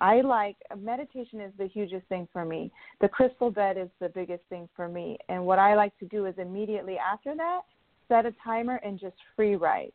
I 0.00 0.20
like 0.20 0.56
meditation 0.78 1.40
is 1.40 1.52
the 1.58 1.66
hugest 1.66 2.06
thing 2.08 2.26
for 2.32 2.44
me. 2.44 2.72
The 3.00 3.08
crystal 3.08 3.50
bed 3.50 3.76
is 3.76 3.88
the 4.00 4.08
biggest 4.08 4.42
thing 4.48 4.68
for 4.74 4.88
me. 4.88 5.18
And 5.28 5.44
what 5.44 5.58
I 5.58 5.74
like 5.74 5.96
to 5.98 6.06
do 6.06 6.26
is 6.26 6.34
immediately 6.38 6.96
after 6.98 7.34
that, 7.36 7.60
set 8.08 8.26
a 8.26 8.34
timer 8.42 8.80
and 8.84 8.98
just 8.98 9.16
free 9.36 9.56
write. 9.56 9.94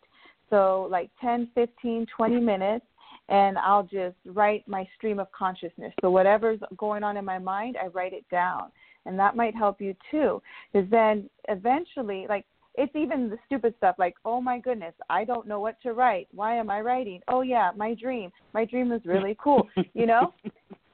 So 0.49 0.87
like 0.91 1.09
10, 1.21 1.49
15, 1.55 2.05
20 2.15 2.39
minutes 2.39 2.85
and 3.29 3.57
I'll 3.57 3.83
just 3.83 4.15
write 4.25 4.67
my 4.67 4.87
stream 4.95 5.19
of 5.19 5.31
consciousness. 5.31 5.93
So 6.01 6.11
whatever's 6.11 6.59
going 6.77 7.03
on 7.03 7.17
in 7.17 7.25
my 7.25 7.39
mind, 7.39 7.75
I 7.81 7.87
write 7.87 8.13
it 8.13 8.25
down. 8.29 8.71
And 9.07 9.17
that 9.19 9.35
might 9.35 9.55
help 9.55 9.81
you 9.81 9.95
too. 10.11 10.41
Because 10.71 10.89
then 10.89 11.29
eventually, 11.49 12.25
like, 12.29 12.45
it's 12.77 12.95
even 12.95 13.29
the 13.29 13.37
stupid 13.45 13.73
stuff 13.77 13.95
like, 13.97 14.15
oh 14.25 14.41
my 14.41 14.59
goodness, 14.59 14.93
I 15.09 15.23
don't 15.23 15.47
know 15.47 15.59
what 15.59 15.81
to 15.81 15.93
write. 15.93 16.27
Why 16.33 16.55
am 16.55 16.69
I 16.69 16.81
writing? 16.81 17.21
Oh 17.27 17.41
yeah, 17.41 17.71
my 17.75 17.93
dream. 17.93 18.31
My 18.53 18.65
dream 18.65 18.91
is 18.91 19.01
really 19.05 19.37
cool. 19.41 19.67
you 19.93 20.05
know? 20.05 20.33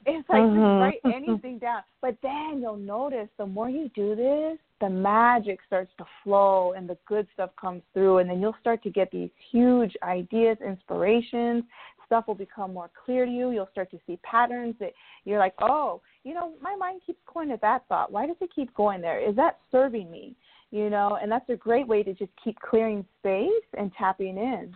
It's 0.07 0.27
like 0.29 0.41
Mhm. 0.41 0.55
just 0.55 0.81
write 0.81 1.13
anything 1.13 1.59
down. 1.59 1.83
But 2.01 2.15
then 2.23 2.59
you'll 2.59 2.75
notice 2.75 3.29
the 3.37 3.45
more 3.45 3.69
you 3.69 3.87
do 3.89 4.15
this, 4.15 4.57
the 4.79 4.89
magic 4.89 5.59
starts 5.67 5.91
to 5.99 6.05
flow 6.23 6.73
and 6.73 6.89
the 6.89 6.97
good 7.05 7.27
stuff 7.35 7.55
comes 7.55 7.83
through 7.93 8.17
and 8.17 8.27
then 8.27 8.41
you'll 8.41 8.55
start 8.59 8.81
to 8.81 8.89
get 8.89 9.11
these 9.11 9.29
huge 9.51 9.95
ideas, 10.01 10.57
inspirations. 10.65 11.63
Stuff 12.07 12.27
will 12.27 12.33
become 12.33 12.73
more 12.73 12.89
clear 13.05 13.25
to 13.25 13.31
you. 13.31 13.51
You'll 13.51 13.69
start 13.71 13.91
to 13.91 13.99
see 14.07 14.17
patterns 14.23 14.75
that 14.79 14.93
you're 15.23 15.37
like, 15.37 15.53
oh, 15.61 16.01
you 16.23 16.33
know, 16.33 16.53
my 16.61 16.75
mind 16.75 17.01
keeps 17.05 17.21
going 17.31 17.49
to 17.49 17.59
that 17.61 17.87
thought. 17.87 18.11
Why 18.11 18.25
does 18.25 18.37
it 18.41 18.49
keep 18.55 18.73
going 18.73 19.01
there? 19.01 19.19
Is 19.19 19.35
that 19.35 19.59
serving 19.71 20.09
me? 20.09 20.35
You 20.71 20.89
know, 20.89 21.19
and 21.21 21.29
that's 21.29 21.49
a 21.49 21.55
great 21.55 21.87
way 21.87 22.01
to 22.01 22.13
just 22.13 22.31
keep 22.41 22.57
clearing 22.59 23.05
space 23.19 23.49
and 23.77 23.91
tapping 23.93 24.37
in. 24.37 24.75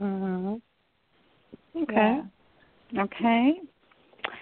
Mhm. 0.00 0.60
Okay. 1.82 2.22
Okay. 2.96 3.60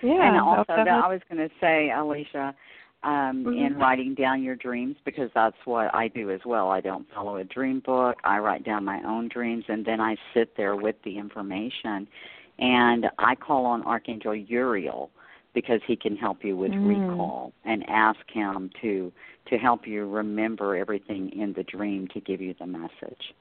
Yeah. 0.02 0.28
and 0.28 0.40
also, 0.40 0.72
okay. 0.72 0.90
I 0.90 1.08
was 1.08 1.20
going 1.28 1.46
to 1.48 1.54
say, 1.60 1.90
Alicia, 1.90 2.54
um, 3.02 3.46
in 3.46 3.74
Mhm. 3.74 3.80
writing 3.80 4.14
down 4.14 4.42
your 4.42 4.56
dreams, 4.56 4.96
because 5.04 5.30
that's 5.32 5.56
what 5.66 5.94
I 5.94 6.08
do 6.08 6.30
as 6.30 6.44
well. 6.44 6.70
I 6.70 6.80
don't 6.80 7.08
follow 7.10 7.36
a 7.36 7.44
dream 7.44 7.80
book. 7.80 8.18
I 8.24 8.38
write 8.38 8.64
down 8.64 8.84
my 8.84 9.02
own 9.02 9.28
dreams, 9.28 9.64
and 9.68 9.84
then 9.84 10.00
I 10.00 10.16
sit 10.32 10.56
there 10.56 10.76
with 10.76 11.00
the 11.02 11.18
information. 11.18 12.06
And 12.58 13.10
I 13.18 13.34
call 13.34 13.66
on 13.66 13.82
Archangel 13.82 14.34
Uriel 14.34 15.10
because 15.54 15.82
he 15.86 15.96
can 15.96 16.16
help 16.16 16.44
you 16.44 16.56
with 16.56 16.72
Mm. 16.72 16.88
recall 16.88 17.52
and 17.64 17.88
ask 17.88 18.30
him 18.30 18.70
to 18.80 19.12
to 19.48 19.56
help 19.58 19.86
you 19.86 20.08
remember 20.08 20.76
everything 20.76 21.30
in 21.38 21.52
the 21.52 21.62
dream 21.64 22.08
to 22.14 22.20
give 22.20 22.40
you 22.40 22.54
the 22.58 22.66
message. 22.66 23.34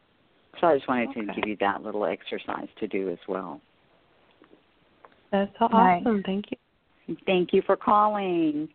So 0.59 0.67
I 0.67 0.75
just 0.75 0.87
wanted 0.87 1.13
to 1.13 1.25
give 1.33 1.47
you 1.47 1.57
that 1.61 1.81
little 1.81 2.05
exercise 2.05 2.67
to 2.79 2.87
do 2.87 3.09
as 3.09 3.17
well. 3.27 3.61
That's 5.31 5.51
so 5.57 5.67
Nice. 5.67 6.01
awesome. 6.01 6.21
Thank 6.23 6.45
you. 6.51 7.17
Thank 7.25 7.53
you 7.53 7.61
for 7.65 7.75
calling. 7.75 8.69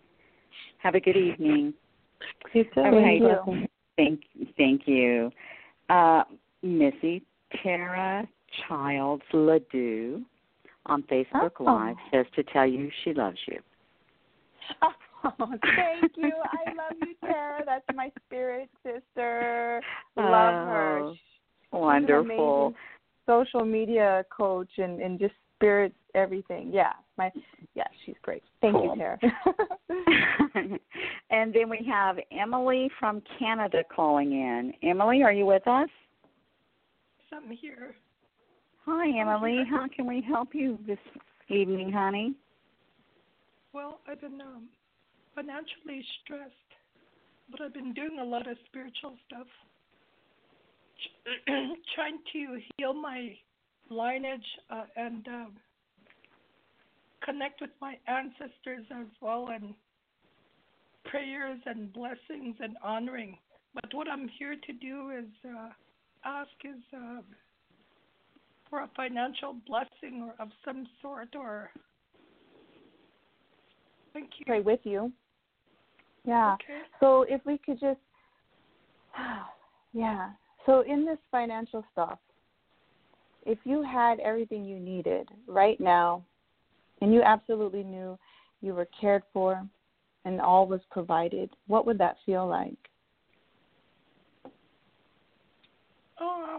Have 0.79 0.95
a 0.95 1.01
good 1.01 1.17
evening. 1.17 1.75
You 2.53 2.65
too. 2.65 2.81
Okay. 2.81 3.21
Thank 3.21 3.21
you. 3.23 3.67
Thank, 3.97 4.21
thank 4.57 4.83
you, 4.87 5.33
uh, 5.89 6.23
Missy 6.63 7.23
Tara 7.63 8.29
Childs 8.69 9.25
Ledoux 9.33 10.25
on 10.87 11.03
Facebook 11.05 11.51
Oh. 11.61 11.65
Live 11.65 11.97
says 12.13 12.27
to 12.37 12.43
tell 12.45 12.67
you 12.67 12.91
she 13.05 13.13
loves 13.13 13.39
you. 13.47 13.61
Oh, 14.83 14.93
thank 15.77 16.13
you. 16.17 16.33
I 16.45 16.73
love 16.75 16.97
you, 17.01 17.15
Tara. 17.25 17.63
That's 17.65 17.85
my 17.95 18.11
spirit 18.27 18.69
sister. 18.83 19.83
Love 20.17 20.67
her. 20.67 20.99
Oh, 21.01 21.13
She's 21.13 21.21
Wonderful. 21.73 22.75
social 23.27 23.65
media 23.65 24.25
coach 24.35 24.71
and, 24.79 25.01
and 25.01 25.19
just 25.19 25.35
spirit 25.57 25.93
everything. 26.15 26.71
Yeah. 26.73 26.93
My 27.17 27.31
yeah, 27.75 27.85
she's 28.07 28.15
great. 28.23 28.43
Thank 28.61 28.75
Cool. 28.75 28.95
you, 28.95 28.97
Tara. 28.97 29.19
and 31.31 31.53
then 31.53 31.69
we 31.69 31.87
have 31.91 32.17
Emily 32.31 32.91
from 32.99 33.23
Canada 33.39 33.83
calling 33.95 34.33
in. 34.33 34.73
Emily, 34.83 35.23
are 35.23 35.33
you 35.33 35.47
with 35.47 35.67
us? 35.67 35.89
I'm 37.33 37.51
here. 37.51 37.95
Hi, 38.87 39.21
Emily. 39.21 39.59
How 39.69 39.87
can 39.95 40.07
we 40.07 40.25
help 40.27 40.55
you 40.55 40.79
this 40.87 40.99
evening, 41.49 41.93
honey? 41.93 42.35
Well, 43.75 44.01
I've 44.09 44.21
been 44.21 44.41
um, 44.41 44.69
financially 45.39 46.05
stressed, 46.23 46.53
but 47.51 47.61
I've 47.61 47.75
been 47.75 47.93
doing 47.93 48.19
a 48.21 48.25
lot 48.25 48.49
of 48.49 48.57
spiritual 48.67 49.15
stuff, 49.27 49.47
trying 51.95 52.19
to 52.33 52.59
heal 52.77 52.93
my 52.93 53.37
lineage 53.89 54.41
uh, 54.71 54.85
and 54.97 55.27
um, 55.29 55.53
connect 57.25 57.61
with 57.61 57.71
my 57.81 57.97
ancestors 58.09 58.85
as 58.91 59.07
well, 59.21 59.49
and 59.53 59.75
prayers 61.05 61.61
and 61.67 61.93
blessings 61.93 62.57
and 62.61 62.77
honoring. 62.83 63.39
But 63.75 63.85
what 63.93 64.09
I'm 64.09 64.29
here 64.39 64.57
to 64.67 64.73
do 64.73 65.11
is 65.11 65.31
uh, 65.49 65.69
ask 66.25 66.51
is 66.65 66.83
uh, 66.93 67.21
for 68.69 68.81
a 68.81 68.91
financial 68.97 69.55
blessing 69.69 70.23
or 70.23 70.35
of 70.43 70.49
some 70.65 70.85
sort, 71.01 71.29
or 71.37 71.71
thank 74.13 74.31
you. 74.39 74.45
Pray 74.45 74.61
with 74.61 74.81
you. 74.83 75.13
Yeah. 76.25 76.55
Okay. 76.55 76.81
So 77.01 77.23
if 77.29 77.41
we 77.45 77.59
could 77.59 77.81
just 77.81 78.01
yeah. 79.93 80.31
So 80.67 80.83
in 80.83 81.05
this 81.05 81.19
financial 81.31 81.85
stuff, 81.93 82.19
if 83.47 83.59
you 83.65 83.83
had 83.83 84.21
everything 84.21 84.65
you 84.65 84.79
needed 84.79 85.29
right 85.47 85.81
now 85.81 86.23
and 87.01 87.15
you 87.15 87.23
absolutely 87.23 87.83
knew 87.83 88.19
you 88.61 88.75
were 88.75 88.89
cared 89.01 89.23
for 89.33 89.67
and 90.25 90.41
all 90.41 90.67
was 90.67 90.81
provided, 90.91 91.49
what 91.67 91.87
would 91.87 91.99
that 91.99 92.17
feel 92.27 92.47
like? 92.47 92.77
Uh, 96.21 96.59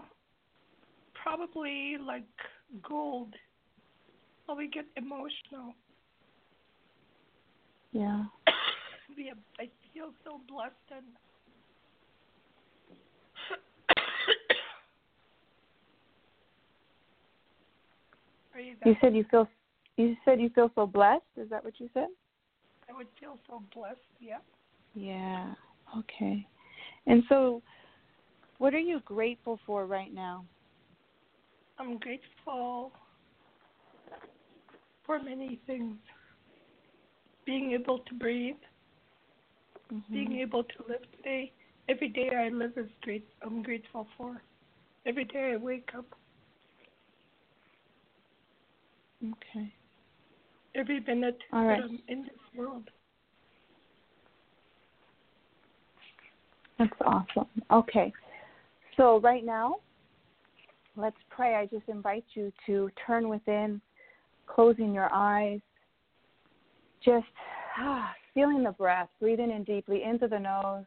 probably 1.22 1.96
like 2.04 2.24
gold. 2.82 3.34
Well, 4.48 4.56
we 4.56 4.68
get 4.68 4.86
emotional. 4.96 5.74
Yeah. 7.92 8.24
I 9.58 9.68
feel 9.92 10.12
so 10.24 10.40
blessed 10.48 10.74
and. 10.90 11.04
Are 18.54 18.60
you 18.60 18.76
You 18.84 18.96
said 19.00 19.14
you 19.14 19.24
feel 19.30 19.48
you 19.96 20.16
said 20.24 20.40
you 20.40 20.48
feel 20.50 20.70
so 20.74 20.86
blessed, 20.86 21.22
is 21.36 21.48
that 21.50 21.64
what 21.64 21.78
you 21.78 21.88
said? 21.92 22.08
I 22.88 22.92
would 22.96 23.08
feel 23.18 23.38
so 23.48 23.62
blessed. 23.74 23.98
Yeah. 24.20 24.38
Yeah. 24.94 25.54
Okay. 25.96 26.46
And 27.06 27.22
so 27.28 27.62
what 28.58 28.74
are 28.74 28.78
you 28.78 29.00
grateful 29.04 29.58
for 29.66 29.86
right 29.86 30.12
now? 30.12 30.44
I'm 31.78 31.98
grateful 31.98 32.92
for 35.06 35.22
many 35.22 35.60
things. 35.66 35.96
Being 37.46 37.72
able 37.72 38.00
to 38.00 38.14
breathe, 38.14 38.56
being 40.10 40.40
able 40.40 40.64
to 40.64 40.74
live 40.88 41.02
today. 41.16 41.52
Every 41.88 42.08
day 42.08 42.30
I 42.36 42.48
live 42.48 42.72
is 42.76 42.90
great. 43.02 43.26
I'm 43.42 43.62
grateful 43.62 44.06
for. 44.16 44.40
Every 45.06 45.24
day 45.24 45.52
I 45.54 45.56
wake 45.56 45.90
up. 45.96 46.06
Okay. 49.22 49.72
Every 50.74 51.00
minute 51.00 51.38
All 51.52 51.64
right. 51.64 51.80
that 51.80 51.88
I'm 51.88 51.98
in 52.08 52.22
this 52.22 52.32
world. 52.56 52.88
That's 56.78 56.92
awesome. 57.04 57.48
Okay. 57.70 58.12
So 58.96 59.20
right 59.20 59.44
now, 59.44 59.76
let's 60.96 61.16
pray. 61.28 61.56
I 61.56 61.66
just 61.66 61.88
invite 61.88 62.24
you 62.34 62.52
to 62.66 62.90
turn 63.06 63.28
within, 63.28 63.80
closing 64.46 64.94
your 64.94 65.10
eyes, 65.12 65.60
just 67.04 67.26
ah, 67.78 68.12
feeling 68.34 68.62
the 68.62 68.72
breath, 68.72 69.08
breathing 69.20 69.50
in 69.50 69.64
deeply 69.64 70.02
into 70.02 70.28
the 70.28 70.38
nose 70.38 70.84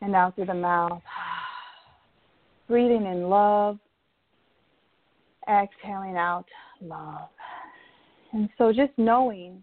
and 0.00 0.14
out 0.14 0.34
through 0.34 0.46
the 0.46 0.54
mouth. 0.54 1.02
Breathing 2.68 3.04
in 3.06 3.28
love, 3.28 3.78
exhaling 5.48 6.16
out 6.16 6.46
love. 6.80 7.28
And 8.32 8.48
so 8.56 8.72
just 8.72 8.92
knowing 8.96 9.62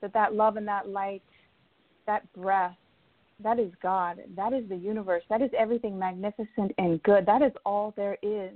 that 0.00 0.12
that 0.14 0.34
love 0.34 0.56
and 0.56 0.66
that 0.66 0.88
light, 0.88 1.22
that 2.06 2.30
breath, 2.32 2.76
that 3.42 3.58
is 3.58 3.72
God. 3.82 4.18
That 4.36 4.52
is 4.52 4.68
the 4.68 4.76
universe. 4.76 5.22
That 5.28 5.42
is 5.42 5.50
everything 5.56 5.98
magnificent 5.98 6.72
and 6.78 7.02
good. 7.02 7.26
That 7.26 7.42
is 7.42 7.52
all 7.64 7.92
there 7.96 8.16
is. 8.22 8.52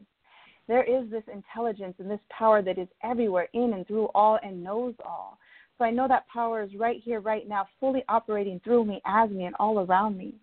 There 0.68 0.82
is 0.82 1.10
this 1.10 1.22
intelligence 1.32 1.94
and 1.98 2.10
this 2.10 2.20
power 2.30 2.62
that 2.62 2.78
is 2.78 2.88
everywhere, 3.04 3.48
in 3.52 3.72
and 3.74 3.86
through 3.86 4.06
all, 4.14 4.38
and 4.42 4.62
knows 4.62 4.94
all. 5.04 5.38
So 5.78 5.84
I 5.84 5.90
know 5.90 6.08
that 6.08 6.26
power 6.28 6.62
is 6.62 6.70
right 6.76 7.00
here, 7.04 7.20
right 7.20 7.48
now, 7.48 7.66
fully 7.80 8.02
operating 8.08 8.60
through 8.60 8.84
me, 8.84 9.00
as 9.04 9.30
me, 9.30 9.44
and 9.44 9.54
all 9.58 9.80
around 9.80 10.16
me. 10.16 10.34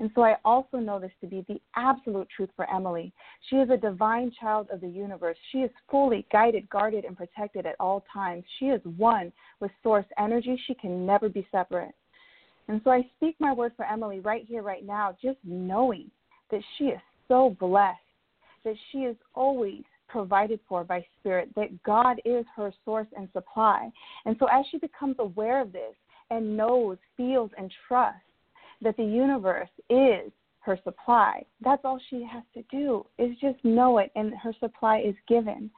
And 0.00 0.10
so 0.14 0.22
I 0.22 0.36
also 0.46 0.78
know 0.78 0.98
this 0.98 1.12
to 1.20 1.26
be 1.26 1.44
the 1.46 1.60
absolute 1.76 2.26
truth 2.34 2.48
for 2.56 2.68
Emily. 2.74 3.12
She 3.48 3.56
is 3.56 3.68
a 3.68 3.76
divine 3.76 4.32
child 4.40 4.68
of 4.72 4.80
the 4.80 4.88
universe. 4.88 5.36
She 5.52 5.58
is 5.58 5.70
fully 5.90 6.26
guided, 6.32 6.68
guarded, 6.70 7.04
and 7.04 7.16
protected 7.16 7.66
at 7.66 7.76
all 7.78 8.02
times. 8.12 8.44
She 8.58 8.66
is 8.66 8.80
one 8.96 9.30
with 9.60 9.70
source 9.82 10.06
energy. 10.18 10.58
She 10.66 10.74
can 10.74 11.04
never 11.04 11.28
be 11.28 11.46
separate. 11.52 11.94
And 12.68 12.80
so 12.82 12.90
I 12.90 13.06
speak 13.16 13.36
my 13.40 13.52
word 13.52 13.72
for 13.76 13.84
Emily 13.84 14.20
right 14.20 14.44
here, 14.48 14.62
right 14.62 14.86
now, 14.86 15.14
just 15.22 15.38
knowing 15.44 16.10
that 16.50 16.62
she 16.78 16.84
is 16.84 17.00
so 17.28 17.56
blessed, 17.60 17.98
that 18.64 18.76
she 18.90 18.98
is 18.98 19.16
always 19.34 19.82
provided 20.10 20.60
for 20.68 20.84
by 20.84 21.04
Spirit, 21.18 21.50
that 21.56 21.82
God 21.82 22.20
is 22.24 22.44
her 22.56 22.72
source 22.84 23.06
and 23.16 23.28
supply. 23.32 23.90
And 24.24 24.36
so 24.38 24.46
as 24.46 24.64
she 24.70 24.78
becomes 24.78 25.16
aware 25.18 25.60
of 25.60 25.72
this 25.72 25.94
and 26.30 26.56
knows, 26.56 26.98
feels, 27.16 27.50
and 27.56 27.72
trusts 27.88 28.20
that 28.82 28.96
the 28.96 29.04
universe 29.04 29.68
is 29.88 30.30
her 30.60 30.78
supply, 30.84 31.44
that's 31.62 31.82
all 31.84 32.00
she 32.10 32.26
has 32.30 32.42
to 32.54 32.62
do 32.70 33.06
is 33.18 33.30
just 33.40 33.64
know 33.64 33.98
it, 33.98 34.10
and 34.14 34.34
her 34.42 34.54
supply 34.60 34.98
is 34.98 35.14
given. 35.28 35.70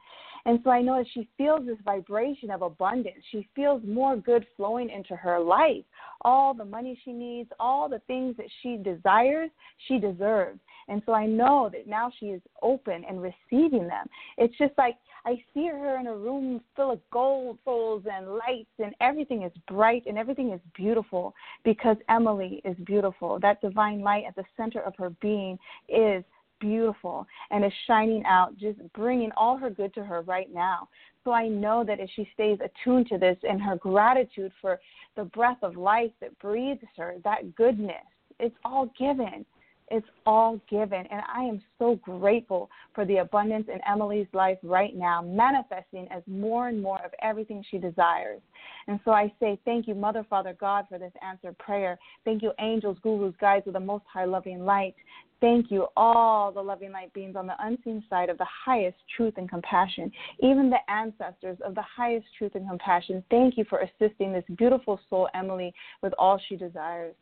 And 0.45 0.59
so 0.63 0.71
I 0.71 0.81
know 0.81 0.97
that 0.97 1.07
she 1.13 1.27
feels 1.37 1.65
this 1.65 1.77
vibration 1.85 2.51
of 2.51 2.61
abundance. 2.61 3.23
She 3.31 3.47
feels 3.55 3.81
more 3.85 4.17
good 4.17 4.45
flowing 4.57 4.89
into 4.89 5.15
her 5.15 5.39
life. 5.39 5.85
All 6.21 6.53
the 6.53 6.65
money 6.65 6.99
she 7.05 7.13
needs, 7.13 7.49
all 7.59 7.87
the 7.87 8.01
things 8.07 8.35
that 8.37 8.47
she 8.61 8.77
desires, 8.77 9.49
she 9.87 9.99
deserves. 9.99 10.59
And 10.89 11.01
so 11.05 11.13
I 11.13 11.25
know 11.25 11.69
that 11.71 11.87
now 11.87 12.11
she 12.19 12.27
is 12.27 12.41
open 12.61 13.05
and 13.07 13.21
receiving 13.21 13.87
them. 13.87 14.07
It's 14.37 14.57
just 14.57 14.73
like 14.77 14.97
I 15.25 15.41
see 15.53 15.67
her 15.67 15.97
in 15.97 16.07
a 16.07 16.15
room 16.15 16.59
full 16.75 16.91
of 16.91 16.99
gold 17.09 17.57
souls 17.63 18.03
and 18.11 18.33
lights, 18.33 18.69
and 18.79 18.93
everything 18.99 19.43
is 19.43 19.53
bright 19.69 20.03
and 20.05 20.17
everything 20.17 20.51
is 20.51 20.59
beautiful 20.75 21.33
because 21.63 21.95
Emily 22.09 22.61
is 22.65 22.75
beautiful. 22.85 23.39
That 23.39 23.61
divine 23.61 24.01
light 24.01 24.25
at 24.27 24.35
the 24.35 24.43
center 24.57 24.81
of 24.81 24.93
her 24.97 25.11
being 25.21 25.57
is 25.87 26.25
beautiful 26.63 27.27
and 27.51 27.65
is 27.65 27.71
shining 27.87 28.23
out, 28.25 28.57
just 28.57 28.79
bringing 28.93 29.31
all 29.35 29.57
her 29.57 29.69
good 29.69 29.93
to 29.95 30.03
her 30.03 30.21
right 30.21 30.47
now. 30.53 30.87
So 31.23 31.31
I 31.31 31.47
know 31.47 31.83
that 31.85 31.99
if 31.99 32.09
she 32.15 32.27
stays 32.33 32.57
attuned 32.63 33.07
to 33.09 33.17
this 33.17 33.37
and 33.43 33.61
her 33.61 33.75
gratitude 33.75 34.51
for 34.61 34.79
the 35.15 35.25
breath 35.25 35.57
of 35.61 35.75
life 35.75 36.11
that 36.21 36.37
breathes 36.39 36.81
her, 36.97 37.15
that 37.23 37.55
goodness, 37.55 38.05
it's 38.39 38.55
all 38.63 38.91
given. 38.97 39.45
It's 39.89 40.07
all 40.25 40.59
given. 40.69 41.05
And 41.11 41.21
I 41.33 41.43
am 41.43 41.61
so 41.79 41.95
grateful 41.95 42.69
for 42.93 43.05
the 43.05 43.17
abundance 43.17 43.67
in 43.73 43.79
Emily's 43.87 44.27
life 44.33 44.57
right 44.63 44.95
now, 44.95 45.21
manifesting 45.21 46.07
as 46.11 46.23
more 46.27 46.67
and 46.67 46.81
more 46.81 47.03
of 47.03 47.11
everything 47.21 47.63
she 47.69 47.77
desires. 47.77 48.41
And 48.87 48.99
so 49.05 49.11
I 49.11 49.31
say, 49.39 49.59
Thank 49.65 49.87
you, 49.87 49.95
Mother, 49.95 50.25
Father, 50.29 50.55
God, 50.59 50.85
for 50.89 50.97
this 50.97 51.13
answered 51.21 51.57
prayer. 51.57 51.97
Thank 52.25 52.41
you, 52.41 52.51
angels, 52.59 52.97
gurus, 53.01 53.33
guides 53.39 53.67
of 53.67 53.73
the 53.73 53.79
most 53.79 54.05
high 54.11 54.25
loving 54.25 54.65
light. 54.65 54.95
Thank 55.43 55.71
you, 55.71 55.87
all 55.97 56.53
the 56.53 56.61
loving 56.61 56.93
light 56.93 57.11
beings 57.11 57.35
on 57.35 57.47
the 57.47 57.55
unseen 57.59 58.01
side 58.09 58.29
of 58.29 58.37
the 58.37 58.47
highest 58.65 58.95
truth 59.17 59.33
and 59.35 59.49
compassion, 59.49 60.09
even 60.39 60.69
the 60.69 60.89
ancestors 60.89 61.57
of 61.65 61.75
the 61.75 61.81
highest 61.81 62.25
truth 62.37 62.53
and 62.55 62.65
compassion. 62.65 63.21
Thank 63.29 63.57
you 63.57 63.65
for 63.69 63.79
assisting 63.79 64.31
this 64.31 64.45
beautiful 64.57 65.01
soul, 65.09 65.27
Emily, 65.33 65.73
with 66.01 66.13
all 66.17 66.39
she 66.47 66.55
desires. 66.55 67.13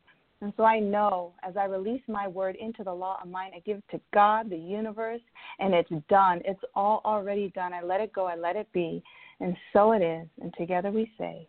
And 0.42 0.52
so 0.58 0.64
I 0.64 0.80
know 0.80 1.34
as 1.44 1.56
I 1.56 1.66
release 1.66 2.02
my 2.08 2.28
word 2.28 2.56
into 2.56 2.84
the 2.84 2.94
law 2.94 3.20
of 3.22 3.30
mind, 3.30 3.54
I 3.56 3.60
give 3.60 3.78
it 3.78 3.84
to 3.92 4.02
God, 4.12 4.50
the 4.50 4.58
universe, 4.58 5.22
and 5.60 5.74
it's 5.74 5.92
done. 6.10 6.42
It's 6.46 6.62
all 6.76 7.02
already 7.06 7.52
done. 7.54 7.74
I 7.74 7.84
let 7.84 8.02
it 8.02 8.12
go, 8.12 8.26
I 8.26 8.36
let 8.36 8.56
it 8.56 8.68
be. 8.74 9.04
And 9.40 9.56
so 9.72 9.92
it 9.92 10.02
is. 10.02 10.28
And 10.42 10.54
together 10.58 10.92
we 10.92 11.12
say, 11.18 11.48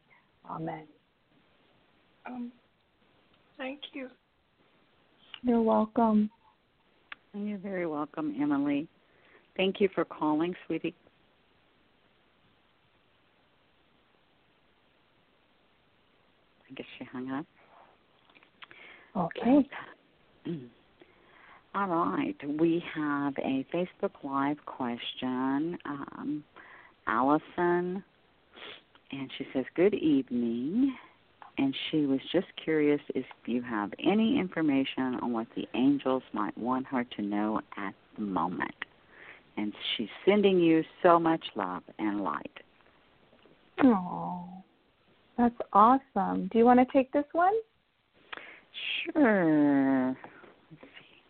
Amen. 0.51 0.85
Um, 2.27 2.53
thank 3.57 3.81
you. 3.93 4.09
You're 5.43 5.63
welcome. 5.63 6.31
You're 7.35 7.59
very 7.59 7.87
welcome, 7.87 8.37
Emily. 8.41 8.87
Thank 9.57 9.81
you 9.81 9.89
for 9.95 10.05
calling, 10.05 10.55
sweetie. 10.67 10.95
I 16.71 16.75
guess 16.75 16.87
she 16.99 17.05
hung 17.05 17.31
up. 17.31 17.47
Okay. 19.17 19.69
All 21.75 21.87
right. 21.87 22.37
We 22.61 22.85
have 22.95 23.35
a 23.39 23.67
Facebook 23.73 24.13
Live 24.23 24.59
question. 24.67 25.79
Um, 25.85 26.45
Allison, 27.07 28.05
and 29.11 29.31
she 29.39 29.47
says, 29.53 29.65
Good 29.75 29.95
evening. 29.95 30.95
And 31.59 31.75
she 31.91 32.07
was 32.07 32.21
just 32.33 32.47
curious 32.63 33.01
if 33.15 33.27
you 33.45 33.61
have 33.63 33.93
any 34.03 34.39
information 34.39 35.19
on 35.21 35.33
what 35.33 35.47
the 35.55 35.67
angels 35.75 36.23
might 36.33 36.57
want 36.57 36.87
her 36.87 37.05
to 37.05 37.23
know 37.23 37.61
at 37.77 37.95
the 38.17 38.23
moment. 38.23 38.75
And 39.59 39.73
she's 39.97 40.09
sending 40.25 40.59
you 40.59 40.83
so 41.03 41.19
much 41.19 41.45
love 41.55 41.83
and 41.99 42.23
light. 42.23 42.51
Oh, 43.83 44.49
that's 45.37 45.55
awesome. 45.75 46.49
Do 46.51 46.59
you 46.59 46.65
want 46.65 46.81
to 46.81 46.87
take 46.91 47.13
this 47.13 47.27
one? 47.33 47.53
Sure. 49.05 50.09
Let's 50.71 50.83
see. 50.83 51.23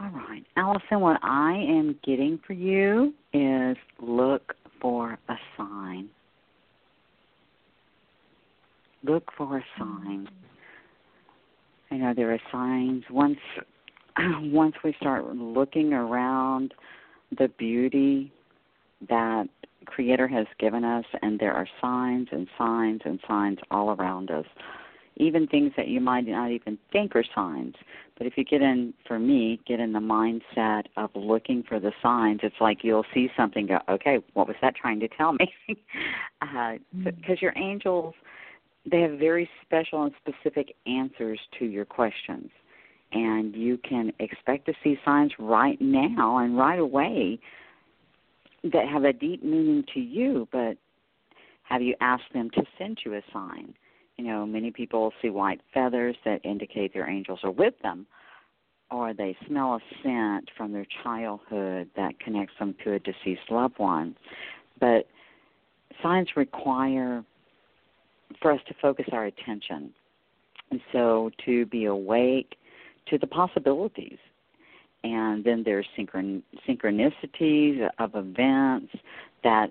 All 0.00 0.10
right. 0.10 0.44
Allison, 0.56 1.00
what 1.00 1.18
I 1.22 1.52
am 1.52 1.98
getting 2.04 2.38
for 2.46 2.52
you 2.52 3.14
is 3.32 3.76
look 4.00 4.54
for 4.80 5.18
a 5.28 5.34
sign. 5.56 6.08
Look 9.02 9.30
for 9.36 9.58
a 9.58 9.64
sign. 9.78 10.28
I 11.90 11.96
know 11.96 12.14
there 12.14 12.32
are 12.32 12.40
signs 12.50 13.04
once 13.10 13.38
once 14.18 14.74
we 14.82 14.94
start 15.00 15.26
looking 15.36 15.92
around 15.92 16.72
the 17.36 17.48
beauty 17.58 18.32
that 19.08 19.48
creator 19.84 20.28
has 20.28 20.46
given 20.58 20.84
us 20.84 21.04
and 21.22 21.38
there 21.38 21.52
are 21.52 21.66
signs 21.80 22.28
and 22.32 22.48
signs 22.58 23.00
and 23.04 23.20
signs 23.26 23.58
all 23.70 23.90
around 23.90 24.30
us. 24.30 24.46
Even 25.16 25.46
things 25.46 25.72
that 25.76 25.86
you 25.86 26.00
might 26.00 26.26
not 26.26 26.50
even 26.50 26.76
think 26.90 27.14
are 27.14 27.24
signs. 27.34 27.74
But 28.18 28.26
if 28.26 28.36
you 28.36 28.44
get 28.44 28.62
in 28.62 28.94
for 29.06 29.18
me 29.18 29.60
get 29.66 29.80
in 29.80 29.92
the 29.92 30.00
mindset 30.00 30.84
of 30.96 31.10
looking 31.14 31.62
for 31.68 31.78
the 31.78 31.92
signs 32.02 32.40
it's 32.42 32.56
like 32.60 32.78
you'll 32.82 33.06
see 33.12 33.28
something 33.36 33.66
go 33.66 33.78
okay 33.88 34.18
what 34.34 34.46
was 34.46 34.56
that 34.62 34.74
trying 34.74 35.00
to 35.00 35.08
tell 35.08 35.32
me? 35.32 35.52
Because 35.66 35.78
uh, 36.42 36.76
mm. 36.96 37.40
your 37.40 37.52
angels 37.56 38.14
they 38.90 39.00
have 39.00 39.18
very 39.18 39.48
special 39.64 40.04
and 40.04 40.12
specific 40.20 40.74
answers 40.86 41.40
to 41.58 41.64
your 41.64 41.84
questions. 41.84 42.50
And 43.12 43.54
you 43.54 43.78
can 43.78 44.12
expect 44.18 44.66
to 44.66 44.74
see 44.82 44.98
signs 45.04 45.32
right 45.38 45.80
now 45.80 46.38
and 46.38 46.56
right 46.58 46.78
away 46.78 47.38
that 48.72 48.88
have 48.88 49.04
a 49.04 49.12
deep 49.12 49.42
meaning 49.42 49.84
to 49.94 50.00
you, 50.00 50.48
but 50.50 50.76
have 51.64 51.82
you 51.82 51.94
asked 52.00 52.32
them 52.32 52.50
to 52.50 52.62
send 52.78 52.98
you 53.04 53.14
a 53.14 53.22
sign? 53.32 53.74
You 54.16 54.24
know, 54.24 54.46
many 54.46 54.70
people 54.70 55.12
see 55.20 55.30
white 55.30 55.60
feathers 55.72 56.16
that 56.24 56.44
indicate 56.44 56.94
their 56.94 57.08
angels 57.08 57.40
are 57.42 57.50
with 57.50 57.74
them, 57.82 58.06
or 58.90 59.12
they 59.12 59.36
smell 59.46 59.74
a 59.74 59.80
scent 60.02 60.50
from 60.56 60.72
their 60.72 60.86
childhood 61.02 61.90
that 61.96 62.18
connects 62.20 62.54
them 62.58 62.74
to 62.84 62.92
a 62.92 62.98
deceased 62.98 63.50
loved 63.50 63.78
one. 63.78 64.16
But 64.80 65.08
signs 66.02 66.28
require 66.36 67.24
for 68.40 68.52
us 68.52 68.60
to 68.68 68.74
focus 68.80 69.06
our 69.12 69.26
attention. 69.26 69.92
And 70.70 70.80
so 70.92 71.30
to 71.44 71.66
be 71.66 71.84
awake 71.86 72.56
to 73.08 73.18
the 73.18 73.26
possibilities 73.26 74.18
and 75.04 75.44
then 75.44 75.62
there's 75.64 75.86
synchron- 75.96 76.42
synchronicities 76.66 77.88
of 77.98 78.12
events 78.14 78.92
that 79.44 79.70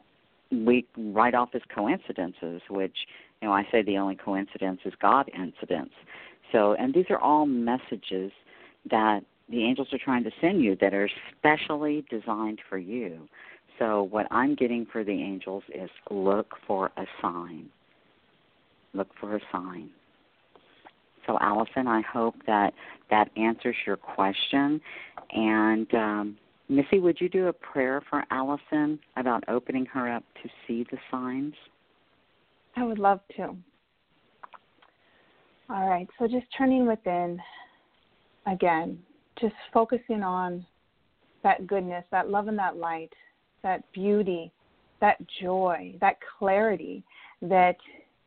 we 0.52 0.86
write 0.96 1.34
off 1.34 1.50
as 1.56 1.62
coincidences, 1.74 2.62
which 2.70 2.96
you 3.42 3.48
know 3.48 3.54
I 3.54 3.68
say 3.72 3.82
the 3.82 3.98
only 3.98 4.16
coincidence 4.16 4.80
is 4.86 4.94
God 5.02 5.30
incidents. 5.36 5.94
So, 6.52 6.76
and 6.76 6.94
these 6.94 7.06
are 7.10 7.18
all 7.18 7.48
messages 7.48 8.32
that 8.90 9.22
the 9.50 9.64
angels 9.66 9.88
are 9.92 9.98
trying 9.98 10.24
to 10.24 10.32
send 10.40 10.62
you 10.64 10.78
that 10.80 10.94
are 10.94 11.10
specially 11.32 12.06
designed 12.10 12.60
for 12.70 12.78
you. 12.78 13.28
So, 13.80 14.04
what 14.04 14.28
I'm 14.30 14.54
getting 14.54 14.86
for 14.86 15.04
the 15.04 15.12
angels 15.12 15.64
is 15.74 15.90
look 16.12 16.54
for 16.68 16.92
a 16.96 17.06
sign. 17.22 17.70
Look 18.94 19.10
for 19.20 19.36
a 19.36 19.40
sign. 19.52 19.90
So, 21.26 21.38
Allison, 21.42 21.88
I 21.88 22.02
hope 22.02 22.36
that 22.48 22.74
that 23.10 23.30
answers 23.38 23.76
your 23.86 23.98
question. 23.98 24.82
And 25.32 25.94
um, 25.94 26.38
Missy, 26.70 27.00
would 27.00 27.20
you 27.20 27.30
do 27.30 27.48
a 27.48 27.54
prayer 27.54 28.02
for 28.10 28.24
Allison 28.32 29.00
about 29.18 29.44
opening 29.48 29.86
her 29.88 30.12
up 30.12 30.24
to 30.42 30.50
see 30.68 30.86
the 30.92 30.98
signs? 31.12 31.54
I 32.76 32.84
would 32.84 33.00
love 33.00 33.20
to. 33.38 33.56
All 35.70 35.88
right, 35.90 36.08
so 36.20 36.28
just 36.28 36.46
turning 36.58 36.86
within 36.86 37.40
again, 38.46 39.00
just 39.40 39.56
focusing 39.74 40.24
on 40.24 40.66
that 41.44 41.68
goodness, 41.68 42.06
that 42.12 42.30
love 42.30 42.48
and 42.48 42.58
that 42.60 42.78
light, 42.78 43.14
that 43.64 43.84
beauty, 43.94 44.52
that 45.02 45.18
joy, 45.42 45.96
that 46.00 46.18
clarity 46.38 47.04
that 47.42 47.76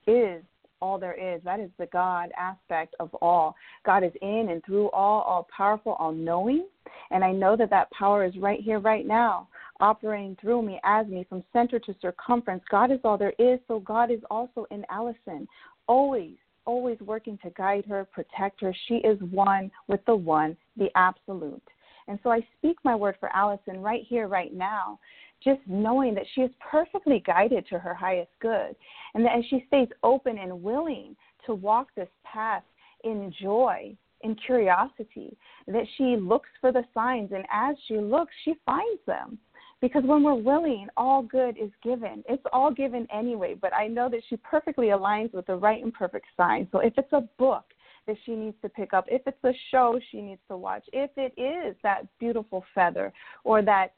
is 0.07 0.42
all 0.81 0.99
there 0.99 1.14
is. 1.14 1.43
That 1.45 1.61
is 1.61 1.70
the 1.79 1.87
God 1.87 2.31
aspect 2.39 2.95
of 3.01 3.14
all. 3.16 3.55
God 3.85 4.05
is 4.05 4.12
in 4.22 4.49
and 4.51 4.64
through 4.64 4.91
all, 4.91 5.22
all 5.22 5.49
powerful, 5.55 5.97
all 5.99 6.12
knowing. 6.12 6.66
And 7.11 7.24
I 7.24 7.33
know 7.33 7.57
that 7.57 7.70
that 7.70 7.91
power 7.91 8.24
is 8.24 8.37
right 8.39 8.61
here, 8.61 8.79
right 8.79 9.07
now, 9.07 9.49
operating 9.81 10.37
through 10.41 10.62
me, 10.62 10.81
as 10.85 11.07
me, 11.07 11.27
from 11.29 11.45
center 11.53 11.79
to 11.79 11.95
circumference. 12.01 12.62
God 12.70 12.91
is 12.91 13.01
all 13.05 13.18
there 13.18 13.35
is, 13.39 13.61
so 13.68 13.81
God 13.81 14.11
is 14.11 14.20
also 14.31 14.66
in 14.70 14.85
Allison, 14.91 15.47
always, 15.87 16.35
always 16.64 16.99
working 17.01 17.39
to 17.43 17.51
guide 17.51 17.85
her, 17.87 18.05
protect 18.05 18.61
her. 18.61 18.74
She 18.89 18.97
is 18.97 19.18
one 19.31 19.70
with 19.89 20.01
the 20.07 20.16
one, 20.16 20.57
the 20.77 20.89
absolute. 20.95 21.62
And 22.09 22.18
so 22.22 22.31
I 22.31 22.47
speak 22.59 22.77
my 22.85 22.95
word 22.95 23.16
for 23.18 23.35
Allison 23.35 23.81
right 23.83 24.03
here, 24.09 24.29
right 24.29 24.55
now, 24.55 24.99
just 25.43 25.61
knowing 25.66 26.14
that 26.14 26.26
she 26.34 26.43
is 26.43 26.51
perfectly 26.61 27.22
guided 27.26 27.66
to 27.68 27.78
her 27.78 27.95
highest 27.95 28.30
good. 28.41 28.74
And 29.14 29.24
that 29.24 29.39
as 29.39 29.45
she 29.49 29.64
stays 29.68 29.89
open 30.03 30.39
and 30.39 30.62
willing 30.62 31.16
to 31.47 31.55
walk 31.55 31.89
this 31.95 32.09
path 32.24 32.62
in 33.05 33.32
joy, 33.41 33.97
in 34.22 34.34
curiosity, 34.34 35.37
that 35.66 35.87
she 35.97 36.16
looks 36.16 36.49
for 36.61 36.72
the 36.72 36.84
signs, 36.95 37.32
and 37.32 37.45
as 37.53 37.76
she 37.87 37.99
looks, 37.99 38.32
she 38.45 38.55
finds 38.64 39.01
them. 39.07 39.39
Because 39.80 40.05
when 40.05 40.22
we're 40.22 40.34
willing, 40.34 40.89
all 40.97 41.22
good 41.22 41.59
is 41.59 41.70
given. 41.82 42.24
It's 42.28 42.43
all 42.51 42.72
given 42.72 43.07
anyway, 43.12 43.55
but 43.61 43.74
I 43.74 43.87
know 43.89 44.09
that 44.09 44.22
she 44.28 44.39
perfectly 44.39 44.87
aligns 44.87 45.34
with 45.34 45.47
the 45.47 45.57
right 45.57 45.82
and 45.82 45.93
perfect 45.93 46.26
sign. 46.34 46.66
So 46.72 46.78
if 46.78 46.95
it's 46.97 47.12
a 47.12 47.28
book, 47.39 47.64
that 48.07 48.16
she 48.24 48.34
needs 48.34 48.57
to 48.62 48.68
pick 48.68 48.93
up, 48.93 49.05
if 49.09 49.22
it's 49.26 49.45
a 49.45 49.53
show 49.70 49.99
she 50.11 50.20
needs 50.20 50.41
to 50.49 50.57
watch, 50.57 50.84
if 50.93 51.11
it 51.16 51.32
is 51.41 51.76
that 51.82 52.07
beautiful 52.18 52.64
feather 52.74 53.12
or 53.45 53.62
that 53.62 53.93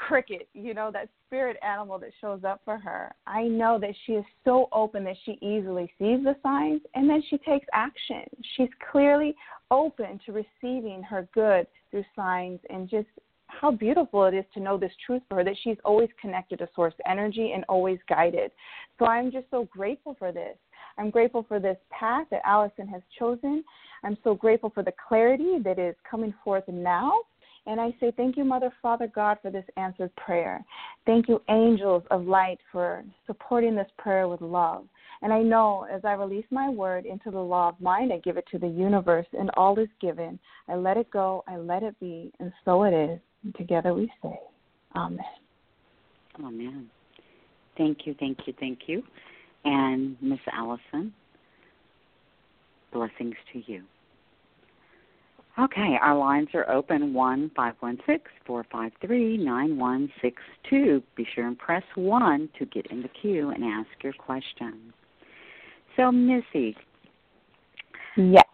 cricket, 0.00 0.48
you 0.54 0.72
know, 0.72 0.90
that 0.90 1.08
spirit 1.26 1.56
animal 1.62 1.98
that 1.98 2.10
shows 2.20 2.42
up 2.42 2.60
for 2.64 2.78
her. 2.78 3.12
I 3.26 3.44
know 3.44 3.78
that 3.80 3.94
she 4.06 4.12
is 4.12 4.24
so 4.44 4.68
open 4.72 5.04
that 5.04 5.16
she 5.24 5.32
easily 5.42 5.92
sees 5.98 6.24
the 6.24 6.34
signs 6.42 6.80
and 6.94 7.08
then 7.08 7.22
she 7.28 7.38
takes 7.38 7.66
action. 7.72 8.22
She's 8.56 8.70
clearly 8.90 9.34
open 9.70 10.18
to 10.26 10.32
receiving 10.32 11.02
her 11.02 11.28
good 11.34 11.66
through 11.90 12.04
signs 12.16 12.60
and 12.70 12.88
just 12.88 13.08
how 13.46 13.70
beautiful 13.70 14.24
it 14.24 14.34
is 14.34 14.44
to 14.54 14.60
know 14.60 14.78
this 14.78 14.92
truth 15.04 15.22
for 15.28 15.36
her 15.36 15.44
that 15.44 15.56
she's 15.62 15.76
always 15.84 16.08
connected 16.20 16.60
to 16.60 16.68
source 16.74 16.94
energy 17.06 17.52
and 17.54 17.64
always 17.68 17.98
guided. 18.08 18.50
So 18.98 19.06
I'm 19.06 19.30
just 19.30 19.46
so 19.50 19.68
grateful 19.70 20.16
for 20.18 20.32
this. 20.32 20.56
I'm 20.98 21.10
grateful 21.10 21.44
for 21.46 21.60
this 21.60 21.76
path 21.90 22.26
that 22.30 22.42
Allison 22.44 22.88
has 22.88 23.02
chosen. 23.18 23.62
I'm 24.02 24.16
so 24.24 24.34
grateful 24.34 24.70
for 24.70 24.82
the 24.82 24.94
clarity 25.08 25.58
that 25.62 25.78
is 25.78 25.94
coming 26.10 26.32
forth 26.42 26.64
now 26.68 27.12
and 27.66 27.80
I 27.80 27.94
say, 28.00 28.12
Thank 28.16 28.36
you, 28.36 28.44
Mother, 28.44 28.72
Father, 28.80 29.06
God, 29.06 29.38
for 29.42 29.50
this 29.50 29.64
answered 29.76 30.14
prayer. 30.16 30.64
Thank 31.06 31.28
you, 31.28 31.42
angels 31.48 32.02
of 32.10 32.24
light, 32.26 32.58
for 32.72 33.04
supporting 33.26 33.74
this 33.74 33.90
prayer 33.98 34.28
with 34.28 34.40
love. 34.40 34.84
And 35.22 35.32
I 35.32 35.42
know 35.42 35.86
as 35.92 36.04
I 36.04 36.12
release 36.12 36.46
my 36.50 36.68
word 36.68 37.04
into 37.04 37.30
the 37.30 37.38
law 37.38 37.68
of 37.68 37.80
mind, 37.80 38.12
I 38.12 38.18
give 38.18 38.36
it 38.38 38.46
to 38.52 38.58
the 38.58 38.68
universe, 38.68 39.26
and 39.38 39.50
all 39.56 39.78
is 39.78 39.88
given. 40.00 40.38
I 40.68 40.76
let 40.76 40.96
it 40.96 41.10
go, 41.10 41.44
I 41.46 41.56
let 41.56 41.82
it 41.82 41.98
be, 42.00 42.32
and 42.40 42.52
so 42.64 42.84
it 42.84 42.94
is. 42.94 43.20
And 43.44 43.54
together 43.54 43.92
we 43.94 44.10
say, 44.22 44.38
Amen. 44.96 45.20
Amen. 46.42 46.88
Thank 47.76 48.06
you, 48.06 48.14
thank 48.18 48.38
you, 48.46 48.54
thank 48.58 48.80
you. 48.86 49.02
And 49.64 50.16
Miss 50.22 50.40
Allison, 50.52 51.12
blessings 52.92 53.34
to 53.52 53.62
you. 53.70 53.82
Okay, 55.60 55.98
our 56.00 56.16
lines 56.16 56.48
are 56.54 56.68
open 56.70 57.12
one 57.12 57.50
five 57.54 57.74
one 57.80 57.98
six 58.06 58.30
four 58.46 58.64
five 58.72 58.92
three 59.04 59.36
nine 59.36 59.76
one 59.76 60.10
six 60.22 60.40
two. 60.68 61.02
Be 61.16 61.26
sure 61.34 61.46
and 61.46 61.58
press 61.58 61.82
one 61.96 62.48
to 62.58 62.64
get 62.64 62.86
in 62.86 63.02
the 63.02 63.08
queue 63.08 63.50
and 63.50 63.62
ask 63.64 63.88
your 64.02 64.14
question. 64.14 64.92
So, 65.96 66.10
Missy, 66.10 66.76
Yes. 68.16 68.44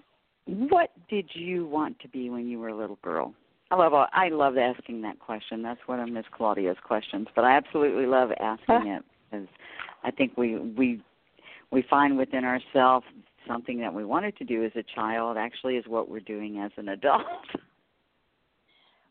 what 0.46 0.90
did 1.08 1.30
you 1.34 1.66
want 1.66 1.98
to 2.00 2.08
be 2.08 2.28
when 2.30 2.48
you 2.48 2.58
were 2.58 2.68
a 2.68 2.76
little 2.76 2.98
girl? 3.02 3.34
I 3.70 3.76
love 3.76 3.92
I 4.12 4.28
love 4.28 4.56
asking 4.56 5.02
that 5.02 5.20
question. 5.20 5.62
That's 5.62 5.80
one 5.86 6.00
of 6.00 6.08
Miss 6.08 6.24
Claudia's 6.36 6.76
questions, 6.82 7.28
but 7.36 7.44
I 7.44 7.56
absolutely 7.56 8.06
love 8.06 8.30
asking 8.40 8.86
it 8.88 9.04
because 9.30 9.46
I 10.02 10.10
think 10.10 10.36
we 10.36 10.56
we 10.56 11.00
we 11.70 11.82
find 11.88 12.16
within 12.16 12.44
ourselves 12.44 13.06
something 13.46 13.80
that 13.80 13.92
we 13.92 14.04
wanted 14.04 14.36
to 14.38 14.44
do 14.44 14.64
as 14.64 14.72
a 14.76 14.82
child 14.94 15.36
actually 15.36 15.76
is 15.76 15.84
what 15.86 16.08
we're 16.08 16.20
doing 16.20 16.58
as 16.58 16.70
an 16.76 16.90
adult. 16.90 17.22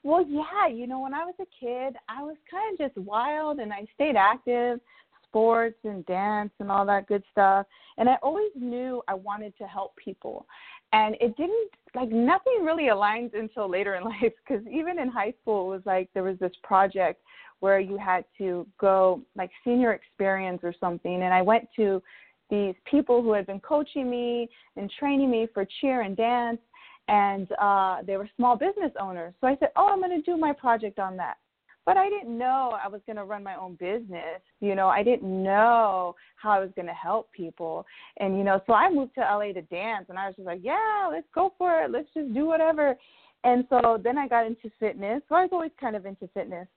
Well, 0.05 0.23
yeah, 0.29 0.67
you 0.67 0.86
know, 0.86 0.99
when 0.99 1.15
I 1.15 1.25
was 1.25 1.33
a 1.39 1.47
kid, 1.59 1.95
I 2.07 2.21
was 2.21 2.36
kind 2.51 2.71
of 2.71 2.77
just 2.77 3.07
wild 3.07 3.57
and 3.57 3.73
I 3.73 3.88
stayed 3.95 4.15
active, 4.15 4.79
sports 5.27 5.79
and 5.83 6.05
dance 6.05 6.51
and 6.59 6.71
all 6.71 6.86
that 6.86 7.07
good 7.07 7.23
stuff. 7.31 7.65
And 7.97 8.07
I 8.07 8.17
always 8.21 8.51
knew 8.55 9.01
I 9.07 9.15
wanted 9.15 9.57
to 9.57 9.65
help 9.65 9.95
people. 9.97 10.45
And 10.93 11.15
it 11.19 11.36
didn't, 11.38 11.71
like, 11.95 12.09
nothing 12.09 12.63
really 12.63 12.86
aligns 12.89 13.33
until 13.33 13.67
later 13.67 13.95
in 13.95 14.03
life 14.21 14.31
because 14.47 14.63
even 14.67 14.99
in 14.99 15.09
high 15.09 15.33
school, 15.41 15.73
it 15.73 15.77
was 15.77 15.86
like 15.88 16.09
there 16.13 16.21
was 16.21 16.38
this 16.38 16.53
project 16.61 17.21
where 17.59 17.79
you 17.79 17.97
had 17.97 18.25
to 18.38 18.67
go, 18.79 19.21
like, 19.36 19.49
senior 19.63 19.93
experience 19.93 20.59
or 20.61 20.73
something. 20.79 21.23
And 21.23 21.33
I 21.33 21.41
went 21.41 21.67
to 21.77 22.01
these 22.49 22.75
people 22.89 23.21
who 23.21 23.33
had 23.33 23.47
been 23.47 23.59
coaching 23.59 24.09
me 24.09 24.49
and 24.75 24.91
training 24.99 25.31
me 25.31 25.47
for 25.53 25.65
cheer 25.81 26.01
and 26.01 26.15
dance 26.15 26.59
and 27.07 27.47
uh 27.61 27.97
they 28.05 28.17
were 28.17 28.29
small 28.35 28.55
business 28.55 28.91
owners. 28.99 29.33
So 29.41 29.47
i 29.47 29.55
said 29.59 29.69
oh 29.75 29.89
i'm 29.91 29.99
going 29.99 30.11
to 30.11 30.21
do 30.21 30.37
my 30.37 30.53
project 30.53 30.99
on 30.99 31.17
that. 31.17 31.37
But 31.85 31.97
i 31.97 32.09
didn't 32.09 32.35
know 32.35 32.77
i 32.83 32.87
was 32.87 33.01
going 33.05 33.17
to 33.17 33.23
run 33.23 33.43
my 33.43 33.55
own 33.55 33.75
business. 33.75 34.41
You 34.59 34.75
know 34.75 34.87
i 34.87 35.03
didn't 35.03 35.43
know 35.43 36.15
how 36.35 36.51
i 36.51 36.59
was 36.59 36.69
going 36.75 36.87
to 36.87 36.93
help 36.93 37.31
people. 37.31 37.85
And 38.17 38.37
you 38.37 38.43
know 38.43 38.61
so 38.67 38.73
i 38.73 38.91
moved 38.91 39.15
to 39.15 39.21
la 39.21 39.39
to 39.39 39.61
dance 39.63 40.07
and 40.09 40.17
i 40.17 40.27
was 40.27 40.35
just 40.35 40.45
like 40.45 40.61
yeah 40.63 41.09
let's 41.11 41.27
go 41.33 41.53
for 41.57 41.81
it. 41.81 41.91
Let's 41.91 42.09
just 42.13 42.33
do 42.33 42.45
whatever. 42.45 42.95
And 43.43 43.65
so 43.69 43.99
then 44.03 44.17
i 44.17 44.27
got 44.27 44.47
into 44.47 44.71
fitness. 44.79 45.21
So 45.29 45.35
i 45.35 45.41
was 45.41 45.49
always 45.51 45.71
kind 45.79 45.95
of 45.95 46.05
into 46.05 46.27
fitness 46.33 46.67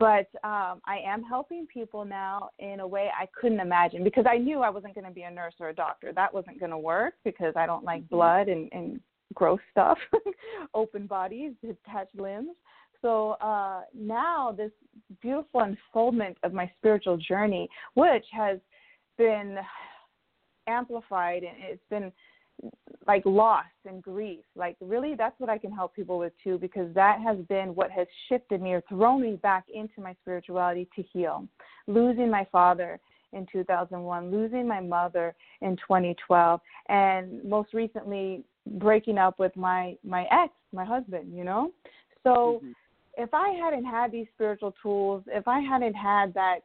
but 0.00 0.26
um 0.42 0.80
i 0.86 0.98
am 1.06 1.22
helping 1.22 1.66
people 1.66 2.04
now 2.04 2.50
in 2.58 2.80
a 2.80 2.86
way 2.86 3.08
i 3.16 3.26
couldn't 3.40 3.60
imagine 3.60 4.02
because 4.02 4.24
i 4.28 4.36
knew 4.36 4.60
i 4.60 4.70
wasn't 4.70 4.92
going 4.94 5.06
to 5.06 5.12
be 5.12 5.22
a 5.22 5.30
nurse 5.30 5.54
or 5.60 5.68
a 5.68 5.74
doctor 5.74 6.12
that 6.12 6.34
wasn't 6.34 6.58
going 6.58 6.70
to 6.72 6.78
work 6.78 7.14
because 7.24 7.54
i 7.54 7.66
don't 7.66 7.84
like 7.84 8.08
blood 8.08 8.48
and 8.48 8.68
and 8.72 9.00
gross 9.34 9.60
stuff, 9.70 9.98
open 10.74 11.06
bodies, 11.06 11.52
detached 11.62 12.18
limbs. 12.18 12.50
So 13.02 13.32
uh, 13.40 13.82
now 13.94 14.52
this 14.52 14.72
beautiful 15.22 15.60
unfoldment 15.60 16.36
of 16.42 16.52
my 16.52 16.70
spiritual 16.78 17.16
journey, 17.16 17.68
which 17.94 18.24
has 18.32 18.58
been 19.16 19.56
amplified 20.66 21.42
and 21.42 21.56
it's 21.60 21.82
been 21.88 22.12
like 23.06 23.22
loss 23.24 23.64
and 23.86 24.02
grief. 24.02 24.44
Like 24.54 24.76
really, 24.80 25.14
that's 25.14 25.38
what 25.38 25.50
I 25.50 25.58
can 25.58 25.72
help 25.72 25.94
people 25.94 26.18
with 26.18 26.32
too, 26.42 26.58
because 26.58 26.92
that 26.94 27.20
has 27.20 27.38
been 27.48 27.74
what 27.74 27.90
has 27.90 28.06
shifted 28.28 28.60
me 28.60 28.72
or 28.72 28.82
thrown 28.88 29.22
me 29.22 29.36
back 29.36 29.64
into 29.72 30.00
my 30.00 30.14
spirituality 30.22 30.88
to 30.96 31.02
heal. 31.02 31.46
Losing 31.86 32.30
my 32.30 32.46
father 32.52 33.00
in 33.32 33.46
2001, 33.50 34.30
losing 34.30 34.66
my 34.66 34.80
mother 34.80 35.34
in 35.60 35.76
2012, 35.76 36.60
and 36.88 37.44
most 37.44 37.72
recently 37.72 38.44
breaking 38.72 39.18
up 39.18 39.38
with 39.38 39.56
my 39.56 39.96
my 40.04 40.26
ex, 40.30 40.52
my 40.72 40.84
husband, 40.84 41.34
you 41.34 41.44
know? 41.44 41.72
So 42.22 42.60
Mhm. 42.62 42.74
if 43.16 43.32
I 43.32 43.50
hadn't 43.50 43.84
had 43.84 44.12
these 44.12 44.28
spiritual 44.34 44.72
tools, 44.82 45.24
if 45.26 45.48
I 45.48 45.60
hadn't 45.60 45.94
had 45.94 46.32
that 46.34 46.60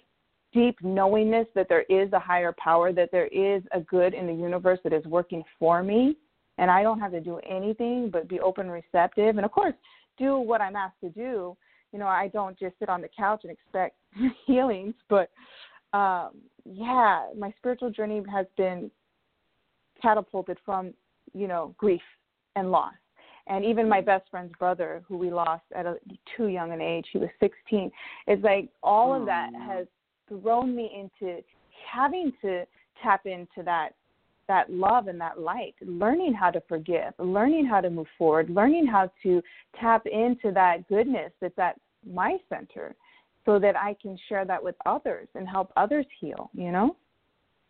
deep 0.55 0.81
knowingness 0.81 1.45
that 1.53 1.67
there 1.67 1.83
is 1.89 2.11
a 2.13 2.19
higher 2.19 2.55
power, 2.57 2.93
that 2.93 3.11
there 3.11 3.27
is 3.27 3.61
a 3.73 3.81
good 3.81 4.13
in 4.13 4.25
the 4.25 4.33
universe 4.33 4.79
that 4.85 4.93
is 4.93 5.05
working 5.05 5.43
for 5.59 5.83
me, 5.83 6.15
and 6.57 6.71
I 6.71 6.81
don't 6.81 6.99
have 6.99 7.11
to 7.11 7.19
do 7.19 7.39
anything 7.47 8.09
but 8.09 8.29
be 8.29 8.39
open 8.39 8.71
receptive, 8.71 9.35
and 9.35 9.45
of 9.45 9.51
course, 9.51 9.73
do 10.17 10.39
what 10.39 10.61
I'm 10.61 10.77
asked 10.77 11.01
to 11.01 11.09
do. 11.09 11.57
You 11.91 11.99
know, 11.99 12.07
I 12.07 12.29
don't 12.29 12.57
just 12.57 12.79
sit 12.79 12.87
on 12.87 13.01
the 13.01 13.09
couch 13.15 13.41
and 13.43 13.51
expect 13.51 13.97
healings, 14.47 14.95
but 15.09 15.29
um, 15.93 16.31
yeah, 16.63 17.27
my 17.37 17.53
spiritual 17.57 17.91
journey 17.91 18.23
has 18.31 18.45
been 18.55 18.89
catapulted 20.01 20.57
from 20.65 20.93
you 21.33 21.49
know 21.49 21.75
grief 21.77 22.01
and 22.55 22.71
loss. 22.71 22.93
And 23.47 23.63
even 23.63 23.87
my 23.87 24.01
best 24.01 24.25
friend's 24.31 24.53
brother 24.57 25.03
who 25.07 25.17
we 25.17 25.29
lost 25.29 25.65
at 25.75 25.85
a 25.85 25.97
too 26.35 26.47
young 26.47 26.71
an 26.71 26.81
age 26.81 27.05
he 27.11 27.19
was 27.19 27.29
16 27.39 27.91
it's 28.25 28.43
like 28.43 28.69
all 28.81 29.13
of 29.13 29.27
that 29.27 29.51
has 29.53 29.85
thrown 30.27 30.75
me 30.75 30.91
into 31.21 31.41
having 31.91 32.31
to 32.41 32.65
tap 33.01 33.25
into 33.25 33.63
that 33.63 33.89
that 34.47 34.71
love 34.71 35.07
and 35.07 35.19
that 35.19 35.39
light 35.39 35.73
learning 35.81 36.33
how 36.33 36.51
to 36.51 36.61
forgive 36.67 37.13
learning 37.19 37.65
how 37.65 37.81
to 37.81 37.89
move 37.89 38.07
forward 38.17 38.49
learning 38.49 38.85
how 38.85 39.09
to 39.23 39.41
tap 39.79 40.05
into 40.05 40.51
that 40.53 40.87
goodness 40.87 41.31
that's 41.41 41.57
at 41.57 41.79
my 42.07 42.37
center 42.49 42.95
so 43.45 43.59
that 43.59 43.75
i 43.75 43.95
can 44.01 44.17
share 44.29 44.45
that 44.45 44.63
with 44.63 44.75
others 44.85 45.27
and 45.35 45.47
help 45.47 45.71
others 45.77 46.05
heal 46.19 46.49
you 46.53 46.71
know 46.71 46.95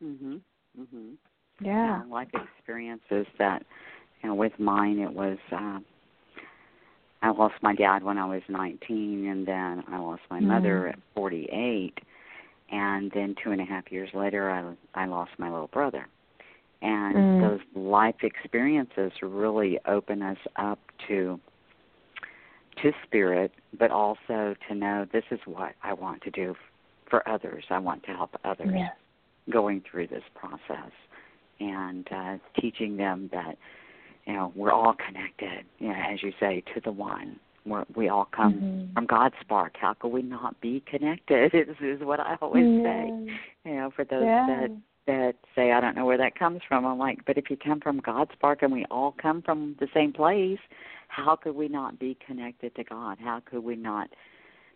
Mhm. 0.03 0.41
Mhm. 0.78 1.16
yeah 1.62 2.01
uh, 2.06 2.08
life 2.10 2.28
experiences 2.34 3.26
that 3.38 3.64
you 4.22 4.30
know 4.30 4.36
with 4.36 4.58
mine 4.60 4.99
it 4.99 5.12
was 5.12 5.38
uh 5.51 5.80
I 7.22 7.32
lost 7.32 7.56
my 7.64 7.74
dad 7.74 8.03
when 8.03 8.20
I 8.20 8.26
was 8.26 8.43
19 8.49 9.28
and 9.28 9.47
then 9.47 9.84
I 9.88 9.97
lost 9.97 10.22
my 10.30 10.39
mother 10.39 10.84
Mm. 10.86 10.89
at 10.93 10.99
48 11.16 11.97
and 12.72 13.11
then 13.13 13.36
two 13.43 13.51
and 13.51 13.61
a 13.61 13.66
half 13.66 13.91
years 13.91 14.09
later 14.13 14.49
I 14.49 15.03
I 15.03 15.05
lost 15.05 15.32
my 15.38 15.49
little 15.51 15.68
brother 15.68 16.07
and 16.82 17.16
Mm. 17.16 17.39
those 17.39 17.61
life 17.74 18.24
experiences 18.24 19.11
really 19.22 19.80
open 19.88 20.22
us 20.22 20.38
up 20.57 20.80
to 21.07 21.39
to 22.82 22.91
spirit 23.03 23.51
but 23.78 23.91
also 23.91 24.55
to 24.68 24.76
know 24.76 25.05
this 25.11 25.24
is 25.32 25.39
what 25.45 25.76
I 25.84 25.93
want 25.93 26.22
to 26.24 26.32
do 26.32 26.55
for 27.09 27.28
others 27.28 27.63
I 27.70 27.80
want 27.80 28.03
to 28.03 28.11
help 28.11 28.36
others 28.43 28.72
yes 28.74 28.91
going 29.51 29.84
through 29.89 30.07
this 30.07 30.24
process 30.34 30.91
and 31.59 32.07
uh, 32.11 32.38
teaching 32.59 32.97
them 32.97 33.30
that 33.32 33.57
you 34.26 34.34
know 34.34 34.51
we're 34.55 34.72
all 34.72 34.95
connected. 35.05 35.66
You 35.80 35.89
know, 35.89 35.95
as 35.95 36.22
you 36.24 36.32
say, 36.39 36.63
to 36.74 36.82
the 36.82 36.91
one. 36.91 37.39
We're, 37.66 37.86
we 37.95 38.09
all 38.09 38.26
come 38.26 38.53
Mhm. 38.53 38.93
from 38.93 39.05
God's 39.05 39.36
spark. 39.41 39.76
How 39.78 39.93
could 39.93 40.09
we 40.09 40.22
not 40.22 40.59
be 40.61 40.82
connected? 40.82 41.53
Is 41.53 41.76
is 41.82 42.01
what 42.01 42.20
I 42.20 42.38
always 42.41 42.66
say. 42.84 43.11
You 43.66 43.76
know, 43.76 43.91
for 43.91 44.03
those 44.05 44.26
Yeah. 44.26 44.45
that 44.47 44.72
that 45.07 45.36
say 45.55 45.72
I 45.72 45.80
don't 45.80 45.95
know 45.95 46.05
where 46.05 46.18
that 46.18 46.36
comes 46.38 46.61
from. 46.68 46.86
I'm 46.86 46.97
like, 46.97 47.24
but 47.26 47.38
if 47.38 47.49
you 47.49 47.57
come 47.57 47.80
from 47.80 47.99
God's 47.99 48.32
spark 48.34 48.63
and 48.63 48.72
we 48.72 48.86
all 48.86 49.11
come 49.11 49.41
from 49.41 49.76
the 49.80 49.88
same 49.93 50.11
place, 50.13 50.59
how 51.09 51.36
could 51.36 51.55
we 51.55 51.68
not 51.68 51.99
be 51.99 52.18
connected 52.26 52.74
to 52.76 52.84
God? 52.84 53.20
How 53.20 53.39
could 53.39 53.63
we 53.63 53.76
not 53.76 54.09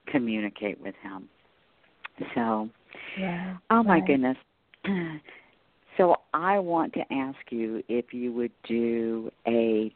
communicate 0.08 0.80
with 0.80 0.96
Him? 1.02 1.30
So, 2.36 2.70
yeah 3.18 3.58
Oh 3.70 3.84
my 3.84 3.96
right. 4.00 4.06
goodness. 4.06 4.38
So 5.98 6.16
I 6.34 6.60
want 6.60 6.94
to 6.94 7.02
ask 7.14 7.38
you 7.50 7.84
if 7.90 8.14
you 8.14 8.32
would 8.32 8.54
do 8.64 9.30
a 9.46 9.94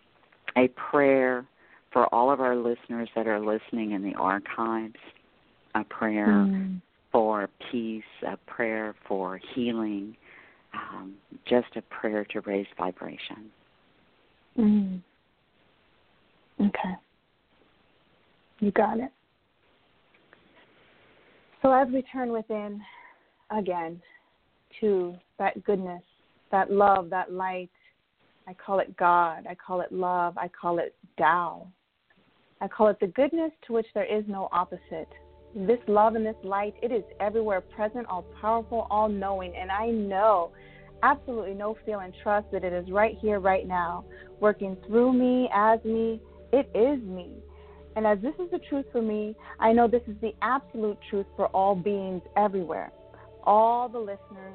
a 0.58 0.68
prayer 0.70 1.46
for 1.94 2.14
all 2.14 2.32
of 2.32 2.42
our 2.42 2.56
listeners 2.56 3.08
that 3.16 3.28
are 3.28 3.40
listening 3.40 3.92
in 3.92 4.04
the 4.04 4.16
archives, 4.16 4.98
a 5.76 5.84
prayer 5.86 6.46
Mm. 6.46 6.82
for 7.12 7.48
peace, 7.72 8.04
a 8.24 8.36
prayer 8.38 8.96
for 9.06 9.38
healing, 9.38 10.18
um, 10.74 11.16
just 11.46 11.76
a 11.76 11.82
prayer 11.84 12.26
to 12.26 12.42
raise 12.42 12.68
vibration. 12.76 13.52
Mm. 14.58 15.02
Okay. 16.60 16.96
You 18.60 18.72
got 18.72 19.00
it. 19.00 19.12
So 21.62 21.72
as 21.72 21.88
we 21.90 22.02
turn 22.02 22.32
within 22.32 22.84
again 23.50 24.02
to 24.80 25.16
that 25.38 25.64
goodness, 25.64 26.04
that 26.52 26.72
love, 26.72 27.10
that 27.10 27.32
light, 27.32 27.72
I 28.48 28.54
call 28.54 28.80
it 28.80 28.96
God, 28.98 29.48
I 29.48 29.56
call 29.56 29.82
it 29.82 29.92
love, 29.92 30.38
I 30.38 30.48
call 30.50 30.80
it 30.80 30.96
Tao. 31.18 31.68
I 32.64 32.68
call 32.70 32.88
it 32.88 32.98
the 33.02 33.08
goodness 33.08 33.52
to 33.68 33.74
which 33.74 33.88
there 33.94 34.06
is 34.06 34.24
no 34.26 34.48
opposite. 34.54 35.10
This 35.54 35.80
love 35.86 36.16
and 36.16 36.26
this 36.26 36.38
light, 36.46 36.74
it 36.82 36.94
is 36.94 37.04
everywhere 37.20 37.60
present, 37.60 38.08
all 38.08 38.26
powerful, 38.40 38.88
all 38.90 39.10
knowing, 39.10 39.54
and 39.54 39.70
I 39.70 39.88
know 39.88 40.54
absolutely 41.04 41.56
no 41.56 41.76
fear 41.86 42.00
and 42.00 42.14
trust 42.24 42.50
that 42.54 42.64
it 42.64 42.72
is 42.72 42.90
right 42.90 43.18
here, 43.20 43.42
right 43.42 43.68
now, 43.68 44.06
working 44.40 44.78
through 44.88 45.12
me, 45.12 45.50
as 45.54 45.84
me. 45.84 46.22
It 46.54 46.70
is 46.74 47.04
me. 47.04 47.32
And 47.98 48.08
as 48.08 48.20
this 48.22 48.34
is 48.40 48.50
the 48.50 48.60
truth 48.70 48.86
for 48.94 49.02
me, 49.02 49.36
I 49.60 49.74
know 49.74 49.90
this 49.90 50.02
is 50.08 50.16
the 50.22 50.34
absolute 50.42 50.98
truth 51.10 51.26
for 51.36 51.48
all 51.48 51.76
beings 51.76 52.22
everywhere. 52.38 52.94
All 53.44 53.90
the 53.90 54.00
listeners, 54.00 54.54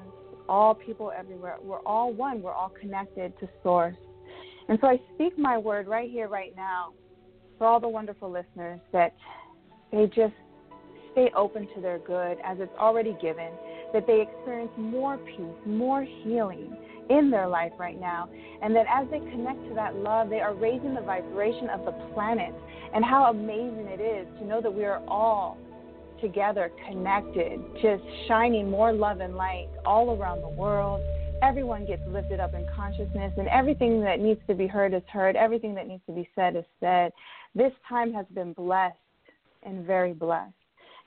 all 0.48 0.74
people 0.74 1.12
everywhere. 1.14 1.56
We're 1.60 1.80
all 1.80 2.14
one. 2.14 2.40
We're 2.40 2.54
all 2.54 2.72
connected 2.80 3.38
to 3.40 3.48
Source. 3.62 3.96
And 4.70 4.78
so 4.80 4.86
I 4.86 4.98
speak 5.14 5.38
my 5.38 5.58
word 5.58 5.86
right 5.86 6.10
here, 6.10 6.28
right 6.28 6.56
now, 6.56 6.94
for 7.58 7.66
all 7.66 7.80
the 7.80 7.88
wonderful 7.88 8.30
listeners 8.30 8.80
that 8.92 9.12
they 9.92 10.06
just 10.06 10.34
stay 11.12 11.30
open 11.36 11.68
to 11.74 11.80
their 11.80 11.98
good 11.98 12.38
as 12.44 12.58
it's 12.60 12.72
already 12.78 13.16
given, 13.20 13.50
that 13.92 14.06
they 14.06 14.20
experience 14.20 14.70
more 14.76 15.18
peace, 15.18 15.66
more 15.66 16.04
healing 16.04 16.76
in 17.10 17.30
their 17.30 17.48
life 17.48 17.72
right 17.78 17.98
now, 17.98 18.28
and 18.62 18.76
that 18.76 18.86
as 18.88 19.06
they 19.10 19.18
connect 19.18 19.66
to 19.68 19.74
that 19.74 19.96
love, 19.96 20.28
they 20.28 20.40
are 20.40 20.54
raising 20.54 20.94
the 20.94 21.00
vibration 21.00 21.68
of 21.70 21.84
the 21.84 21.92
planet. 22.12 22.54
And 22.94 23.04
how 23.04 23.30
amazing 23.30 23.86
it 23.86 24.00
is 24.00 24.26
to 24.38 24.46
know 24.46 24.60
that 24.60 24.72
we 24.72 24.84
are 24.84 25.02
all 25.08 25.58
together, 26.20 26.70
connected, 26.86 27.60
just 27.80 28.02
shining 28.26 28.70
more 28.70 28.92
love 28.92 29.20
and 29.20 29.36
light 29.36 29.68
all 29.84 30.16
around 30.16 30.42
the 30.42 30.48
world. 30.48 31.00
Everyone 31.42 31.86
gets 31.86 32.02
lifted 32.08 32.40
up 32.40 32.54
in 32.54 32.66
consciousness, 32.74 33.32
and 33.36 33.46
everything 33.48 34.00
that 34.02 34.20
needs 34.20 34.40
to 34.48 34.54
be 34.54 34.66
heard 34.66 34.92
is 34.92 35.02
heard. 35.12 35.36
Everything 35.36 35.74
that 35.74 35.86
needs 35.86 36.02
to 36.06 36.12
be 36.12 36.28
said 36.34 36.56
is 36.56 36.64
said. 36.80 37.12
This 37.54 37.72
time 37.88 38.12
has 38.12 38.26
been 38.34 38.52
blessed 38.52 38.96
and 39.62 39.86
very 39.86 40.12
blessed. 40.12 40.52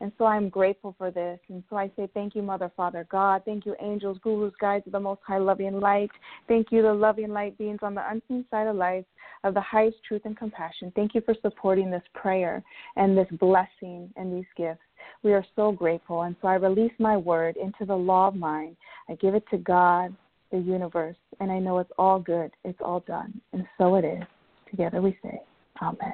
And 0.02 0.12
so 0.18 0.26
I'm 0.26 0.50
grateful 0.50 0.96
for 0.98 1.12
this. 1.12 1.39
And 1.50 1.64
so 1.70 1.76
I 1.76 1.92
say 1.96 2.10
thank 2.16 2.34
you, 2.34 2.42
Mother, 2.42 2.72
Father, 2.76 3.06
God. 3.12 3.44
Thank 3.46 3.68
you, 3.68 3.76
angels, 3.80 4.18
gurus, 4.24 4.54
guides 4.60 4.88
of 4.88 4.94
the 4.94 5.00
Most 5.00 5.22
High 5.26 5.38
Loving 5.38 5.80
Light. 5.80 6.10
Thank 6.48 6.72
you, 6.72 6.82
the 6.82 6.92
loving 6.92 7.30
light 7.30 7.56
beings 7.60 7.80
on 7.84 7.94
the 7.94 8.10
unseen 8.10 8.44
side 8.50 8.66
of 8.66 8.76
life 8.76 9.06
of 9.44 9.54
the 9.54 9.62
highest 9.62 9.98
truth 10.08 10.24
and 10.26 10.36
compassion. 10.36 10.92
Thank 10.96 11.14
you 11.14 11.22
for 11.22 11.36
supporting 11.44 11.92
this 11.92 12.04
prayer 12.16 12.64
and 12.96 13.16
this 13.16 13.28
blessing 13.39 14.12
and 14.16 14.36
these 14.36 14.46
gifts. 14.58 14.82
We 15.22 15.34
are 15.34 15.46
so 15.56 15.72
grateful. 15.72 16.24
And 16.24 16.36
so 16.42 16.48
I 16.48 16.56
release 16.56 16.94
my 16.98 17.16
word 17.16 17.56
into 17.58 17.86
the 17.86 17.96
law 17.96 18.30
of 18.30 18.36
mind. 18.36 18.78
I 19.08 19.14
give 19.16 19.36
it 19.36 19.44
to 19.52 19.58
God, 19.58 20.16
the 20.52 20.58
universe, 20.58 21.18
and 21.39 21.52
I 21.52 21.60
know 21.60 21.78
it's 21.78 21.92
all 22.00 22.20
good. 22.20 22.52
It's 22.64 22.80
all 22.84 23.02
done. 23.02 23.39
And 23.54 23.68
so 23.78 23.96
it 23.96 24.06
is. 24.06 24.24
Together 24.70 25.00
we 25.00 25.16
say, 25.22 25.42
Amen. 25.82 26.14